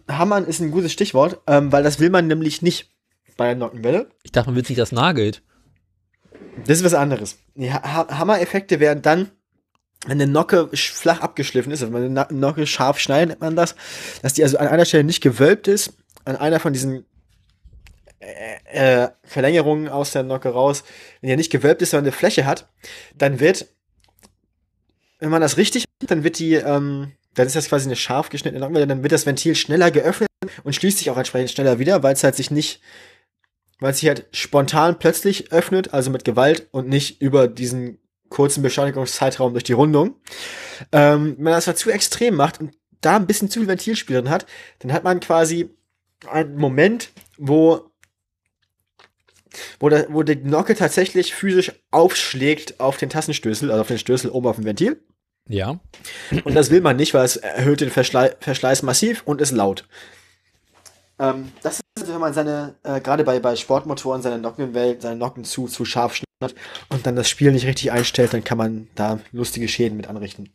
[0.10, 2.92] Hammern ist ein gutes Stichwort, ähm, weil das will man nämlich nicht
[3.38, 4.10] bei der Nockenwelle.
[4.24, 5.44] Ich dachte, man will nicht, das nagelt.
[6.66, 7.38] Das ist was anderes.
[7.56, 9.32] Die ha Ha- Hammereffekte wären dann,
[10.06, 13.76] wenn eine Nocke flach abgeschliffen ist, wenn eine Na- Nocke scharf schneidet, nennt man das,
[14.22, 15.94] dass die also an einer Stelle nicht gewölbt ist,
[16.26, 17.06] an einer von diesen
[18.20, 20.84] äh, äh, Verlängerungen aus der Nocke raus,
[21.22, 22.70] wenn die nicht gewölbt ist, sondern eine Fläche hat,
[23.16, 23.68] dann wird,
[25.20, 28.30] wenn man das richtig macht, dann wird die, ähm, dann ist das quasi eine scharf
[28.30, 30.30] geschnittene Nockenwelle, dann wird das Ventil schneller geöffnet
[30.64, 32.82] und schließt sich auch entsprechend schneller wieder, weil es halt sich nicht
[33.80, 38.00] weil es sich halt spontan plötzlich öffnet, also mit Gewalt und nicht über diesen
[38.30, 40.16] kurzen Beschleunigungszeitraum durch die Rundung.
[40.92, 44.18] Ähm, wenn man das halt zu extrem macht und da ein bisschen zu viel Ventilspiel
[44.18, 44.46] drin hat,
[44.80, 45.70] dann hat man quasi
[46.30, 47.92] einen Moment, wo
[49.80, 54.30] wo, der, wo die Nocke tatsächlich physisch aufschlägt auf den Tassenstößel, also auf den Stößel
[54.30, 55.02] oben auf dem Ventil.
[55.48, 55.80] Ja.
[56.44, 59.88] Und das will man nicht, weil es erhöht den Verschlei Verschleiß massiv und ist laut.
[61.20, 65.46] Ähm, das ist, wenn man seine, äh, gerade bei, bei Sportmotoren, seine Nockenwellen, seine Nocken
[65.46, 66.58] zu, zu scharf schneidet
[66.90, 70.50] und dann das Spiel nicht richtig einstellt, dann kann man da lustige Schäden mit anrichten.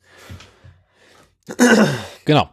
[2.24, 2.48] Genau.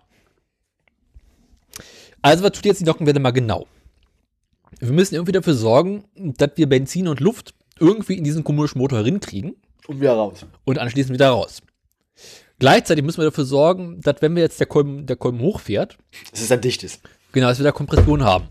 [2.22, 3.68] Also, was tut jetzt die Nockenwelle mal genau?
[4.80, 9.04] Wir müssen irgendwie dafür sorgen, dass wir Benzin und Luft irgendwie in diesen komischen Motor
[9.06, 9.56] rinkriegen
[9.88, 10.46] Und wieder raus.
[10.66, 11.62] und anschließend wieder raus.
[12.60, 15.98] Gleichzeitig müssen wir dafür sorgen, dass wenn wir jetzt der Kolben, der Kolben hochfährt,
[16.32, 17.02] Dass es dann dicht ist.
[17.32, 18.50] genau, dass wir da Kompression haben.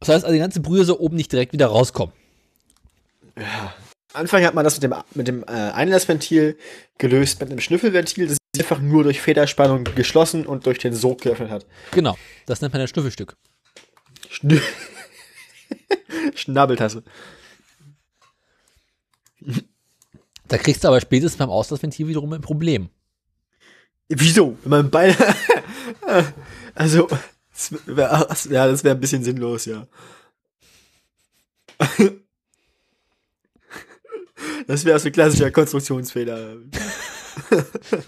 [0.00, 2.14] Das heißt also, die ganze Brühe soll oben nicht direkt wieder rauskommen.
[4.12, 6.58] Anfang hat man das mit dem, mit dem äh, Einlassventil
[6.98, 11.20] gelöst, mit einem Schnüffelventil, das sich einfach nur durch Federspannung geschlossen und durch den Sog
[11.20, 11.66] geöffnet hat.
[11.92, 13.36] Genau, das nennt man ein Schnüffelstück.
[14.28, 14.60] Schn
[16.34, 17.04] Schnabeltasse.
[20.48, 22.90] Da kriegst du aber spätestens beim Auslassventil wiederum ein Problem.
[24.08, 24.58] Wieso?
[24.62, 25.16] Wenn man beide.
[26.74, 27.08] also,
[27.52, 29.86] das wär, ja, das wäre ein bisschen sinnlos, ja.
[34.66, 36.56] Das wäre so ein klassischer Konstruktionsfehler.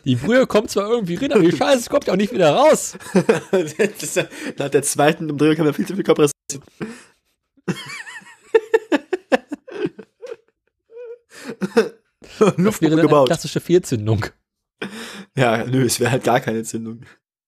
[0.04, 2.96] Die Brühe kommt zwar irgendwie rein, aber die Scheiße kommt ja auch nicht wieder raus.
[3.50, 4.16] Das,
[4.58, 6.32] nach der zweiten Umdrehung haben wir viel zu viel Kompression.
[12.56, 13.26] Luft wäre dann eine gebaut.
[13.28, 14.26] klassische Fehlzündung.
[15.36, 17.02] Ja, nö, es wäre halt gar keine Zündung.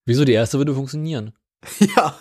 [0.06, 0.24] Wieso?
[0.24, 1.32] Die erste würde funktionieren.
[1.97, 2.20] Ja.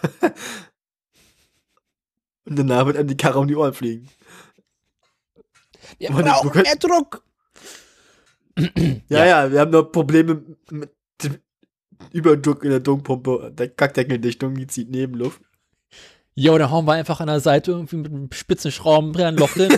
[2.46, 4.10] Und danach wird einem die Karre um die Ohren fliegen.
[6.00, 7.24] Wir Aber brauchen können- mehr Druck.
[9.10, 10.92] Ja, ja, wir haben noch Probleme mit
[11.24, 11.38] dem
[12.12, 13.52] Überdruck in der Dunkpumpe.
[13.58, 15.42] Der Kackdeckeldichtung, die zieht Nebenluft.
[16.36, 19.52] Ja, oder hauen wir einfach an der Seite irgendwie mit einem spitzen Schraubenbrenner ein Loch
[19.54, 19.72] drin.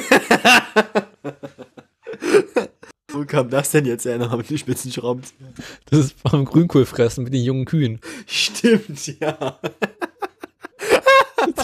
[3.11, 4.17] Wo kam das denn jetzt her?
[4.35, 5.21] Mit den spitzen Schrauben.
[5.89, 7.99] Das ist beim Grünkohlfressen mit den jungen Kühen.
[8.25, 9.59] Stimmt, ja.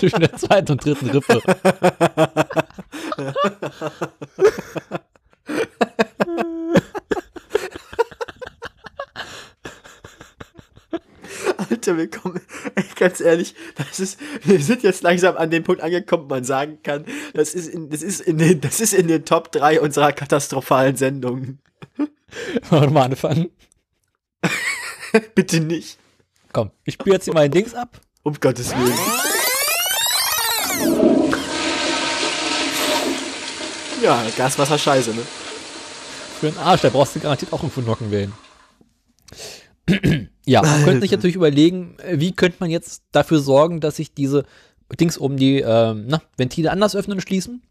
[0.02, 1.44] Zwischen der zweiten und dritten Rippe.
[11.70, 12.42] Alter, wir kommen.
[12.96, 16.80] Ganz ehrlich, das ist, wir sind jetzt langsam an dem Punkt angekommen, wo man sagen
[16.82, 17.06] kann,
[17.36, 20.96] das ist in, das ist in den, das ist in den Top 3 unserer katastrophalen
[20.96, 21.60] Sendungen.
[22.72, 23.52] Wollen wir mal anfangen?
[25.36, 26.00] Bitte nicht.
[26.54, 28.02] Komm, ich spiele jetzt hier mein Dings ab.
[28.24, 29.31] Um Gottes Willen.
[34.02, 35.22] Ja, Gaswasser scheiße, ne?
[36.40, 38.34] Für den Arsch, da brauchst du garantiert auch irgendwo Nocken wählen.
[40.46, 44.14] ja, man könnte sich natürlich überlegen, äh, wie könnte man jetzt dafür sorgen, dass sich
[44.14, 44.46] diese
[45.00, 47.62] Dings um die ähm, na, Ventile anders öffnen und schließen.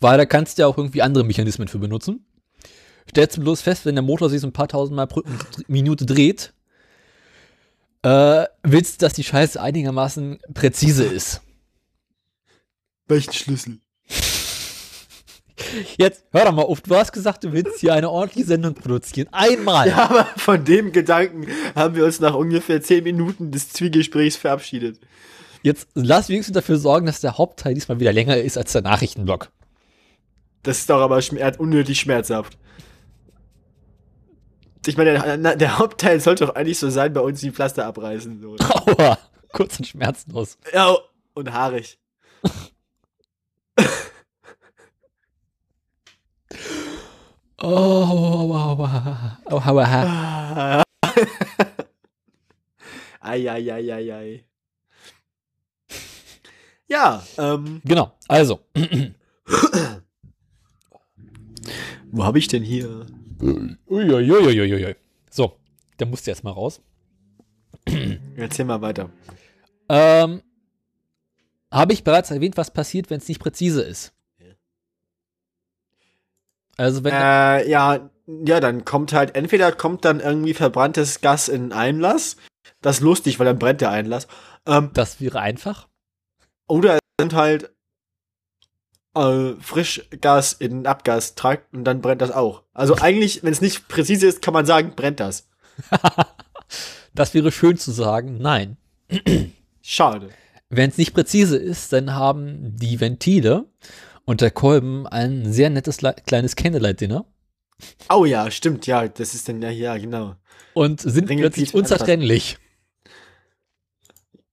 [0.00, 2.26] Weil da kannst du ja auch irgendwie andere Mechanismen für benutzen.
[3.08, 5.22] Stellst du bloß fest, wenn der Motor sich so ein paar tausend Mal pro
[5.66, 6.52] Minute dreht,
[8.02, 11.40] äh, willst du, dass die Scheiße einigermaßen präzise ist.
[13.06, 13.78] Welchen Schlüssel?
[15.96, 19.28] Jetzt hör doch mal auf, du hast gesagt, du willst hier eine ordentliche Sendung produzieren.
[19.30, 19.88] Einmal.
[19.88, 24.98] Ja, aber von dem Gedanken haben wir uns nach ungefähr 10 Minuten des Zwiegesprächs verabschiedet.
[25.62, 29.50] Jetzt lass wenigstens dafür sorgen, dass der Hauptteil diesmal wieder länger ist als der Nachrichtenblock.
[30.62, 32.58] Das ist doch aber schmer unnötig schmerzhaft.
[34.86, 38.40] Ich meine, der, der, Hauptteil sollte doch eigentlich so sein, bei uns die Pflaster abreißen.
[38.42, 38.56] So.
[38.58, 39.18] Aua,
[39.52, 40.58] kurz und schmerzlos.
[40.72, 40.94] Ja,
[41.32, 41.98] und haarig.
[47.66, 49.38] Oh, wow, wow.
[49.46, 50.82] Oh, wow, wow.
[53.20, 54.44] Eieieiei.
[56.86, 57.80] Ja, ähm.
[57.84, 58.60] Genau, also.
[62.10, 63.06] Wo habe ich denn hier?
[63.88, 64.96] Uiuiuiuiui.
[65.30, 65.56] So,
[65.98, 66.82] der musste jetzt mal raus.
[68.36, 69.08] Erzähl mal weiter.
[69.88, 70.42] Ähm,
[71.70, 74.12] habe ich bereits erwähnt, was passiert, wenn es nicht präzise ist?
[76.76, 81.72] Also wenn äh, ja, ja, dann kommt halt entweder kommt dann irgendwie verbranntes Gas in
[81.72, 82.36] Einlass.
[82.80, 84.26] Das ist lustig, weil dann brennt der Einlass.
[84.66, 85.88] Ähm, das wäre einfach.
[86.66, 87.70] Oder es sind halt
[89.14, 92.62] äh, Frischgas in Abgastrakt und dann brennt das auch.
[92.72, 95.48] Also eigentlich, wenn es nicht präzise ist, kann man sagen, brennt das.
[97.14, 98.38] das wäre schön zu sagen.
[98.38, 98.76] Nein.
[99.82, 100.30] Schade.
[100.70, 103.66] Wenn es nicht präzise ist, dann haben die Ventile
[104.24, 107.26] und der Kolben ein sehr nettes kleines Candlelight-Dinner.
[108.08, 110.36] Oh ja, stimmt, ja, das ist dann ja, ja, genau.
[110.74, 112.58] Und sind Ringe plötzlich Piet unzertrennlich.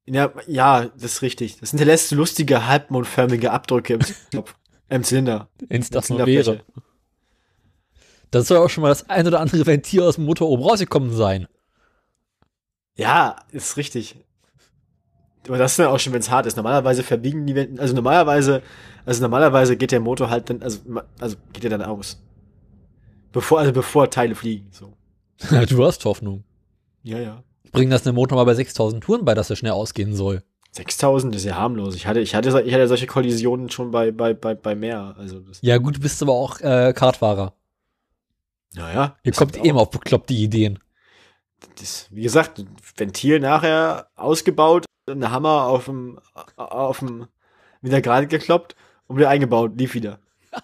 [0.06, 1.60] Ja, ja, das ist richtig.
[1.60, 4.02] Das hinterlässt lustige, halbmondförmige Abdrücke im,
[4.36, 4.56] Kopf,
[4.90, 5.50] im Zylinder.
[5.68, 6.64] Wenn es das wäre.
[8.32, 11.14] Das soll auch schon mal das ein oder andere Ventil aus dem Motor oben rausgekommen
[11.14, 11.48] sein.
[12.98, 14.18] Ja, ist richtig.
[15.48, 16.56] Aber das ist dann auch schon, wenn es hart ist.
[16.56, 18.62] Normalerweise verbiegen die Wände, also normalerweise,
[19.06, 20.80] also normalerweise geht der Motor halt dann, also,
[21.20, 22.22] also geht er dann aus.
[23.32, 24.94] Bevor, also bevor Teile fliegen, so.
[25.70, 26.44] du hast Hoffnung.
[27.04, 27.44] Ja, ja.
[27.72, 30.44] Bringen das einem Motor mal bei 6000 Touren bei, dass er schnell ausgehen soll.
[30.72, 31.96] 6000 ist ja harmlos.
[31.96, 35.16] Ich hatte, ich hatte, ich hatte solche Kollisionen schon bei, bei, bei, bei mehr.
[35.18, 37.54] Also ja, gut, du bist aber auch äh, Kartfahrer.
[38.74, 39.18] Naja.
[39.24, 40.80] Ihr kommt eben auf bekloppte Ideen.
[41.80, 42.64] Das, wie gesagt,
[42.96, 46.20] Ventil nachher ausgebaut, ein Hammer auf dem,
[46.56, 47.28] auf dem,
[47.82, 48.76] wieder gerade gekloppt
[49.08, 50.20] und wieder eingebaut, lief wieder.
[50.52, 50.62] Das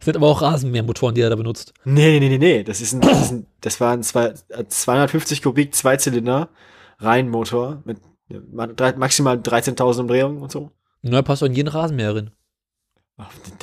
[0.04, 1.74] sind aber auch Rasenmähermotoren, die er da benutzt.
[1.84, 4.34] Nee, nee, nee, nee, das ist ein, das, ist ein, das war ein zwei,
[4.68, 6.48] 250 Kubik Zweizylinder
[6.98, 7.98] Reihenmotor mit
[8.96, 10.70] maximal 13.000 Umdrehungen und so.
[11.02, 12.30] Na, passt doch in jeden Rasenmäher rein.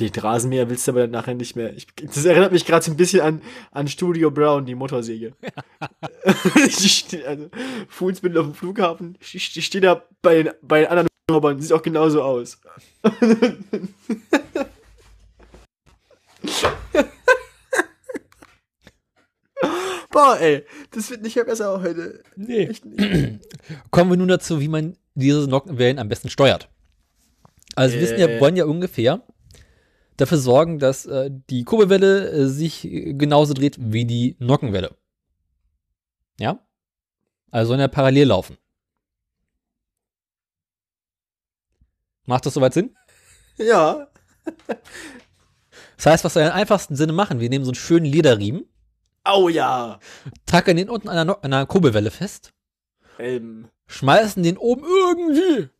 [0.00, 1.72] Den, Rasenmäher willst du aber dann nachher nicht mehr.
[1.74, 3.40] Ich, das erinnert mich gerade so ein bisschen an,
[3.70, 5.32] an Studio Brown, die Motorsäge.
[6.54, 7.50] also,
[7.88, 11.82] Fuhlsbündel auf dem Flughafen, ich, stehe da bei den, bei den anderen Robern, sieht auch
[11.82, 12.58] genauso aus.
[20.10, 22.24] Boah, ey, das wird nicht mehr besser heute.
[22.34, 22.72] Nee.
[23.92, 26.68] Kommen wir nun dazu, wie man diese Nockenwellen am besten steuert.
[27.76, 29.22] Also, wir wissen ja, wollen ja ungefähr
[30.16, 34.96] dafür sorgen, dass äh, die Kurbelwelle äh, sich genauso dreht wie die Nockenwelle.
[36.38, 36.58] Ja?
[37.50, 38.58] Also sollen ja parallel laufen.
[42.26, 42.94] Macht das soweit Sinn?
[43.56, 44.08] Ja.
[45.96, 48.64] das heißt, was wir im einfachsten Sinne machen, wir nehmen so einen schönen Lederriemen.
[49.24, 50.00] Oh ja.
[50.44, 52.52] Tackern den unten an einer, no an Kurbelwelle fest.
[53.20, 53.68] Ähm.
[53.86, 55.70] Schmeißen den oben irgendwie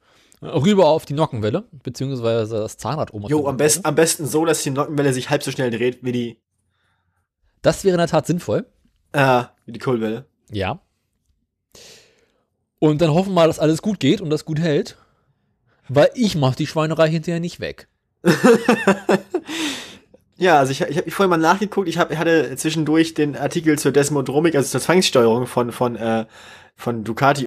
[0.44, 3.26] rüber auf die Nockenwelle, beziehungsweise das Zahnrad oben.
[3.26, 6.12] Jo, am, best, am besten so, dass die Nockenwelle sich halb so schnell dreht wie
[6.12, 6.40] die.
[7.62, 8.66] Das wäre in der Tat sinnvoll.
[9.12, 10.26] Äh, wie die Kohlwelle.
[10.50, 10.80] Ja.
[12.78, 14.98] Und dann hoffen wir mal, dass alles gut geht und das gut hält.
[15.88, 17.88] Weil ich mach die Schweinerei hinterher nicht weg.
[20.36, 21.88] ja, also ich, ich habe vorhin mal nachgeguckt.
[21.88, 26.26] Ich, hab, hatte zwischendurch den Artikel zur Desmodromik, also zur Zwangssteuerung von, von äh,
[26.76, 27.44] von Ducati.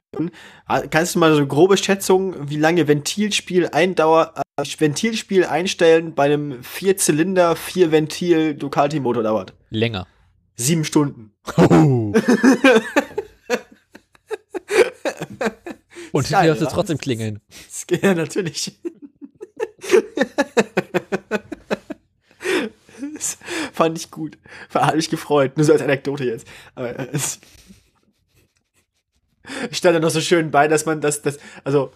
[0.89, 6.25] Kannst du mal so eine grobe Schätzung, wie lange Ventilspiel Eindauer, äh, Ventilspiel einstellen bei
[6.25, 9.53] einem Vierzylinder, vier Ventil Ducati Motor dauert?
[9.69, 10.07] Länger.
[10.55, 11.33] Sieben Stunden.
[11.55, 12.17] Und
[16.27, 16.73] hier hast du oder?
[16.73, 17.39] trotzdem klingeln.
[18.01, 18.79] Ja, natürlich.
[23.13, 23.37] das
[23.71, 24.37] fand ich gut.
[24.71, 25.57] War mich gefreut.
[25.57, 26.47] Nur so als Anekdote jetzt.
[26.73, 27.07] Aber äh,
[29.71, 31.91] es stand da noch so schön bei, dass man das, das also,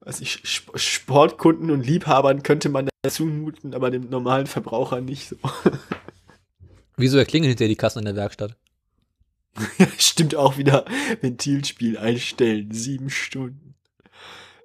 [0.00, 5.28] weiß ich, Sp- Sportkunden und Liebhabern könnte man das zumuten, aber dem normalen Verbraucher nicht
[5.28, 5.36] so.
[6.96, 8.56] Wieso erklingen hinter die Kassen in der Werkstatt?
[9.98, 10.84] Stimmt auch wieder.
[11.20, 12.70] Ventilspiel einstellen.
[12.72, 13.74] Sieben Stunden.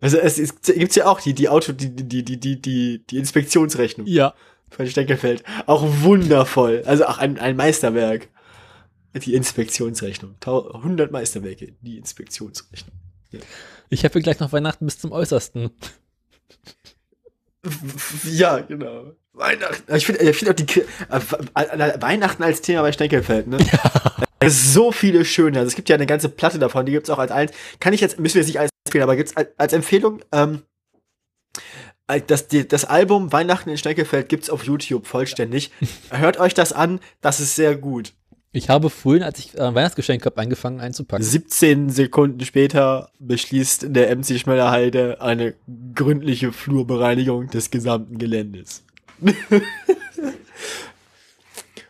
[0.02, 3.18] Also es, es gibt's ja auch die, die Auto, die, die, die, die, die, die
[3.18, 4.06] Inspektionsrechnung.
[4.06, 4.34] Ja.
[4.70, 5.44] von Steckelfeld.
[5.66, 6.84] Auch wundervoll.
[6.86, 8.28] Also auch ein, ein Meisterwerk.
[9.24, 10.36] Die Inspektionsrechnung.
[10.40, 11.74] Tau- 100 Meisterwerke.
[11.82, 12.94] Die Inspektionsrechnung.
[13.90, 15.72] Ich habe gleich noch Weihnachten bis zum Äußersten.
[18.26, 19.14] Ja, genau.
[19.34, 19.96] Weihnachten.
[19.96, 20.86] Ich finde ich find auch die äh,
[21.56, 23.58] äh, Weihnachten als Thema bei Steckelfeld, ne?
[24.40, 25.60] Es ist so viele schöne.
[25.60, 27.52] Also es gibt ja eine ganze Platte davon, die gibt's auch als eins.
[27.80, 30.62] Kann ich jetzt, müssen wir jetzt nicht als empfehlen, aber gibt's als, als Empfehlung, ähm,
[32.08, 35.72] äh, das, die, das Album Weihnachten in Steckelfeld gibt's auf YouTube vollständig.
[36.12, 38.14] Hört euch das an, das ist sehr gut.
[38.56, 41.26] Ich habe vorhin, als ich äh, Weihnachtsgeschenk habe, angefangen einzupacken.
[41.26, 45.56] 17 Sekunden später beschließt der MC Schmellerheide eine
[45.94, 48.84] gründliche Flurbereinigung des gesamten Geländes.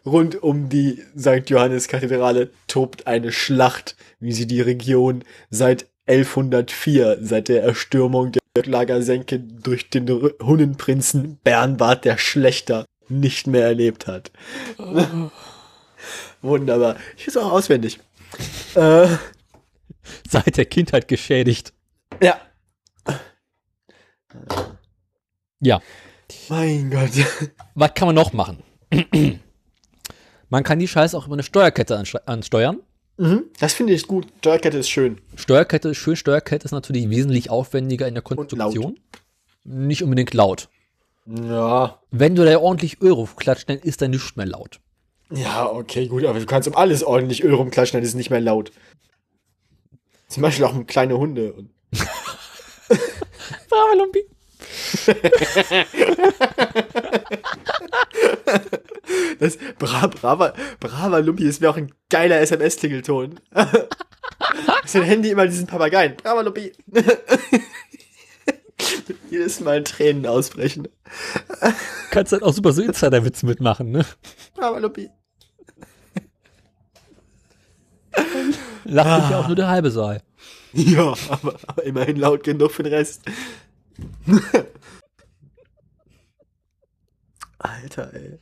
[0.07, 1.47] Rund um die St.
[1.51, 8.41] Johannes Kathedrale tobt eine Schlacht, wie sie die Region seit 1104, seit der Erstürmung der
[8.65, 14.31] Lagersenke durch den Hunnenprinzen Bernward der Schlechter, nicht mehr erlebt hat.
[16.45, 16.95] Wunderbar.
[17.17, 17.99] Ich ist auch auswendig.
[18.75, 19.07] Äh,
[20.29, 21.73] Seit der Kindheit geschädigt.
[22.21, 22.39] ja.
[25.59, 25.81] Ja.
[26.49, 27.09] Mein Gott.
[27.73, 28.61] Was kann man noch machen?
[30.49, 32.81] man kann die Scheiße auch über eine Steuerkette anste- ansteuern.
[33.17, 34.27] Mhm, das finde ich gut.
[34.39, 35.21] Steuerkette ist schön.
[35.35, 38.99] Steuerkette ist schön, Steuerkette ist natürlich wesentlich aufwendiger in der Konstruktion.
[39.63, 40.69] Nicht unbedingt laut.
[41.25, 41.99] Ja.
[42.11, 44.79] Wenn du da ordentlich Euro klatscht, dann ist da nichts mehr laut.
[45.31, 48.29] Ja, okay, gut, aber du kannst um alles ordentlich Öl rumklatschen, dann ist es nicht
[48.29, 48.71] mehr laut.
[50.27, 51.53] Zum Beispiel auch um kleine Hunde.
[51.53, 51.71] Und
[53.69, 54.25] Bravo, Lumpi.
[59.39, 63.39] das Bra Brava, Brava Lumpi, das wäre auch ein geiler SMS-Klingelton.
[63.51, 63.69] Auf
[64.85, 66.15] sein Handy immer diesen Papageien.
[66.17, 66.71] Brava Lumpi.
[69.29, 70.87] Jedes Mal Tränen ausbrechen.
[72.11, 74.05] Kannst halt auch super so Insider-Witze mitmachen, ne?
[74.55, 75.09] Brava Lumpi.
[78.85, 80.21] Lacht ja auch nur der halbe Saal.
[80.73, 83.23] Ja, aber, aber immerhin laut genug für den Rest.
[87.57, 88.39] Alter, ey.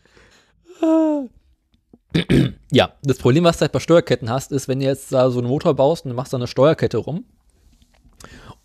[2.71, 5.39] Ja, das Problem, was du halt bei Steuerketten hast, ist, wenn du jetzt da so
[5.39, 7.25] einen Motor baust und du machst da eine Steuerkette rum,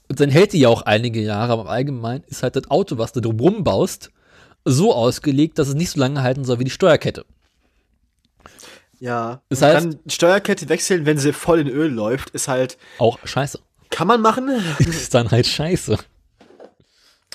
[0.08, 2.98] und dann hält die ja auch einige Jahre, aber im Allgemeinen ist halt das Auto,
[2.98, 4.10] was du drumrum baust,
[4.64, 7.24] so ausgelegt, dass es nicht so lange halten soll wie die Steuerkette.
[9.00, 9.42] Ja.
[9.48, 13.60] Das heißt- kann Steuerkette wechseln, wenn sie voll in Öl läuft, ist halt, Auch scheiße.
[13.90, 14.48] kann man machen.
[14.78, 15.96] ist dann halt scheiße.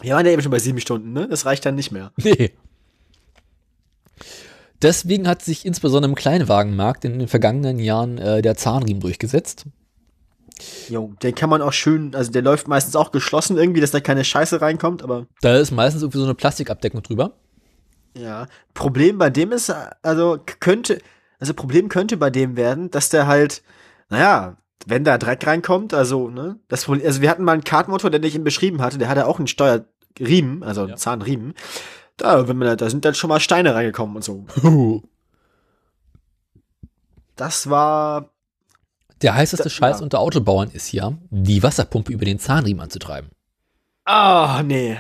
[0.02, 1.28] Wir waren ja eben schon bei sieben Stunden, ne?
[1.30, 2.12] Das reicht dann nicht mehr.
[2.18, 2.52] Nee.
[4.82, 9.66] Deswegen hat sich insbesondere im Kleinwagenmarkt in den vergangenen Jahren äh, der Zahnriemen durchgesetzt.
[10.90, 14.00] Jo, den kann man auch schön, also der läuft meistens auch geschlossen irgendwie, dass da
[14.00, 17.34] keine Scheiße reinkommt, aber Da ist meistens irgendwie so eine Plastikabdeckung drüber.
[18.16, 18.48] ja.
[18.74, 21.00] Problem bei dem ist, also könnte,
[21.40, 23.64] also Problem könnte bei dem werden, dass der halt,
[24.10, 28.10] naja, wenn da Dreck reinkommt, also, ne, das Problem, also wir hatten mal einen Kartmotor,
[28.10, 30.96] den ich ihm beschrieben hatte, der hatte auch einen Steuerriemen, also einen Ja.
[30.98, 31.54] Zahnriemen.
[32.18, 34.46] Da, wenn man, da sind dann schon mal Steine reingekommen und so.
[37.36, 38.30] Das war,
[39.24, 40.04] Der heißeste Da- Scheiß ja.
[40.04, 43.32] unter Autobauern ist ja, die Wasserpumpe über den Zahnriemen anzutreiben.
[44.06, 44.98] ah, nee.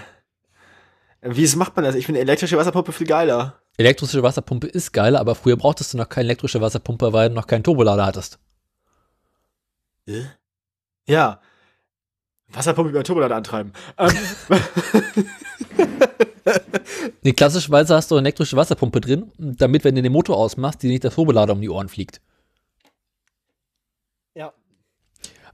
[1.22, 1.96] Wie macht man das?
[1.96, 3.60] Ich finde elektrische Wasserpumpe viel geiler.
[3.78, 7.48] Elektrische Wasserpumpe ist geil, aber früher brauchtest du noch keine elektrische Wasserpumpe, weil du noch
[7.48, 8.40] keinen Turbolader hattest.
[11.08, 11.40] Ja.
[12.50, 13.72] Wasserpumpe über Turbolader antreiben.
[13.98, 14.12] Ähm,
[17.24, 20.90] Nee, klassischerweise hast du eine elektrische Wasserpumpe drin, damit, wenn du den Motor ausmachst, dir
[20.90, 22.20] nicht der Turbolader um die Ohren fliegt.
[24.36, 24.52] ja.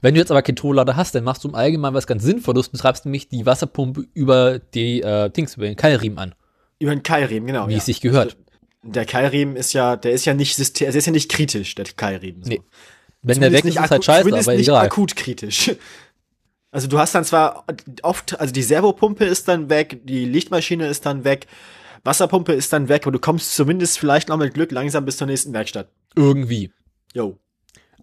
[0.00, 2.70] Wenn du jetzt aber keinen Turbolader hast, dann machst du im Allgemeinen was ganz Sinnvolles.
[2.70, 6.34] Du treibst nämlich die Wasserpumpe über die äh, Dings, über den Keilriemen an,
[6.78, 7.68] Über den Keilriemen, genau.
[7.68, 7.78] wie ja.
[7.78, 8.36] es sich gehört.
[8.82, 11.84] Der Keilriemen ist ja, der ist ja nicht System, der ist ja nicht kritisch, der
[11.84, 12.42] Keilriemen.
[12.42, 12.50] So.
[12.50, 12.62] Nee.
[13.22, 14.86] Wenn der weg ist, ist halt akut- scheiße, zumindest aber nicht egal.
[14.86, 15.72] akut kritisch.
[16.72, 17.64] Also du hast dann zwar
[18.02, 21.48] oft, also die Servopumpe ist dann weg, die Lichtmaschine ist dann weg,
[22.04, 25.26] Wasserpumpe ist dann weg, aber du kommst zumindest vielleicht noch mit Glück langsam bis zur
[25.26, 25.88] nächsten Werkstatt.
[26.14, 26.70] Irgendwie.
[27.12, 27.38] Jo.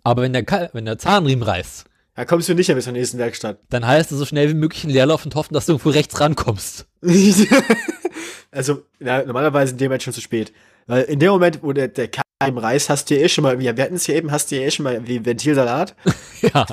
[0.07, 1.83] Aber wenn der, Ka- wenn der Zahnriemen reißt,
[2.15, 3.59] Da kommst du nicht mehr bis zur nächsten Werkstatt.
[3.69, 6.19] dann heißt es so schnell wie möglich einen Leerlauf und hoffen, dass du irgendwo rechts
[6.19, 6.85] rankommst.
[8.51, 10.51] also, ja, normalerweise in dem Moment schon zu spät.
[10.87, 12.07] Weil in dem Moment, wo der, der
[12.39, 14.55] Keim reißt, hast du ja eh schon mal, wir hatten es ja eben, hast du
[14.55, 15.95] ja eh schon mal wie Ventilsalat.
[16.53, 16.65] ja.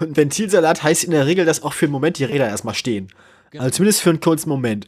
[0.00, 3.08] Und Ventilsalat heißt in der Regel, dass auch für einen Moment die Räder erstmal stehen.
[3.56, 4.86] Also zumindest für einen kurzen Moment.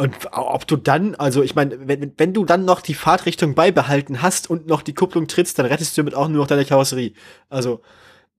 [0.00, 4.22] Und ob du dann, also ich meine, wenn, wenn du dann noch die Fahrtrichtung beibehalten
[4.22, 7.12] hast und noch die Kupplung trittst, dann rettest du damit auch nur noch deine Karosserie.
[7.50, 7.82] Also,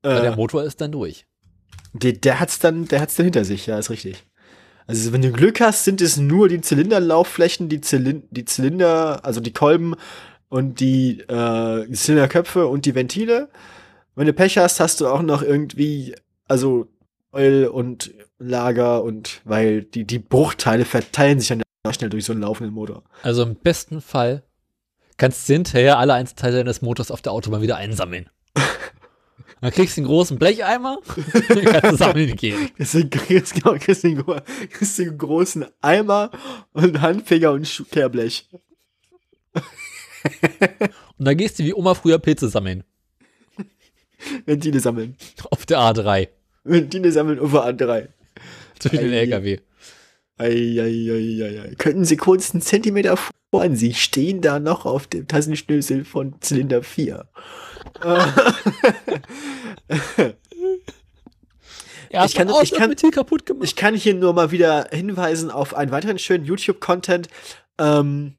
[0.01, 1.27] äh, der Motor ist dann durch.
[1.93, 4.25] der, der hat's dann, der hat's dann hinter sich, ja, ist richtig.
[4.88, 9.39] Also wenn du Glück hast, sind es nur die Zylinderlaufflächen, die, Zylin die Zylinder, also
[9.39, 9.93] die Kolben
[10.49, 13.49] und die, äh, Zylinderköpfe und die Ventile.
[14.15, 16.15] Wenn du Pech hast, hast du auch noch irgendwie,
[16.47, 16.88] also
[17.31, 21.61] Oil und Lager und weil die, die Bruchteile verteilen sich dann
[21.93, 23.03] schnell durch so einen laufenden Motor.
[23.23, 24.43] Also im besten Fall
[25.18, 28.30] kannst du hinterher alle Einzelteile deines Motors auf der Autobahn wieder einsammeln.
[29.61, 32.72] Dann kriegst du einen großen Blecheimer, kannst du sammeln gehen.
[32.76, 34.41] Kriegst du, kriegst, genau, kriegst, du einen,
[34.72, 36.31] kriegst großen Eimer
[36.73, 38.49] und Handfänger und Kehrblech.
[41.18, 42.84] Und dann gehst du wie Oma früher Pilze sammeln.
[44.45, 45.15] Ventile sammeln.
[45.49, 46.30] Auf der A3.
[46.63, 48.09] Ventile sammeln über A3.
[48.81, 49.13] Zwischen den.
[49.13, 49.59] LKW.
[50.37, 51.75] Eieieiei.
[51.77, 53.15] Könnten Sie kurz einen Zentimeter
[53.51, 53.75] voran?
[53.75, 57.27] Sie stehen da noch auf dem Tassenschnösel von Zylinder 4.
[62.13, 62.93] Ja, Ich kann- ich kann-.
[63.61, 67.29] Ich kann hier nur mal wieder hinweisen auf einen weiteren schönen YouTube-Content.
[67.79, 68.35] Ähm,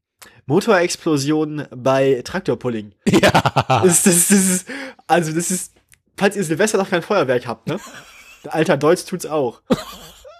[0.47, 2.95] Motorexplosion bei Traktorpulling.
[3.09, 3.31] ja.
[3.83, 4.67] Das, das, das ist,
[5.07, 5.73] also das ist,
[6.19, 7.79] falls ihr Silvester noch kein Feuerwerk habt, ne?
[8.49, 9.63] Alter Deutsch tut's auch.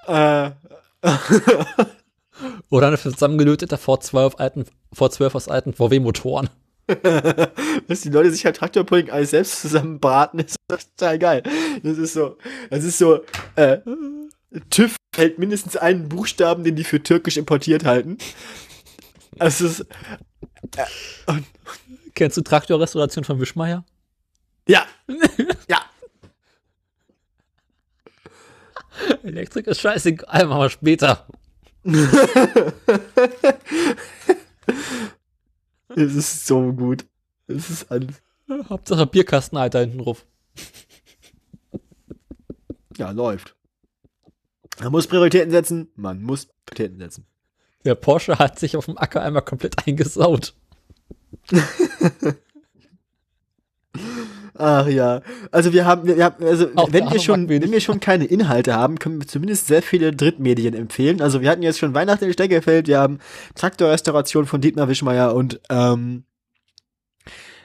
[0.07, 0.51] Äh,
[2.71, 6.49] Oder eine zusammengelötete V12 auf alten, V12 aus alten VW-Motoren.
[7.89, 11.43] dass die Leute sich halt Traktorpulling alles selbst zusammenbraten, ist total geil.
[11.83, 12.37] Das ist so,
[12.71, 13.21] das ist so,
[13.57, 13.79] äh,
[14.71, 18.19] TÜV hält mindestens einen Buchstaben, den die für türkisch importiert halten.
[19.39, 19.87] Es ist,
[22.15, 23.85] Kennst du Traktorrestauration von Wischmeier?
[24.69, 24.87] ja,
[25.69, 25.81] ja,
[29.23, 31.27] Elektrik ist scheißegal, machen wir später.
[35.97, 37.05] es ist so gut.
[37.47, 38.23] Es ist alles,
[38.69, 40.27] Hauptsache Bierkastenalter hinten drauf.
[42.97, 43.57] ja, läuft.
[44.81, 47.27] Man muss Prioritäten setzen, man muss Prioritäten setzen.
[47.85, 50.55] Der Porsche hat sich auf dem Acker einmal komplett eingesaut.
[54.65, 55.23] Ach ja.
[55.51, 58.77] Also wir haben, wir haben also Auch wenn wir schon, wenn wir schon keine Inhalte
[58.77, 61.21] haben, können wir zumindest sehr viele Drittmedien empfehlen.
[61.21, 63.19] Also wir hatten jetzt schon Weihnachten in Steckefeld, wir haben
[63.57, 66.23] Traktorrestauration von Dietmar Wischmeier und ähm,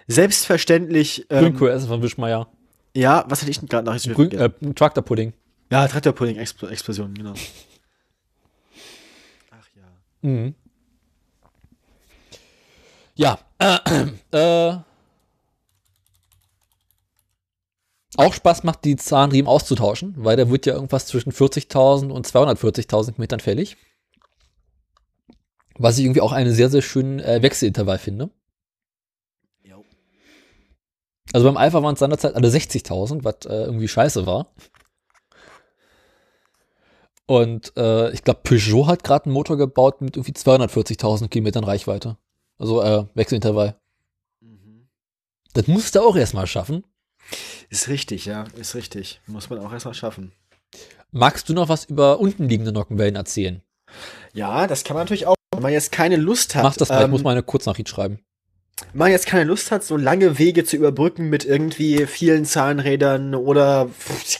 [0.07, 2.47] selbstverständlich ähm, Grünkohl essen von Wischmeier.
[2.95, 3.93] ja, was hatte ich denn gerade noch?
[3.93, 5.33] Ich Grün, äh, Traktorpudding.
[5.71, 7.33] ja, Traktorpudding Expl Explosion, genau.
[9.51, 9.83] Ach ja.
[10.27, 10.55] Mhm.
[13.13, 13.77] Ja, äh,
[14.31, 14.77] äh,
[18.17, 23.15] auch Spaß macht, die Zahnriemen auszutauschen, weil der wird ja irgendwas zwischen 40.000 und 240.000
[23.17, 23.77] Metern fällig.
[25.77, 28.31] Was ich irgendwie auch einen sehr, sehr schönen äh, Wechselintervall finde.
[29.63, 29.85] Jo.
[31.31, 34.51] Also beim Alpha waren es seinerzeit alle 60.000, was äh, irgendwie scheiße war.
[37.27, 42.17] Und äh, ich glaube, Peugeot hat gerade einen Motor gebaut mit irgendwie 240.000 Kilometern Reichweite.
[42.57, 43.75] Also äh, Wechselintervall.
[45.53, 46.83] Das musst du auch erstmal schaffen.
[47.69, 49.21] Ist richtig, ja, ist richtig.
[49.27, 50.31] Muss man auch erstmal schaffen.
[51.11, 53.61] Magst du noch was über unten liegende Nockenwellen erzählen?
[54.33, 56.63] Ja, das kann man natürlich auch, wenn man jetzt keine Lust hat.
[56.63, 58.19] Mach das mal, ich ähm, muss mal eine Kurznachricht schreiben.
[58.91, 63.35] wenn man jetzt keine Lust hat, so lange Wege zu überbrücken mit irgendwie vielen Zahnrädern
[63.35, 63.89] oder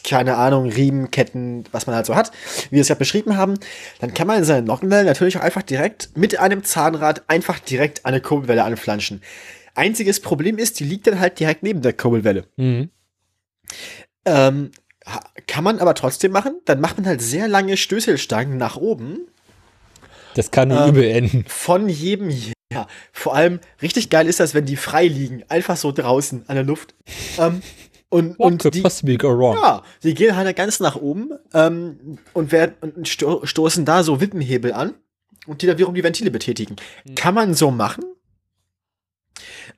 [0.04, 2.32] keine Ahnung, Riemenketten, was man halt so hat,
[2.70, 3.56] wie wir es ja beschrieben haben,
[4.00, 8.14] dann kann man seine Nockenwelle natürlich auch einfach direkt mit einem Zahnrad einfach direkt an
[8.14, 9.22] eine Kurbelwelle anflanschen.
[9.74, 12.46] Einziges Problem ist, die liegt dann halt direkt neben der Kurbelwelle.
[12.58, 12.90] Mhm.
[14.26, 14.72] Ähm,
[15.48, 16.60] kann man aber trotzdem machen.
[16.66, 19.20] Dann macht man halt sehr lange Stößelstangen nach oben
[20.36, 21.46] Das kann nur Ähm, übel enden.
[21.48, 22.30] von jedem.
[22.74, 26.56] Ja, vor allem richtig geil ist das, wenn die frei liegen, einfach so draußen an
[26.56, 26.96] der Luft.
[27.40, 27.62] Ähm,
[28.10, 29.56] und, What und could die, possibly go wrong?
[29.56, 34.20] ja, die gehen halt ganz nach oben ähm, und, werden, und sto stoßen da so
[34.22, 34.94] Wippenhebel an
[35.46, 36.76] und die dann wiederum die Ventile betätigen.
[37.06, 37.16] Mhm.
[37.16, 38.04] Kann man so machen.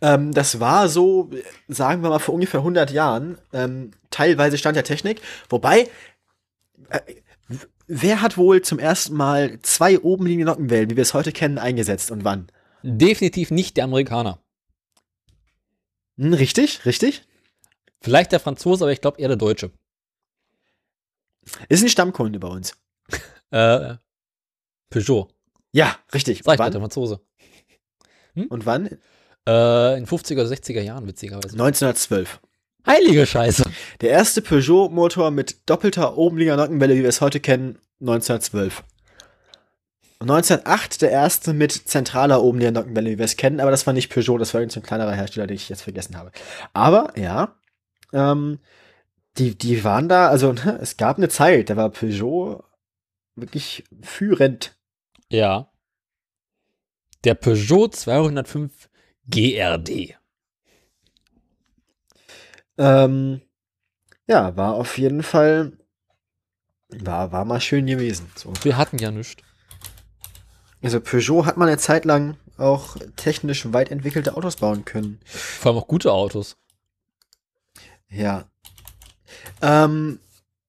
[0.01, 1.29] Ähm, das war so,
[1.67, 5.21] sagen wir mal, vor ungefähr 100 Jahren, ähm, teilweise Stand der Technik.
[5.49, 5.89] Wobei,
[6.89, 6.99] äh,
[7.87, 12.11] wer hat wohl zum ersten Mal zwei obenliegende Nockenwellen, wie wir es heute kennen, eingesetzt
[12.11, 12.47] und wann?
[12.81, 14.39] Definitiv nicht der Amerikaner.
[16.17, 17.23] Hm, richtig, richtig.
[18.01, 19.71] Vielleicht der Franzose, aber ich glaube eher der Deutsche.
[21.67, 22.75] Ist ein Stammkunde bei uns.
[23.51, 23.95] Äh,
[24.91, 25.27] Peugeot.
[25.71, 26.43] Ja, richtig.
[26.43, 27.19] Sag ich der Franzose.
[28.35, 28.99] Und wann?
[29.47, 31.53] Äh, in 50er oder 60er Jahren, witzigerweise.
[31.53, 32.39] 1912.
[32.85, 33.63] Heilige Scheiße.
[34.01, 38.83] Der erste Peugeot-Motor mit doppelter obenliegender Nockenwelle, wie wir es heute kennen, 1912.
[40.19, 43.93] Und 1908 der erste mit zentraler obenliegender Nockenwelle, wie wir es kennen, aber das war
[43.93, 46.31] nicht Peugeot, das war irgendein kleinerer Hersteller, den ich jetzt vergessen habe.
[46.73, 47.55] Aber, ja,
[48.11, 48.59] ähm,
[49.37, 52.63] die, die waren da, also ne, es gab eine Zeit, da war Peugeot
[53.35, 54.75] wirklich führend.
[55.29, 55.71] Ja.
[57.23, 58.88] Der Peugeot 205
[59.29, 60.15] GRD.
[62.77, 63.41] Ähm,
[64.27, 65.73] ja, war auf jeden Fall,
[66.89, 68.31] war, war mal schön gewesen.
[68.35, 68.53] So.
[68.63, 69.41] Wir hatten ja nichts.
[70.81, 75.19] Also Peugeot hat mal eine Zeit lang auch technisch weit entwickelte Autos bauen können.
[75.25, 76.57] Vor allem auch gute Autos.
[78.09, 78.49] Ja.
[79.61, 80.19] Ähm,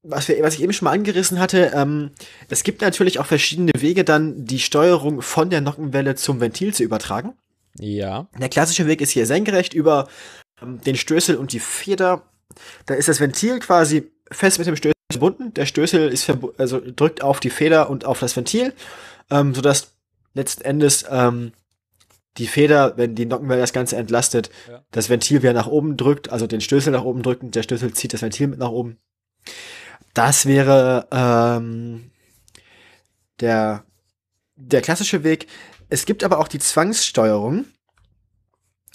[0.03, 2.11] was, wir, was ich eben schon mal angerissen hatte, ähm,
[2.49, 6.82] es gibt natürlich auch verschiedene Wege, dann die Steuerung von der Nockenwelle zum Ventil zu
[6.82, 7.35] übertragen.
[7.78, 8.28] Ja.
[8.38, 10.09] Der klassische Weg ist hier senkrecht über
[10.62, 12.22] ähm, den Stößel und die Feder.
[12.86, 15.55] Da ist das Ventil quasi fest mit dem Stößel verbunden.
[15.55, 18.74] Der Stößel ist also drückt auf die Feder und auf das Ventil,
[19.30, 19.92] ähm, sodass
[20.34, 21.52] letzten Endes ähm,
[22.38, 24.84] die Feder, wenn die Nockenwelle das Ganze entlastet, Ja.
[24.92, 27.92] das Ventil wieder nach oben drückt, also den Stößel nach oben drückt und der Stößel
[27.92, 28.98] zieht das Ventil mit nach oben.
[30.14, 32.10] Das wäre ähm,
[33.40, 33.84] der,
[34.56, 35.47] der klassische Weg.
[35.91, 37.67] Es gibt aber auch die Zwangssteuerung,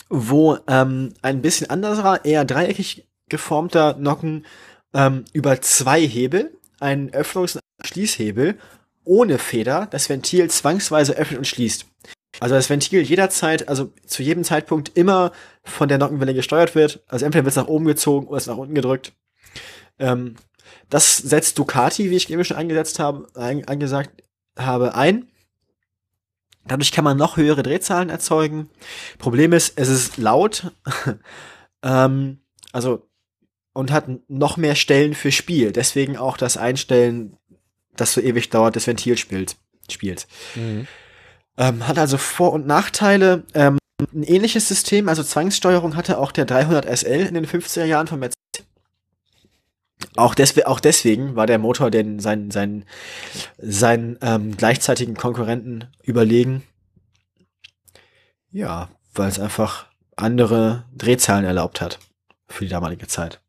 [0.09, 4.45] wo ähm, ein bisschen anderer, eher dreieckig geformter Nocken
[4.93, 8.57] ähm, über zwei Hebel, einen Öffnungs- und Schließhebel,
[9.03, 11.85] ohne Feder, das Ventil zwangsweise öffnet und schließt.
[12.39, 15.31] Also das Ventil jederzeit, also zu jedem Zeitpunkt immer
[15.63, 17.03] von der Nockenwelle gesteuert wird.
[17.07, 19.13] Also entweder wird es nach oben gezogen oder es nach unten gedrückt.
[19.99, 20.35] Ähm,
[20.89, 24.23] das setzt Ducati, wie ich eben schon eingesetzt habe, ein, angesagt
[24.57, 25.29] habe, ein.
[26.67, 28.69] Dadurch kann man noch höhere Drehzahlen erzeugen.
[29.19, 30.71] Problem ist, es ist laut.
[31.83, 32.39] ähm,
[32.71, 33.07] also
[33.73, 35.71] und hat noch mehr Stellen für Spiel.
[35.71, 37.37] Deswegen auch das Einstellen,
[37.95, 39.57] das so ewig dauert, des Ventil spielt.
[39.91, 40.27] spielt.
[40.55, 40.87] Mhm.
[41.57, 43.43] Ähm, hat also Vor- und Nachteile.
[43.53, 43.77] Ähm,
[44.13, 48.19] ein ähnliches System, also Zwangssteuerung hatte auch der 300 SL in den 50er Jahren von
[48.19, 48.35] Mercedes.
[50.15, 52.85] Auch, deswe auch deswegen war der Motor den seinen seinen
[53.57, 56.63] seinen ähm, gleichzeitigen Konkurrenten überlegen.
[58.51, 61.99] Ja, weil es einfach andere Drehzahlen erlaubt hat
[62.47, 63.41] für die damalige Zeit.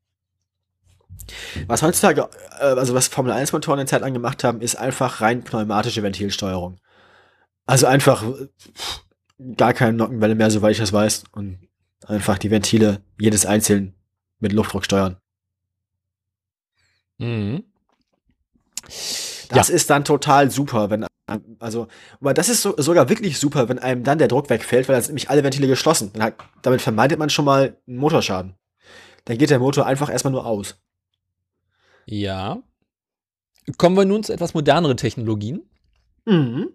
[1.66, 2.28] Was heutzutage,
[2.60, 5.42] äh, also was Formel 1 Motoren in der Zeit lang gemacht haben, ist einfach rein
[5.42, 6.80] pneumatische Ventilsteuerung.
[7.66, 8.24] Also einfach
[9.56, 11.24] gar keine Nockenwelle mehr, soweit ich das weiß.
[11.32, 11.58] Und
[12.06, 13.94] einfach die Ventile jedes einzeln
[14.38, 15.16] mit Luftdruck steuern.
[17.18, 17.64] Mhm.
[19.48, 21.06] Das ist dann total super, wenn
[21.58, 21.88] also,
[22.20, 25.02] aber das ist so, sogar wirklich super, wenn einem dann der Druck wegfällt, weil dann
[25.02, 26.10] sind nämlich alle Ventile geschlossen.
[26.12, 28.54] Dann hat, damit vermeidet man schon mal einen Motorschaden.
[29.24, 30.80] Dann geht der Motor einfach erstmal nur aus.
[32.06, 32.62] Ja.
[33.76, 35.68] Kommen wir nun zu etwas moderneren Technologien.
[36.26, 36.68] Mhm.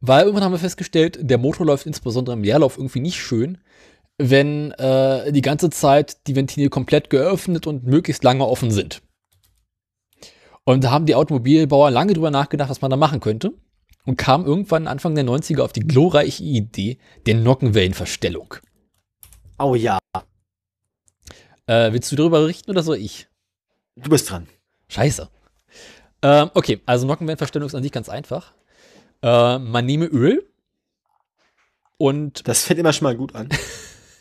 [0.00, 3.58] Weil irgendwann haben wir festgestellt, der Motor läuft insbesondere im Leerlauf irgendwie nicht schön,
[4.16, 9.02] wenn äh, die ganze Zeit die Ventile komplett geöffnet und möglichst lange offen sind.
[10.64, 13.52] Und da haben die Automobilbauer lange drüber nachgedacht, was man da machen könnte.
[14.04, 18.54] Und kam irgendwann Anfang der 90er auf die glorreiche Idee der Nockenwellenverstellung.
[19.58, 19.98] Oh ja,
[21.66, 23.28] Äh, willst du darüber berichten oder soll ich?
[23.96, 24.48] du bist dran.
[24.88, 25.28] Scheiße.
[26.22, 28.52] Ähm, okay, also Nockenwellenverstellung ist an sich ganz einfach.
[29.22, 30.48] Äh, man nehme Öl
[31.98, 33.48] und Das fängt immer schon mal gut an.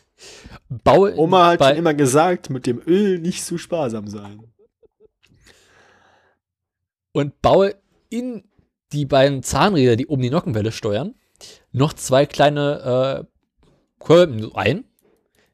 [0.69, 4.43] baue Oma hat bei, schon immer gesagt, mit dem Öl nicht zu sparsam sein.
[7.11, 7.75] Und baue
[8.09, 8.43] in
[8.91, 11.15] die beiden Zahnräder, die oben die Nockenwelle steuern,
[11.71, 13.25] noch zwei kleine äh,
[13.99, 14.85] Kolben ein,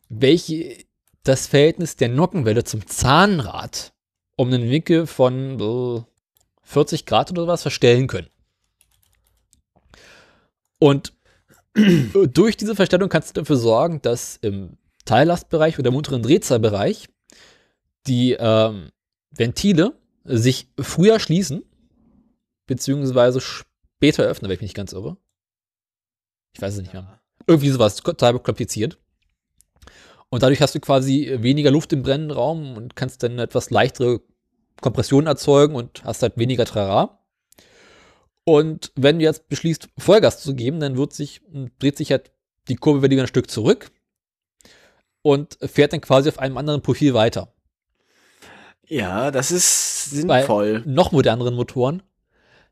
[0.09, 0.85] welche
[1.23, 3.93] das Verhältnis der Nockenwelle zum Zahnrad
[4.37, 6.01] um einen Winkel von äh,
[6.61, 8.29] 40 Grad oder was verstellen können.
[10.79, 11.13] Und
[11.73, 17.07] durch diese Verstellung kannst du dafür sorgen, dass im Teillastbereich oder im unteren Drehzahlbereich
[18.05, 18.89] die ähm,
[19.31, 19.93] Ventile
[20.27, 21.63] sich früher schließen,
[22.67, 25.17] beziehungsweise später öffnen, wenn ich mich nicht ganz irre.
[26.53, 27.21] Ich weiß es nicht mehr.
[27.47, 28.99] Irgendwie sowas, total kompliziert.
[30.29, 34.21] Und dadurch hast du quasi weniger Luft im brennenden Raum und kannst dann etwas leichtere
[34.81, 37.25] Kompression erzeugen und hast halt weniger Trara.
[38.43, 41.41] Und wenn du jetzt beschließt, Vollgas zu geben, dann wird sich,
[41.79, 42.31] dreht sich halt
[42.67, 43.91] die Kurve wieder ein Stück zurück
[45.21, 47.53] und fährt dann quasi auf einem anderen Profil weiter.
[48.87, 50.83] Ja, das ist Bei sinnvoll.
[50.85, 52.03] noch moderneren Motoren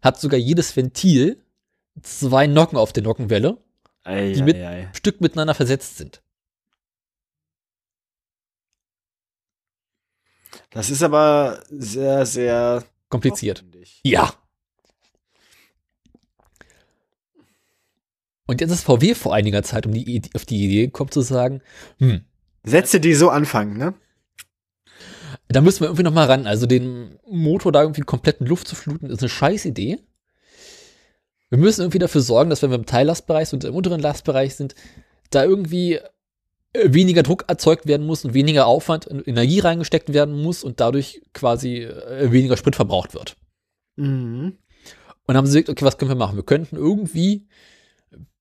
[0.01, 1.43] hat sogar jedes Ventil
[2.01, 3.57] zwei Nocken auf der Nockenwelle,
[4.03, 4.89] Ei, die mit ei, ei.
[4.93, 6.21] Stück miteinander versetzt sind.
[10.69, 13.63] Das ist aber sehr, sehr Kompliziert.
[14.03, 14.33] Ja.
[18.47, 21.21] Und jetzt ist VW vor einiger Zeit um die, Idee- auf die Idee gekommen zu
[21.21, 21.61] sagen,
[21.97, 22.25] hm,
[22.63, 23.93] Sätze, die so anfangen, ne?
[25.55, 26.47] Da müssen wir irgendwie noch mal ran.
[26.47, 29.99] Also den Motor da irgendwie komplett in Luft zu fluten, ist eine scheiß Idee.
[31.49, 34.75] Wir müssen irgendwie dafür sorgen, dass wenn wir im Teillastbereich und im unteren Lastbereich sind,
[35.29, 35.99] da irgendwie
[36.73, 40.81] äh, weniger Druck erzeugt werden muss und weniger Aufwand und Energie reingesteckt werden muss und
[40.81, 43.37] dadurch quasi äh, weniger Sprit verbraucht wird.
[43.95, 44.57] Mhm.
[44.57, 44.57] Und
[45.27, 46.35] dann haben sie gesagt, okay, was können wir machen?
[46.35, 47.47] Wir könnten irgendwie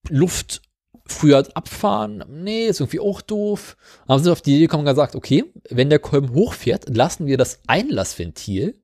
[0.09, 0.63] Luft
[1.07, 2.25] früher abfahren.
[2.29, 3.77] Nee, ist irgendwie auch doof.
[4.09, 7.37] Haben sie auf die Idee gekommen und gesagt, okay, wenn der Kolben hochfährt, lassen wir
[7.37, 8.81] das Einlassventil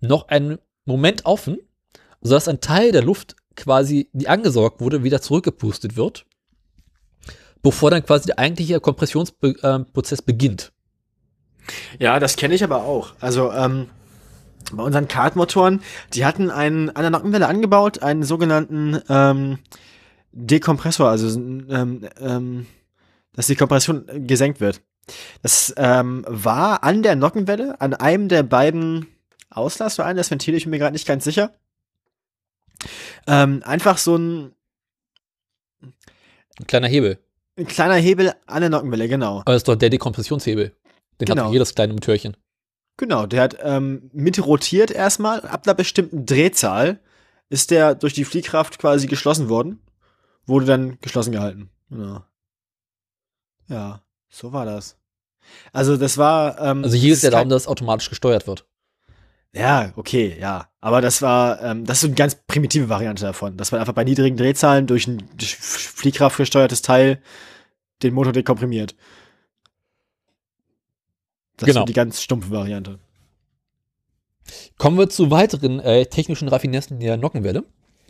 [0.00, 1.58] noch einen Moment offen,
[2.20, 6.26] sodass ein Teil der Luft quasi, die angesaugt wurde, wieder zurückgepustet wird,
[7.62, 10.72] bevor dann quasi der eigentliche Kompressionsprozess beginnt.
[11.98, 13.14] Ja, das kenne ich aber auch.
[13.20, 13.88] Also, ähm,
[14.72, 15.82] bei unseren Kartmotoren,
[16.14, 19.58] die hatten einen an der Nockenwelle angebaut, einen sogenannten ähm,
[20.36, 22.66] Dekompressor, also ähm, ähm,
[23.34, 24.80] dass die Kompression gesenkt wird.
[25.42, 29.06] Das ähm, war an der Nockenwelle, an einem der beiden
[29.50, 31.52] Auslass oder das Ventil, ich bin mir gerade nicht ganz sicher.
[33.26, 34.52] Ähm, einfach so ein,
[36.58, 37.18] Ein kleiner Hebel.
[37.58, 39.40] ein kleiner Hebel an der Nockenwelle, genau.
[39.40, 40.68] Aber das ist doch der Dekompressionshebel.
[41.20, 41.44] Den hat Genau.
[41.46, 42.36] doch jedes kleine Motörchen.
[42.96, 45.40] Genau, der hat ähm, mit rotiert erstmal.
[45.46, 47.00] Ab einer bestimmten Drehzahl
[47.48, 49.80] ist der durch die Fliehkraft quasi geschlossen worden.
[50.46, 51.70] Wurde dann geschlossen gehalten.
[51.90, 52.22] Genau.
[53.68, 54.96] Ja, so war das.
[55.72, 56.60] Also das war.
[56.60, 58.66] Ähm, Also hier ist der Daumen, dass es automatisch gesteuert wird.
[59.54, 60.68] Ja, okay, ja.
[60.80, 63.92] Aber das war, ähm, das ist so eine ganz primitive Variante davon, dass man einfach
[63.94, 67.22] bei niedrigen Drehzahlen durch ein durch Fliehkraft gesteuertes Teil
[68.02, 68.96] den Motor dekomprimiert.
[71.56, 71.80] Das Genau.
[71.80, 72.98] ist so die ganz stumpfe Variante.
[74.76, 77.64] Kommen wir zu weiteren äh, technischen Raffinessen der Nockenwelle.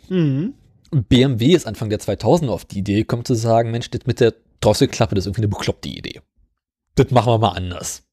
[0.09, 0.55] Mhm.
[0.91, 4.33] BMW ist Anfang der 2000er auf die Idee gekommen zu sagen, Mensch, das mit der
[4.61, 6.21] Drosselklappe, das ist irgendwie eine bekloppte Idee.
[6.95, 8.03] Das machen wir mal anders.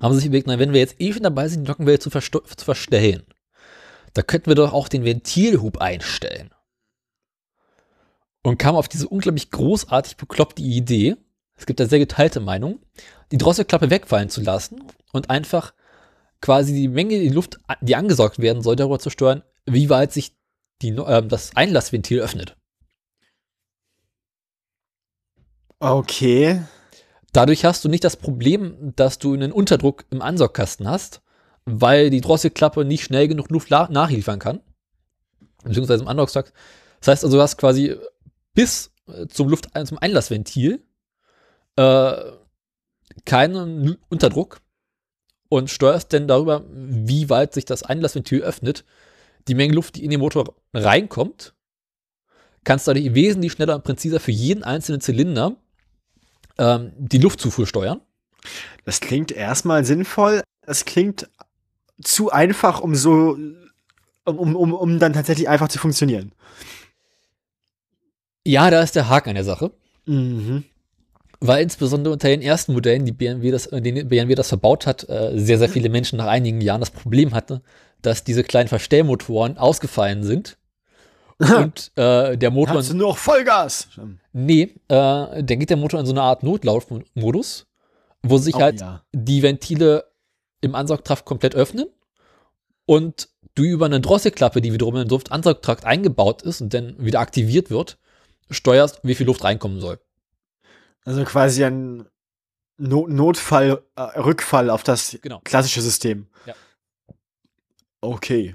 [0.00, 2.10] Haben sie sich überlegt, na, wenn wir jetzt eh schon dabei sind, die Nockenwelle zu,
[2.10, 3.22] zu verstellen,
[4.12, 6.50] da könnten wir doch auch den Ventilhub einstellen.
[8.42, 11.16] Und kam auf diese unglaublich großartig bekloppte Idee,
[11.56, 12.80] es gibt da sehr geteilte Meinung,
[13.32, 14.82] die Drosselklappe wegfallen zu lassen
[15.12, 15.72] und einfach
[16.40, 20.36] quasi die Menge die Luft, die angesaugt werden soll, darüber zu steuern, wie weit sich
[20.84, 22.56] die, ähm, das Einlassventil öffnet.
[25.80, 26.62] Okay.
[27.32, 31.20] Dadurch hast du nicht das Problem, dass du einen Unterdruck im Ansaugkasten hast,
[31.64, 34.60] weil die Drosselklappe nicht schnell genug Luft nachliefern kann.
[35.64, 36.52] Beziehungsweise im Ansaugtakt.
[37.00, 37.96] Das heißt also, du hast quasi
[38.54, 40.84] bis äh, zum Luft zum Einlassventil
[41.76, 42.14] äh,
[43.24, 44.60] keinen Unterdruck
[45.48, 48.84] und steuerst dann darüber, wie weit sich das Einlassventil öffnet,
[49.48, 51.54] die Menge Luft, die in den Motor reinkommt,
[52.64, 55.56] kannst dadurch wesentlich schneller und präziser für jeden einzelnen Zylinder
[56.58, 58.00] ähm, die Luftzufuhr steuern.
[58.84, 60.42] Das klingt erstmal sinnvoll.
[60.66, 61.28] Es klingt
[62.02, 63.36] zu einfach, um so,
[64.24, 66.32] um, um, um dann tatsächlich einfach zu funktionieren.
[68.46, 69.72] Ja, da ist der Haken an der Sache,
[70.06, 70.64] Mhm.
[71.40, 75.32] weil insbesondere unter den ersten Modellen, die BMW das, denen BMW das verbaut hat, äh,
[75.34, 77.62] sehr, sehr viele Menschen nach einigen Jahren das Problem hatte,
[78.06, 80.56] dass diese kleinen Verstellmotoren ausgefallen sind
[81.38, 83.88] und äh, der Motor Hast du nur noch Vollgas?
[84.32, 87.66] Nee, äh, dann geht der Motor in so eine Art Notlaufmodus,
[88.22, 89.02] wo sich Oh, halt ja.
[89.12, 90.04] die Ventile
[90.60, 91.86] im Ansaugtrakt komplett öffnen
[92.86, 97.70] und du über eine Drosselklappe, die wiederum im Luftansaugtrakt eingebaut ist und dann wieder aktiviert
[97.70, 97.98] wird,
[98.50, 99.98] steuerst, wie viel Luft reinkommen soll.
[101.04, 102.06] Also quasi ein
[102.76, 105.40] no Notfall, äh, Rückfall auf das Genau.
[105.44, 106.28] klassische System.
[106.46, 106.54] Ja.
[108.04, 108.54] Okay.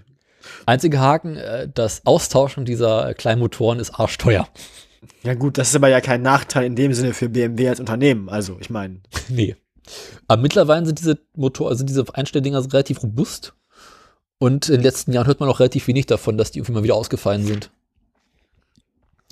[0.66, 4.48] Einziger Haken, äh, das Austauschen dieser kleinen Motoren ist arschteuer.
[5.24, 8.30] Ja gut, das ist aber ja kein Nachteil in dem Sinne für BMW als Unternehmen.
[8.30, 9.56] Also ich meine, nee.
[10.28, 13.54] Aber mittlerweile sind diese Motor, also diese Einstelldinger relativ robust.
[14.38, 16.84] Und in den letzten Jahren hört man auch relativ wenig davon, dass die irgendwie mal
[16.84, 17.72] wieder ausgefallen sind.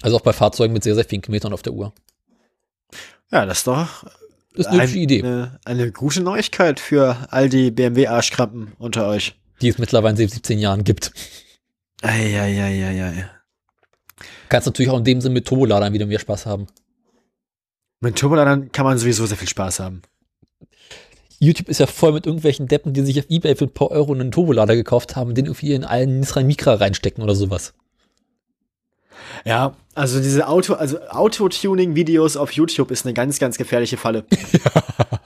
[0.01, 1.93] Also auch bei Fahrzeugen mit sehr, sehr vielen Kilometern auf der Uhr.
[3.31, 4.03] Ja, das ist doch
[4.55, 5.23] Das ist eine hübsche Idee.
[5.23, 9.35] Eine, eine gute Neuigkeit für all die BMW-Arschkrampen unter euch.
[9.61, 11.11] Die es mittlerweile seit 17 Jahren gibt.
[12.01, 13.29] Eieieiei.
[14.49, 16.67] Kannst natürlich auch in dem Sinne mit Turboladern wieder mehr Spaß haben.
[17.99, 20.01] Mit Turboladern kann man sowieso sehr viel Spaß haben.
[21.39, 24.13] YouTube ist ja voll mit irgendwelchen Deppen, die sich auf Ebay für ein paar Euro
[24.13, 27.73] einen Turbolader gekauft haben, den irgendwie in einen Nissan Micra reinstecken oder sowas.
[29.45, 34.25] Ja, also diese Auto, also Autotuning-Videos auf YouTube ist eine ganz, ganz gefährliche Falle.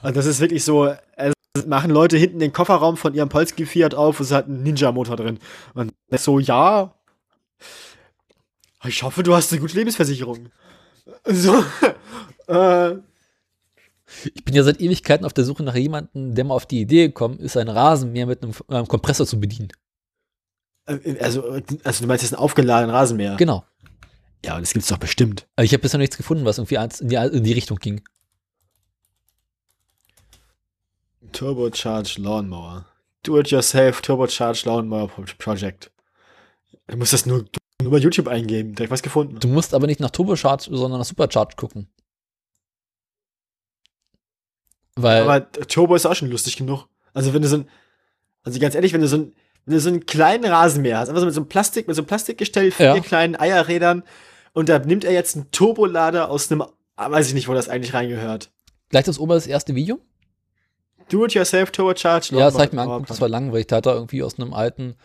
[0.04, 1.32] Also das ist wirklich so, es
[1.66, 5.16] machen Leute hinten den Kofferraum von ihrem Polski Fiat auf und es hat einen Ninja-Motor
[5.16, 5.38] drin.
[5.74, 6.94] Und so, ja,
[8.84, 10.48] ich hoffe, du hast eine gute Lebensversicherung.
[11.26, 11.64] So,
[12.48, 12.96] äh,
[14.34, 17.08] Ich bin ja seit Ewigkeiten auf der Suche nach jemandem, der mal auf die Idee
[17.08, 19.68] gekommen ist, ein Rasenmäher mit einem äh, Kompressor zu bedienen.
[20.86, 23.36] äh, also, also du meinst jetzt einen aufgeladenen Rasenmäher?
[23.36, 23.64] Genau.
[24.44, 25.46] Ja, und das gibt's doch bestimmt.
[25.54, 26.74] Aber ich habe bisher noch nichts gefunden, was irgendwie
[27.04, 28.02] in die, in die Richtung ging.
[31.32, 32.86] Turbocharged Lawnmower.
[33.24, 35.90] Do-it-yourself Turbocharged Lawnmower Pro- Project.
[36.88, 37.44] Du musst das nur,
[37.80, 38.74] nur bei YouTube eingeben.
[38.74, 39.38] Direkt was gefunden.
[39.38, 41.88] Du musst aber nicht nach Turbocharge, sondern nach Supercharge gucken.
[44.96, 46.86] Weil, Aber Turbo ist auch schon lustig genug.
[47.14, 47.68] Also wenn du so ein,
[48.42, 49.32] also ganz ehrlich, wenn du so ein,
[49.64, 52.02] wenn du so einen kleinen Rasenmäher hast, einfach so mit so einem Plastik, mit so
[52.02, 53.00] einem Plastikgestell, vier Ja.
[53.00, 54.02] kleinen Eierrädern
[54.52, 56.62] und da nimmt er jetzt einen Turbolader aus einem,
[56.96, 58.50] ah, weiß ich nicht, wo das eigentlich reingehört.
[58.90, 59.98] gleich das ober das erste Video?
[61.08, 63.66] Do-it-yourself Turbocharged Ja, das habe ich mir angeguckt, das war langweilig.
[63.66, 64.96] Da hat er irgendwie aus einem alten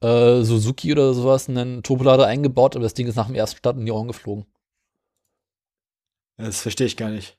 [0.00, 3.76] äh, Suzuki oder sowas einen Turbolader eingebaut, aber das Ding ist nach dem ersten Start
[3.76, 4.46] in die Ohren geflogen.
[6.36, 7.38] Das verstehe ich gar nicht.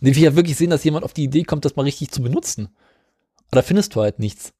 [0.00, 2.22] Ich will ja wirklich sehen, dass jemand auf die Idee kommt, das mal richtig zu
[2.22, 2.68] benutzen.
[3.48, 4.52] Aber da findest du halt nichts.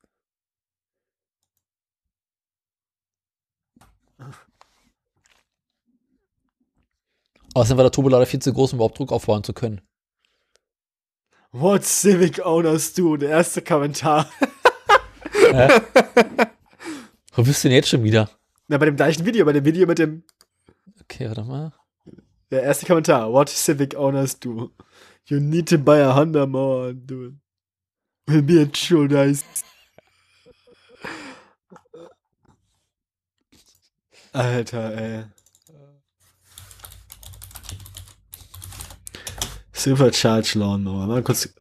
[7.55, 9.81] Außerdem war der Turbolader viel zu groß, um überhaupt Druck aufbauen zu können.
[11.59, 13.17] What Civic Owners do?
[13.17, 14.29] Der erste Kommentar.
[17.33, 18.29] Wo bist du denn jetzt schon wieder?
[18.69, 20.23] Na, bei dem gleichen Video, bei dem Video mit dem,
[21.03, 21.73] Okay, warte mal.
[22.51, 23.33] der erste Kommentar.
[23.33, 24.71] What Civic Owners do?
[25.27, 27.35] You need to buy a Honda more it.
[28.27, 29.45] Will be a true nice.
[34.35, 35.25] Alter, ey.
[39.77, 41.07] Supercharged Lawnmower.
[41.07, 41.55] Mal kurz.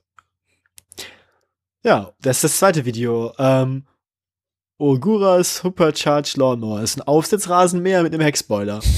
[1.84, 3.34] Ja, das ist das zweite Video.
[3.38, 3.86] Ähm,
[4.78, 8.82] Oguras Supercharged Lawnmower ist ein Aufsitzrasenmäher mit einem Heckspoiler.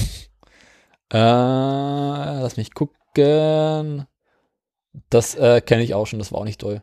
[1.10, 4.06] Äh, lass mich gucken.
[5.08, 6.82] Das äh, kenne ich auch schon, das war auch nicht toll.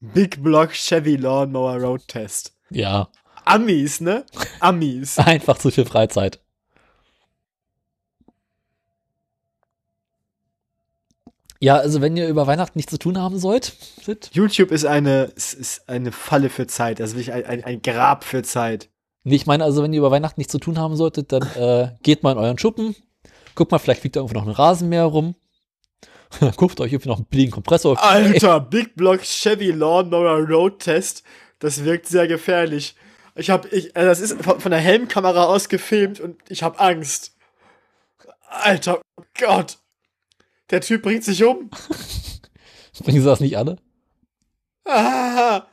[0.00, 2.56] Big Block Chevy Lawnmower Road Test.
[2.70, 3.10] Ja,
[3.44, 4.24] Amis, ne?
[4.60, 5.18] Amis.
[5.18, 6.40] einfach zu viel Freizeit.
[11.60, 13.72] Ja, also wenn ihr über Weihnachten nichts zu tun haben sollt,
[14.02, 14.30] sit.
[14.32, 17.00] YouTube ist eine, ist eine Falle für Zeit.
[17.00, 18.88] Also wirklich ein, ein, ein Grab für Zeit.
[19.24, 21.90] Nee, ich meine, also wenn ihr über Weihnachten nichts zu tun haben solltet, dann äh,
[22.02, 22.94] geht mal in euren Schuppen,
[23.56, 25.34] guckt mal, vielleicht liegt da irgendwo noch ein Rasenmäher rum.
[26.56, 27.92] Guckt euch irgendwie noch einen billigen Kompressor.
[27.92, 31.22] auf- Alter, Big Block Chevy Lawnmower Road Test.
[31.58, 32.94] Das wirkt sehr gefährlich.
[33.34, 37.32] Ich habe, ich, äh, das ist von, der Helmkamera aus gefilmt und ich habe Angst.
[38.50, 39.00] Alter
[39.38, 39.78] Gott.
[40.70, 41.70] Der Typ bringt sich um.
[43.00, 43.78] Bringen sie das nicht alle?
[44.84, 45.66] Ah,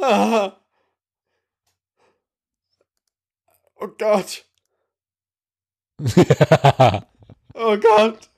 [0.00, 0.60] ah.
[3.76, 4.44] Oh Gott.
[7.60, 8.30] Oh Gott.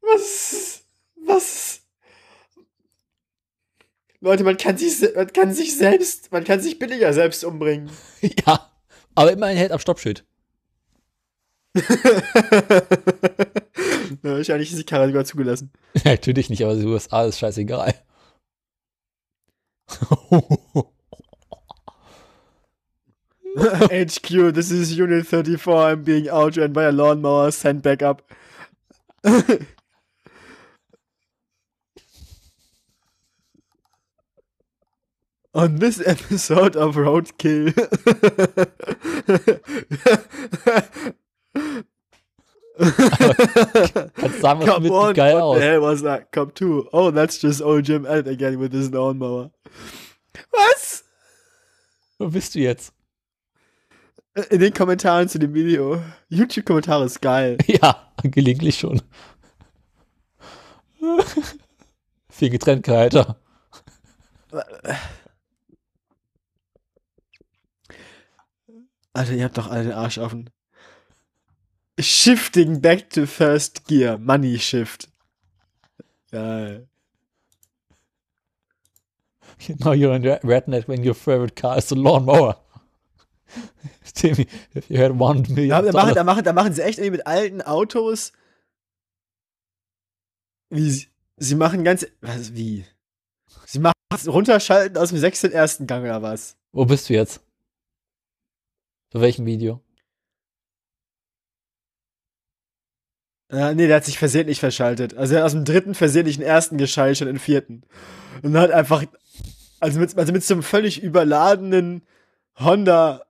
[0.00, 0.84] Was?
[1.16, 1.80] Was?
[4.20, 7.90] Leute, man kann sich, man kann sich selbst, man kann sich billiger selbst umbringen.
[8.20, 8.70] ja,
[9.16, 10.24] aber immerhin hält am Stoppschild.
[14.22, 15.72] wahrscheinlich ist die Karre sogar zugelassen.
[16.04, 17.94] Natürlich nicht, aber die USA ist scheißegal.
[23.90, 25.66] HQ, this is Unit 34.
[25.66, 27.50] I'm being outrun by a lawnmower.
[27.50, 28.22] Send back up.
[35.54, 37.72] On this episode of Roadkill.
[42.78, 45.58] Kannst sagen, was mit on, geil what aus.
[45.58, 46.30] the hell was that?
[46.30, 46.88] Come two.
[46.92, 49.50] Oh, that's just old Jim Elliot again with his lawnmower.
[50.52, 51.04] Was?
[52.18, 52.92] Wo bist du jetzt?
[54.50, 56.00] In den Kommentaren zu dem Video.
[56.28, 57.58] YouTube-Kommentare ist geil.
[57.66, 59.02] Ja, gelegentlich schon.
[62.30, 63.40] Viel getrennt, Alter.
[69.12, 70.50] Alter, ihr habt doch alle den Arsch offen.
[71.98, 74.18] Shifting back to first gear.
[74.18, 75.08] Money shift.
[76.30, 76.86] Geil.
[79.84, 82.56] Now you're in re- redneck when your favorite car is a lawnmower.
[84.14, 86.98] Timmy, if you had one million Ja, da, machen, da, machen, da machen sie echt
[86.98, 88.32] irgendwie mit alten Autos.
[90.70, 91.06] Wie sie,
[91.38, 92.06] sie machen ganz.
[92.20, 92.84] Was, wie?
[93.66, 93.94] Sie machen
[94.26, 96.56] runterschalten aus dem sechsten ersten Gang oder was?
[96.72, 97.40] Wo bist du jetzt?
[99.10, 99.82] Für welchem Video?
[103.50, 105.16] Ja, nee, der hat sich versehentlich verschaltet.
[105.16, 107.82] Also er hat aus dem dritten versehentlich den ersten geschaltet und den vierten.
[108.42, 109.04] Und hat einfach.
[109.80, 112.02] Also mit, also mit so einem völlig überladenen
[112.58, 113.22] Honda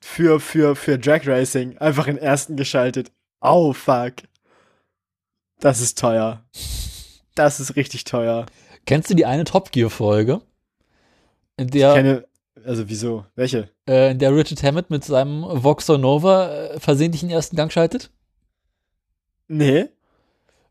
[0.00, 3.12] für, für, für Drag Racing einfach den ersten geschaltet.
[3.40, 4.14] Oh, fuck.
[5.60, 6.42] Das ist teuer.
[7.34, 8.46] Das ist richtig teuer.
[8.86, 10.40] Kennst du die eine Top Gear Folge?
[11.56, 12.24] In Ich der, kenne.
[12.64, 13.24] Also wieso?
[13.36, 13.70] Welche?
[13.88, 18.10] äh, in der Richard Hammett mit seinem Voxer Nova äh, versehentlich den ersten Gang schaltet?
[19.52, 19.88] Nee.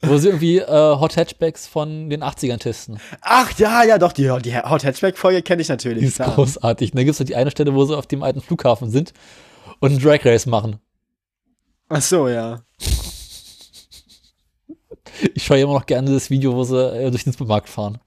[0.02, 2.98] Wo sie irgendwie äh, Hot Hatchbacks von den 80ern testen.
[3.20, 6.00] Ach ja, ja, doch, die, die Hot Hatchback-Folge kenne ich natürlich.
[6.00, 6.34] Die ist klar.
[6.34, 6.92] großartig.
[6.92, 9.12] Da gibt es die eine Stelle, wo sie auf dem alten Flughafen sind
[9.82, 10.80] und einen Drag Race machen.
[11.90, 12.64] Ach so, ja.
[15.34, 17.98] Ich schaue immer noch gerne das Video, wo sie äh, durch den Supermarkt fahren.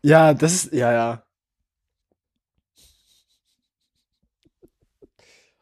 [0.00, 0.72] Ja, das ist.
[0.72, 1.22] Ja, ja.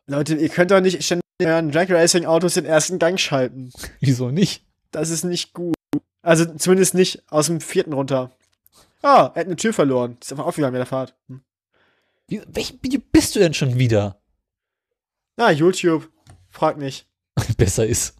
[0.06, 3.72] Leute, ihr könnt doch nicht ständig euren Drag Racing Autos den ersten Gang schalten.
[4.00, 4.64] Wieso nicht?
[4.90, 5.74] Das ist nicht gut.
[6.22, 8.30] Also zumindest nicht aus dem vierten runter.
[9.02, 10.18] Ah, er hat eine Tür verloren.
[10.20, 11.14] Ist einfach aufgegangen mit der Fahrt.
[11.28, 11.40] Hm.
[12.28, 14.20] Wie, welchem Video bist du denn schon wieder?
[15.36, 16.08] Na, YouTube.
[16.50, 17.06] Frag nicht.
[17.56, 18.16] Besser ist.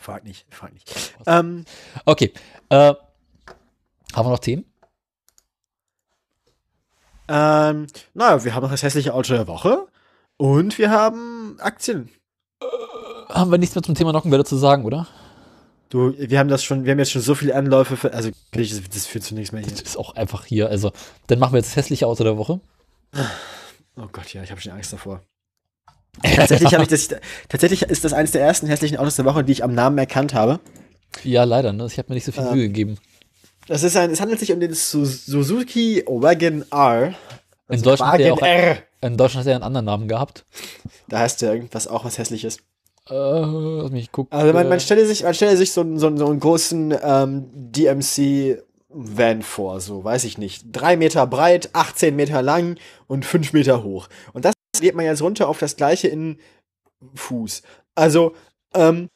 [0.00, 1.14] Frag nicht, frag nicht.
[1.26, 1.64] Ähm,
[2.04, 2.32] Okay.
[2.68, 2.94] Äh,
[4.14, 4.64] haben wir noch Themen?
[7.28, 9.86] ähm, naja, wir haben noch das hässliche Auto der Woche.
[10.36, 12.10] Und wir haben Aktien.
[13.28, 15.06] Haben wir nichts mehr zum Thema Nockenwelle zu sagen, oder?
[15.88, 18.80] Du, wir haben das schon, wir haben jetzt schon so viele Anläufe für, also das,
[18.92, 19.70] das führt zu nichts mehr hier.
[19.70, 20.68] Das ist auch einfach hier.
[20.68, 20.92] Also,
[21.28, 22.60] dann machen wir jetzt das hässliche Auto der Woche.
[23.96, 25.20] Oh Gott, ja, ich habe schon Angst davor.
[26.22, 27.08] tatsächlich habe ich das,
[27.48, 30.34] tatsächlich ist das eines der ersten hässlichen Autos der Woche, die ich am Namen erkannt
[30.34, 30.60] habe.
[31.22, 31.86] Ja, leider, ne?
[31.86, 32.52] Ich habe mir nicht so viel Ähm.
[32.54, 32.98] Mühe gegeben.
[33.68, 37.08] Das ist ein, es handelt sich um den Su Suzuki Wagon R.
[37.08, 37.14] In
[37.68, 38.78] Also Deutschland, hat er Wagen auch, R.
[39.06, 40.44] in Deutschland hat er einen anderen Namen gehabt.
[41.08, 42.58] Da heißt ja irgendwas auch was hässliches.
[43.08, 44.36] Äh, lass mich gucken.
[44.36, 47.46] Also man, man stelle sich, man stelle sich so, einen- so, so einen großen ähm,
[47.52, 50.64] DMC Van vor, so weiß ich nicht.
[50.72, 54.08] Drei Meter breit, 18 Meter lang und 5 Meter hoch.
[54.32, 56.38] Und das geht man jetzt runter auf das gleiche in
[57.14, 57.62] Fuß.
[57.94, 58.34] Also
[58.74, 59.08] ähm,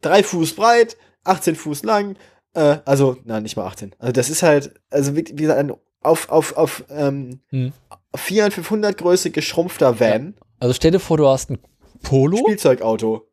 [0.00, 2.16] drei Fuß breit, 18 Fuß lang,
[2.54, 3.94] äh, also, nein, nicht mal 18.
[3.98, 5.72] Also das ist halt, also wie, wie gesagt, ein
[6.02, 7.72] auf, auf, auf ähm, Hm.
[8.14, 11.58] 400, 500 Größe geschrumpfter Van, Also stell dir vor, du hast ein
[12.02, 12.38] Polo.
[12.38, 13.26] Spielzeugauto.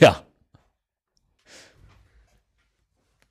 [0.00, 0.22] Ja.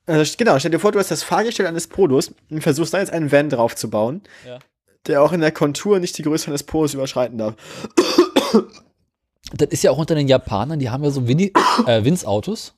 [0.06, 3.12] Also, genau, stell dir vor, du hast das Fahrgestell eines Polos und versuchst da jetzt
[3.14, 4.60] einen Van drauf zu bauen, Ja.
[5.08, 7.56] der auch in der Kontur nicht die Größe eines Polos überschreiten darf.
[9.54, 11.54] Das ist ja auch unter den Japanern, die haben ja so Winnie,
[11.86, 12.74] äh, Winz-Autos,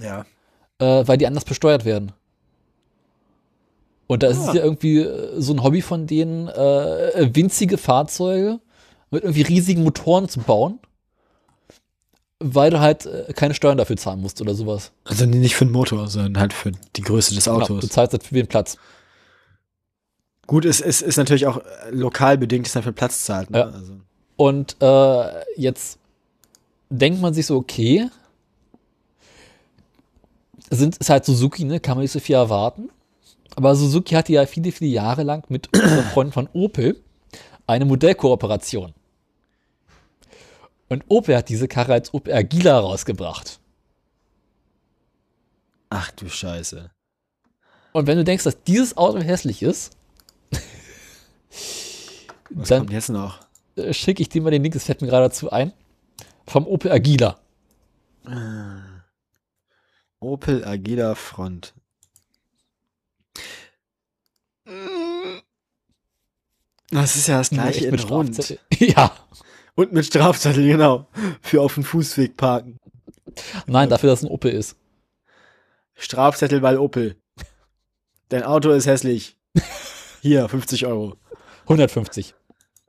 [0.00, 0.24] Ja.
[0.78, 2.12] äh, weil die anders besteuert werden.
[4.08, 4.54] Und da ist es Ah.
[4.54, 8.58] ja irgendwie äh, so ein Hobby von denen, äh, winzige Fahrzeuge
[9.10, 10.80] mit irgendwie riesigen Motoren zu bauen,
[12.40, 14.92] weil du halt äh, keine Steuern dafür zahlen musst oder sowas.
[15.04, 18.22] Also nicht für den Motor, sondern halt für die Größe des Genau, du zahlst halt
[18.24, 18.76] für den Platz.
[20.46, 23.50] Gut, es ist, ist natürlich auch äh, lokal bedingt, dass man für Platz zahlt.
[23.50, 23.58] Ne?
[23.58, 23.64] Ja.
[23.66, 23.92] Also,
[24.36, 25.98] Und äh, jetzt
[26.88, 28.08] denkt man sich so, okay,
[30.70, 31.80] sind, ist halt Suzuki, ne?
[31.80, 32.88] Kann man nicht so viel erwarten.
[33.58, 35.68] Aber Suzuki hatte ja viele, viele Jahre lang mit
[36.12, 37.02] Freunden von Opel
[37.66, 38.94] eine Modellkooperation.
[40.88, 43.58] Und Opel hat diese Karre als Opel Agila rausgebracht.
[45.90, 46.92] ach du Scheiße.
[47.94, 49.90] Und wenn du denkst, dass dieses Auto hässlich ist,
[52.50, 53.40] Was dann kommt jetzt noch?
[53.74, 55.72] äh, schicke ich dir mal den Link, das fällt mir gerade dazu ein,
[56.46, 57.40] vom Opel Agila.
[60.20, 61.74] Opel Agila Front.
[66.90, 68.34] Das ist ja das gleiche in mit rund.
[68.34, 68.58] Strafzettel.
[68.88, 69.12] Ja,
[69.74, 71.06] Und mit Strafzettel, genau.
[71.42, 72.78] Für auf dem Fußweg parken.
[73.66, 74.76] nein, dafür, dass es ein Opel ist.
[75.94, 77.16] Strafzettel bei Opel.
[78.28, 79.38] Dein Auto ist hässlich.
[80.22, 81.16] Hier, 50 Euro.
[81.62, 82.34] 150.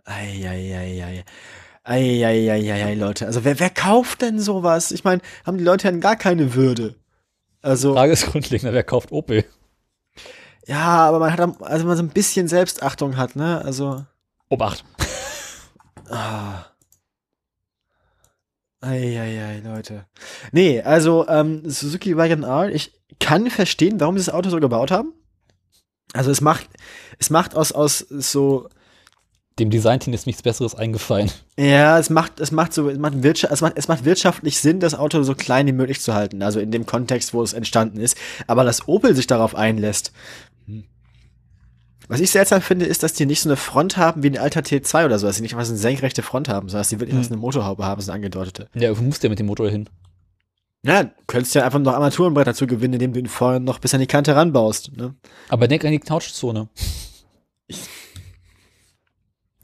[0.05, 1.23] Eieieiei.
[1.83, 3.25] Eieieiei, Leute.
[3.25, 4.91] Also wer, wer kauft denn sowas?
[4.91, 6.95] Ich meine, haben die Leute dann gar keine Würde?
[7.61, 9.43] Also, Frage ist grundlegend, wer kauft Opel?
[10.69, 13.61] Ja, aber man hat, also man so ein bisschen Selbstachtung hat, ne?
[13.65, 14.05] Also,
[14.49, 14.85] Obacht.
[18.81, 20.05] Eieiei, Leute.
[20.51, 24.91] Nee, also ähm, Suzuki Wagon R, ich kann verstehen, warum sie das Auto so gebaut
[24.91, 25.13] haben.
[26.13, 26.67] Also es macht,
[27.19, 28.69] es macht aus, aus so,
[29.59, 31.29] Dem Designteam ist nichts Besseres eingefallen.
[31.57, 34.79] ja, es macht, es macht so, es macht, wirtschaft, es macht, es macht wirtschaftlich Sinn,
[34.79, 36.41] das Auto so klein wie möglich zu halten.
[36.41, 38.17] Also in dem Kontext, wo es entstanden ist.
[38.47, 40.13] Aber dass Opel sich darauf einlässt.
[42.09, 44.61] Was ich seltsam finde, ist, dass die nicht so eine Front haben wie ein alter
[44.61, 46.99] T2 oder so, dass sie nicht mal so eine senkrechte Front haben, sondern dass die
[46.99, 47.21] wirklich Hm.
[47.21, 48.67] was eine Motorhaube haben, so eine angedeutete.
[48.73, 49.87] Ja, wo muss der mit dem Motor hin?
[50.83, 53.93] Ja, du könntest ja einfach noch Armaturenbrett dazu gewinnen, indem du ihn vorher noch bis
[53.93, 54.97] an die Kante ranbaust.
[54.97, 55.13] Ne?
[55.49, 56.67] Aber denk an die Knautschzone.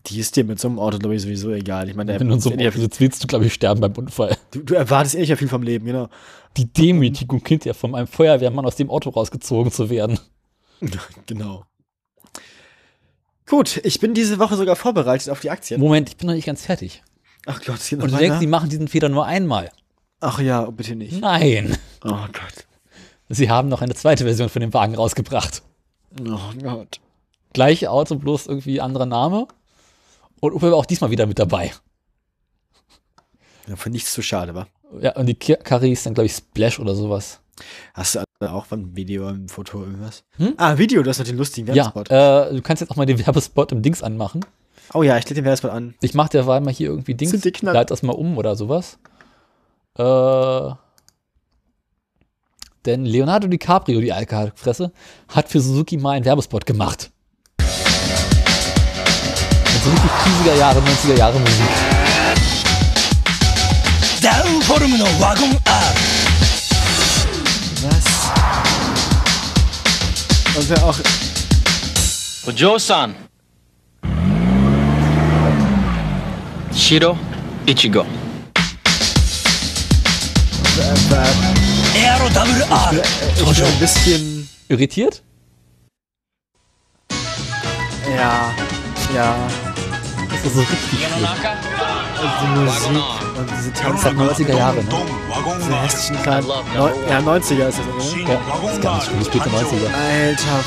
[0.07, 1.89] Die ist dir mit so einem Auto, glaube ich, sowieso egal.
[1.89, 3.93] Ich meine, Wenn du in so einem Auto sitzt, willst du, glaube ich, sterben beim
[3.93, 4.37] Unfall.
[4.51, 6.09] du, du erwartest eh nicht ja viel vom Leben, genau.
[6.57, 10.19] Die Demütigung ja von einem Feuerwehrmann aus dem Auto rausgezogen zu werden.
[11.25, 11.65] genau.
[13.47, 15.79] Gut, ich bin diese Woche sogar vorbereitet auf die Aktien.
[15.79, 17.03] Moment, ich bin noch nicht ganz fertig.
[17.45, 18.49] Ach Gott, geht noch Und du denkst, die weiter.
[18.49, 19.71] machen diesen Fehler nur einmal.
[20.19, 21.19] Ach ja, bitte nicht.
[21.19, 21.77] Nein.
[22.03, 22.65] Oh Gott.
[23.29, 25.61] Sie haben noch eine zweite Version von dem Wagen rausgebracht.
[26.27, 26.99] Oh Gott.
[27.53, 29.47] Gleiche Auto, bloß irgendwie anderer Name.
[30.39, 31.71] Und Opel war auch diesmal wieder mit dabei.
[33.67, 34.67] Ja, für nichts zu schade, wa?
[35.01, 37.39] Ja, und die Karre ist dann, glaube ich, Splash oder sowas.
[37.93, 40.22] Hast du auch ein Video, ein Foto, irgendwas?
[40.36, 40.54] Hm?
[40.56, 42.10] Ah, Video, du hast noch den lustigen Ja, Werbespot.
[42.10, 44.44] äh, du kannst jetzt auch mal den Werbespot im Dings anmachen.
[44.94, 45.94] oh ja, ich klicke den Werbespot an.
[46.00, 47.74] Ich mach derweil mal hier irgendwie Dings, Sind die knapp?
[47.74, 48.98] leit das mal um oder sowas.
[49.98, 50.70] Äh,
[52.86, 54.90] denn Leonardo DiCaprio, die Alkoholfresse,
[55.28, 57.10] hat für Suzuki mal einen Werbespot gemacht.
[57.58, 57.66] Mit
[59.84, 61.66] so richtig 70er Jahre, 90er Jahre Musik.
[64.22, 65.56] ダウンフォルムのワゴン R
[70.55, 70.97] Was ja auch.
[72.47, 73.13] Ojo-san.
[76.73, 77.17] Shiro
[77.65, 78.05] Ichigo.
[81.95, 83.03] Aero Double R.
[83.35, 85.21] Ich ein bisschen irritiert.
[88.15, 88.53] Ja,
[89.13, 89.64] ja.
[90.53, 91.27] So richtig schlimm.
[92.41, 93.03] Die Musik
[93.35, 94.09] und diese Tanzer.
[94.09, 94.89] hat 90er Jahre, ne?
[95.59, 96.47] Diese hässlichen kleinen.
[97.09, 98.31] Ja, 90er ist das, oder?
[98.31, 99.89] Ja, das ist ganz schlimm, späte 90er.
[99.91, 100.59] Alter.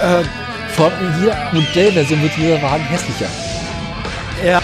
[0.00, 0.24] Äh,
[0.74, 3.28] Vor allem in jeder Modellversion wird dieser Wagen hässlicher.
[4.44, 4.58] ja,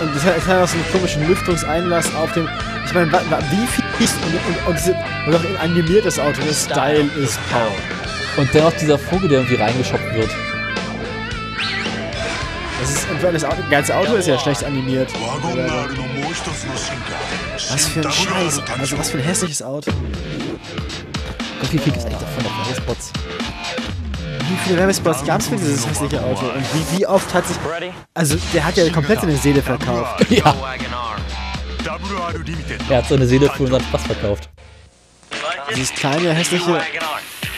[0.00, 2.48] und das hat, auch so einen komischen Lüftungseinlass auf dem.
[2.86, 4.92] Ich meine, wie viel ist und, und, und, diese,
[5.26, 7.99] und auch ein animiertes Auto, das Style ist Power.
[8.36, 10.30] Und dennoch dieser Vogel, der irgendwie reingeschoppt wird.
[12.80, 15.10] Das ist, und das, ganze Auto ist ja schlecht animiert.
[17.70, 18.62] Was für ein Scheiß.
[18.78, 19.90] Also, was für ein hässliches Auto.
[19.90, 23.12] Und wie viel gibt es eigentlich davon noch Werbespots?
[24.48, 26.46] Wie viele Werbespots gab es für dieses hässliche Auto?
[26.46, 27.56] Und wie, wie oft hat sich.
[28.14, 30.26] Also, der hat ja komplett seine Seele verkauft.
[30.30, 30.54] Ja,
[32.88, 34.48] er hat seine Seele für unseren Spaß verkauft.
[35.74, 36.80] Dieses kleine, hässliche,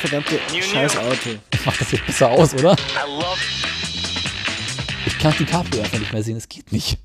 [0.03, 1.31] verdammte Scheißauto.
[1.65, 2.77] Macht das jetzt besser aus, oder?
[5.07, 6.99] Ich kann die Caprio einfach nicht mehr sehen, es geht nicht.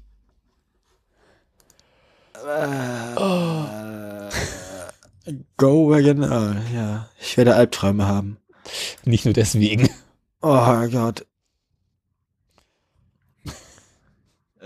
[5.57, 7.09] Go Wagon R, ja.
[7.19, 8.37] Ich werde Albträume haben.
[9.05, 9.89] Nicht nur deswegen.
[10.41, 11.25] Oh Gott.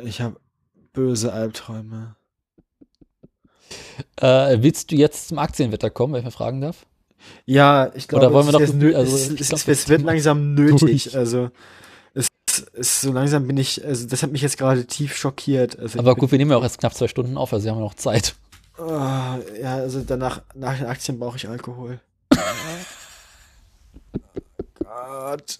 [0.04, 0.40] Ich habe
[0.94, 2.16] böse Albträume.
[4.18, 6.86] Äh, willst du jetzt zum Aktienwetter kommen, wenn ich mal fragen darf?
[7.46, 9.90] Ja, ich glaube, Oder wollen wir es, noch- jetzt also, es, es, glaub, es, es
[9.90, 10.80] wird langsam nötig.
[10.80, 11.18] durch.
[11.18, 11.50] Also
[12.14, 12.28] es
[12.74, 15.80] ist so langsam bin ich, also das hat mich jetzt gerade tief schockiert.
[15.80, 17.80] Also Aber gut, wir nehmen ja auch erst knapp zwei Stunden auf, also wir haben
[17.80, 18.36] noch Zeit.
[18.78, 18.84] oh,
[19.62, 22.00] ja, also danach nach den Aktien brauche ich Alkohol.
[24.84, 25.60] Gott,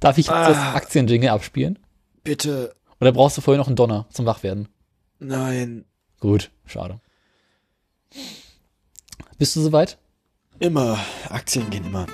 [0.00, 0.74] Darf ich jetzt das Ah.
[0.74, 1.78] Aktienjingle abspielen?
[2.24, 4.68] bitte, Oder brauchst du vorher noch einen Donner zum Wachwerden?
[5.20, 5.84] nein,
[6.20, 7.00] Gut, schade.
[9.38, 9.98] Bist du soweit?
[10.58, 10.98] Immer
[11.30, 12.06] Aktien gehen immer.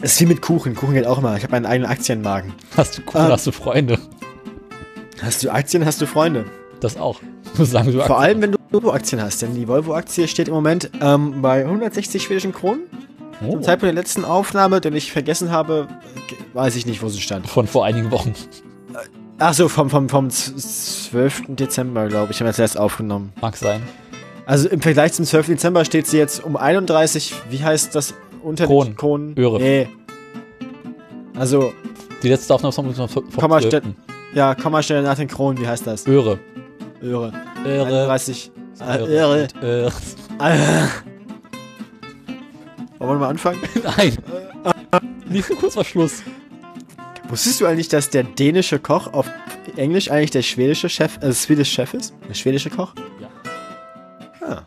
[0.00, 0.74] Es ist wie mit Kuchen.
[0.74, 1.36] Kuchen geht auch immer.
[1.36, 2.54] Ich habe einen eigenen Aktienmagen.
[2.76, 3.32] Hast du Kuchen, Ähm.
[3.32, 3.98] hast du Freunde?
[5.22, 6.46] Hast du Aktien, hast du Freunde.
[6.80, 7.20] Das auch.
[7.58, 9.42] Sagen, Vor allem, wenn du Volvo-Aktien hast.
[9.42, 12.82] Denn die Volvo-Aktie steht im Moment ähm, bei 160 schwedischen Kronen.
[13.44, 15.88] oh, Zum Zeitpunkt der letzten Aufnahme, den ich vergessen habe,
[16.54, 17.46] weiß ich nicht, wo sie stand.
[17.48, 18.32] von vor einigen Wochen.
[19.38, 21.42] Ach so, vom, vom, vom z- 12.
[21.48, 23.32] Dezember, glaube ich, haben wir das erst aufgenommen.
[23.42, 23.82] Mag sein.
[24.50, 25.46] Also im Vergleich zum 12.
[25.46, 28.14] Dezember steht sie jetzt um 31, wie heißt das?
[28.42, 28.96] Unter Kronen.
[28.96, 29.38] Kronen.
[29.38, 29.60] Öre.
[29.60, 29.88] Nee.
[31.38, 31.72] Also,
[32.24, 33.66] Die letzte Aufnahme vom, vom, vom Komma 12..
[33.68, 33.84] steht-
[34.34, 36.04] ja, Kommastelle nach den Kronen, wie heißt das?
[36.04, 36.40] Öre.
[37.00, 37.32] Öre.
[37.64, 37.86] Irre.
[37.86, 38.50] 31.
[38.80, 39.46] Äh, Irre.
[39.62, 39.92] Irre.
[40.40, 40.86] Äh.
[42.98, 43.60] Wollen wir mal anfangen?
[43.84, 44.16] Nein.
[45.28, 46.24] Nächsten kurz vor Schluss.
[47.28, 49.30] Wusstest du eigentlich, dass der dänische Koch auf
[49.76, 52.14] Englisch eigentlich der schwedische Chef, äh, Swedish Chef ist?
[52.28, 52.94] Der schwedische Koch?
[53.20, 53.28] Ja.
[54.50, 54.64] Ah.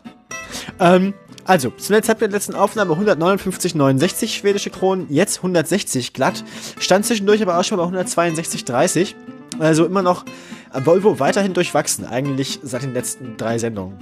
[0.80, 6.42] Ähm, also, zum Zeitpunkt der letzten Aufnahme 159,69 schwedische Kronen, jetzt 160 glatt.
[6.78, 9.14] Stand zwischendurch aber auch schon bei 162,30.
[9.58, 10.24] Also immer noch
[10.72, 13.98] äh, Volvo weiterhin durchwachsen, eigentlich seit den letzten drei Sendungen.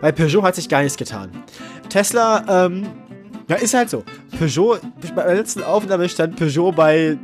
[0.00, 1.30] Bei Peugeot hat sich gar nichts getan.
[1.90, 2.86] Tesla, ähm,
[3.48, 4.04] ja, ist halt so.
[4.38, 4.78] Peugeot,
[5.14, 7.18] bei der letzten Aufnahme stand Peugeot bei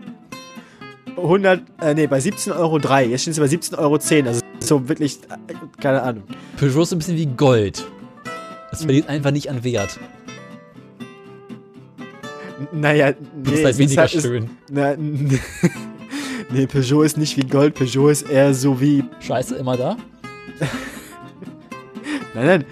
[1.17, 2.79] 100, äh, nee, bei 17,03 Euro.
[3.11, 3.95] Jetzt stehen sie bei 17,10 Euro.
[4.29, 5.19] Also so wirklich,
[5.81, 6.25] keine Ahnung.
[6.59, 7.87] Peugeot ist ein bisschen wie Gold.
[8.73, 9.99] Es verliert einfach nicht an Wert.
[12.73, 13.13] Naja,
[13.45, 14.51] nee, halt es weniger ist ist- schön.
[14.71, 15.39] Na, n-
[16.51, 17.75] nee, Peugeot ist nicht wie Gold.
[17.75, 19.97] Peugeot ist eher so wie, Scheiße, immer da?
[22.35, 22.65] nein, nein,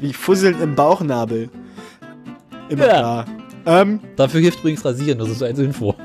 [0.00, 1.48] wie Fusseln im Bauchnabel.
[2.68, 3.24] Immer Ja.
[3.64, 3.80] da.
[3.82, 5.94] Ähm, Dafür hilft übrigens Rasieren, das ist so eine Info.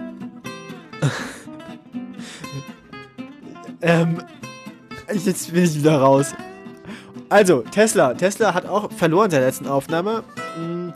[3.86, 4.20] Ähm,
[5.26, 6.34] jetzt bin ich wieder raus.
[7.30, 8.14] Also, Tesla.
[8.14, 10.24] Tesla hat auch verloren seit der letzten Aufnahme.
[10.56, 10.94] Hm,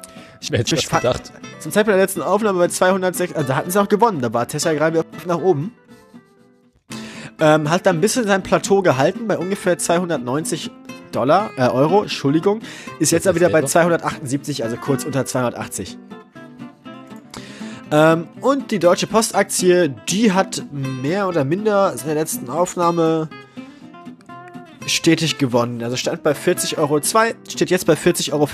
[0.50, 1.32] Wer hätte Befa- gedacht?
[1.60, 4.22] Zum Zeitpunkt der letzten Aufnahme bei 206, also da hatten sie auch gewonnen.
[4.22, 5.74] Da war Tesla gerade wieder nach oben.
[7.40, 10.72] Ähm, hat dann ein bisschen sein Plateau gehalten bei ungefähr 290
[11.12, 12.62] Dollar, äh, Euro, Entschuldigung.
[13.00, 15.98] Ist jetzt aber wieder bei Geld, 278, also kurz unter 280.
[17.92, 23.30] Ähm, und die Deutsche Postaktie, die hat mehr oder minder seit der letzten Aufnahme
[24.88, 25.84] stetig gewonnen.
[25.84, 28.48] Also stand bei 40,02 Euro, steht jetzt bei 40,50 Euro,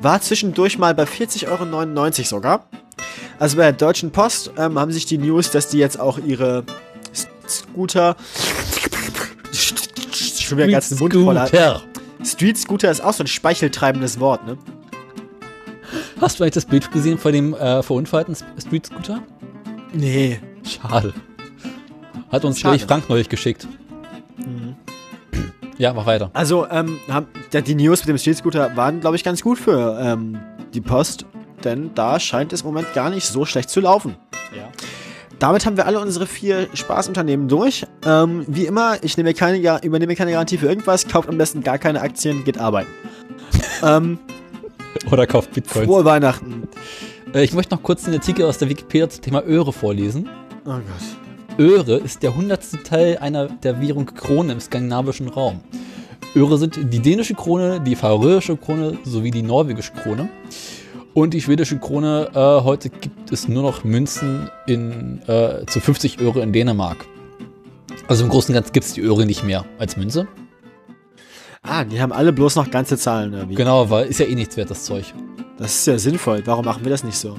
[0.00, 2.68] war zwischendurch mal bei 40,99 Euro sogar.
[3.38, 6.64] Also bei der Deutschen Post ähm, haben sich die News, dass die jetzt auch ihre
[7.48, 8.16] Scooter
[9.52, 11.48] schon wieder ganz den Mund voll hat.
[11.48, 11.82] Scooter.
[12.24, 14.58] Street Scooter ist auch so ein speicheltreibendes Wort, ne?
[16.20, 19.22] Hast du eigentlich das Bild gesehen von dem äh, verunfallten Street Scooter?
[19.92, 20.40] Nee.
[20.64, 21.14] Schade.
[22.30, 22.78] Hat uns, Schade.
[22.80, 23.68] Frank neulich geschickt.
[25.78, 26.30] Ja, mach weiter.
[26.34, 29.98] Also, ähm, haben, die News mit dem Street Scooter waren, glaube ich, ganz gut für
[30.00, 30.38] ähm,
[30.74, 31.24] die Post,
[31.64, 34.16] denn da scheint es im Moment gar nicht so schlecht zu laufen.
[34.54, 34.68] Ja.
[35.38, 37.86] Damit haben wir alle unsere vier Spaßunternehmen durch.
[38.04, 41.78] Ähm, wie immer, ich nehme keine, übernehme keine Garantie für irgendwas, kauft am besten gar
[41.78, 42.90] keine Aktien, geht arbeiten.
[43.84, 44.18] ähm,
[45.12, 45.86] Oder kauft Bitcoins.
[45.86, 46.68] frohe Weihnachten.
[47.32, 50.28] Äh, ich möchte noch kurz den Artikel aus der Wikipedia zum Thema Öre vorlesen.
[50.64, 51.27] Oh Gott.
[51.58, 55.60] Öre ist der hundertste Teil einer der Währung Krone im skandinavischen Raum.
[56.36, 60.28] Öre sind die dänische Krone, die färöische Krone sowie die norwegische Krone.
[61.14, 66.20] Und die schwedische Krone, äh, heute gibt es nur noch Münzen in, äh, zu 50
[66.20, 67.04] Öre in Dänemark.
[68.06, 70.28] Also im Großen und Ganzen gibt es die Öre nicht mehr als Münze.
[71.62, 73.34] Ah, die haben alle bloß noch ganze Zahlen.
[73.34, 73.56] Oder wie?
[73.56, 75.12] Genau, weil ist ja eh nichts wert, das Zeug.
[75.58, 76.40] Das ist ja sinnvoll.
[76.44, 77.36] Warum machen wir das nicht so?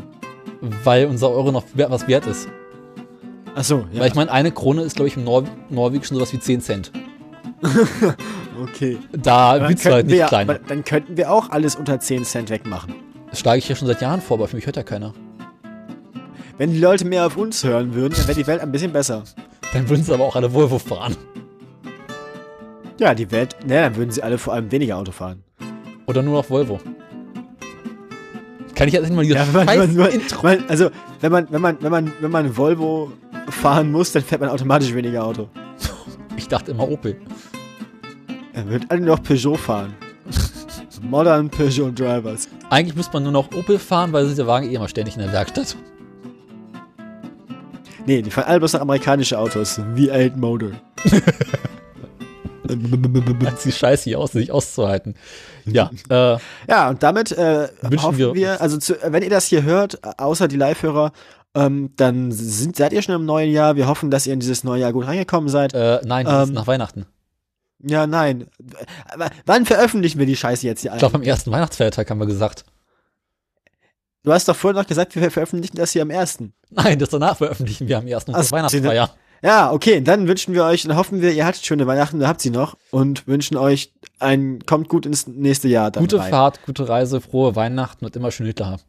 [0.83, 2.49] Weil unser Euro noch was wert ist.
[3.55, 3.99] Achso, ja.
[4.01, 6.91] Weil ich meine, eine Krone ist, glaube ich, im Nor Norwegischen sowas wie 10 Cent.
[8.61, 8.97] okay.
[9.11, 10.59] Da willst du halt wir, nicht ja- kleiner.
[10.59, 12.95] dann könnten wir auch alles unter 10 Cent wegmachen.
[13.29, 15.13] Das schlage ich ja schon seit Jahren vor, aber für mich hört ja keiner.
[16.57, 19.23] Wenn die Leute mehr auf uns hören würden, dann wäre die Welt ein bisschen besser.
[19.73, 21.15] Dann würden sie aber auch alle Volvo fahren.
[22.99, 25.43] Ja, die Welt, ne, dann würden sie alle vor allem weniger Auto fahren.
[26.05, 26.79] Oder nur noch Volvo.
[28.79, 30.89] Kann ich jetzt nicht mal dieses Ja, man, man, man, also,
[31.19, 33.11] wenn man, wenn man, wenn man, wenn man Volvo
[33.49, 35.49] fahren muss, dann fährt man automatisch weniger Auto.
[36.37, 37.17] Ich dachte immer Opel.
[38.53, 39.95] Er wird alle noch Peugeot fahren.
[41.01, 42.47] Modern Peugeot Drivers.
[42.69, 45.33] Eigentlich müsste man nur noch Opel fahren, weil der Wagen eh immer ständig in der
[45.33, 45.75] Werkstatt.
[48.05, 49.77] Nee, die fahren alle bloß noch amerikanische Autos.
[49.77, 50.71] V8 Motor.
[53.45, 55.15] Als die Scheiße hier aus, sich auszuhalten.
[55.73, 56.37] Ja, äh,
[56.67, 59.99] Ja, und damit äh, Wünschen hoffen wir, wir- also zu, wenn ihr das hier hört,
[60.19, 61.11] außer die Live-Hörer,
[61.55, 63.75] ähm, dann sind, seid ihr schon im neuen Jahr.
[63.75, 65.73] Wir hoffen, dass ihr in dieses neue Jahr gut reingekommen seid.
[65.73, 67.05] äh, nein, Ähm, nach Weihnachten.
[67.81, 68.45] Ja, nein.
[69.11, 72.25] Aber wann veröffentlichen wir die Scheiße jetzt hier Ich glaube, am ersten Weihnachtsfeiertag haben wir
[72.27, 72.65] gesagt.
[74.23, 76.53] Du hast doch vorhin noch gesagt, wir veröffentlichen das hier am ersten.
[76.69, 79.09] Nein, das danach veröffentlichen wir am ersten Ach so, Weihnachtsfeier.
[79.41, 82.41] Ja, okay, dann wünschen wir euch und hoffen wir, ihr hattet schöne Weihnachten, da habt
[82.41, 86.29] sie noch und wünschen euch ein, kommt gut ins nächste Jahr dann Gute rein.
[86.29, 88.81] Fahrt, gute Reise, frohe Weihnachten und immer schön Hitler haben.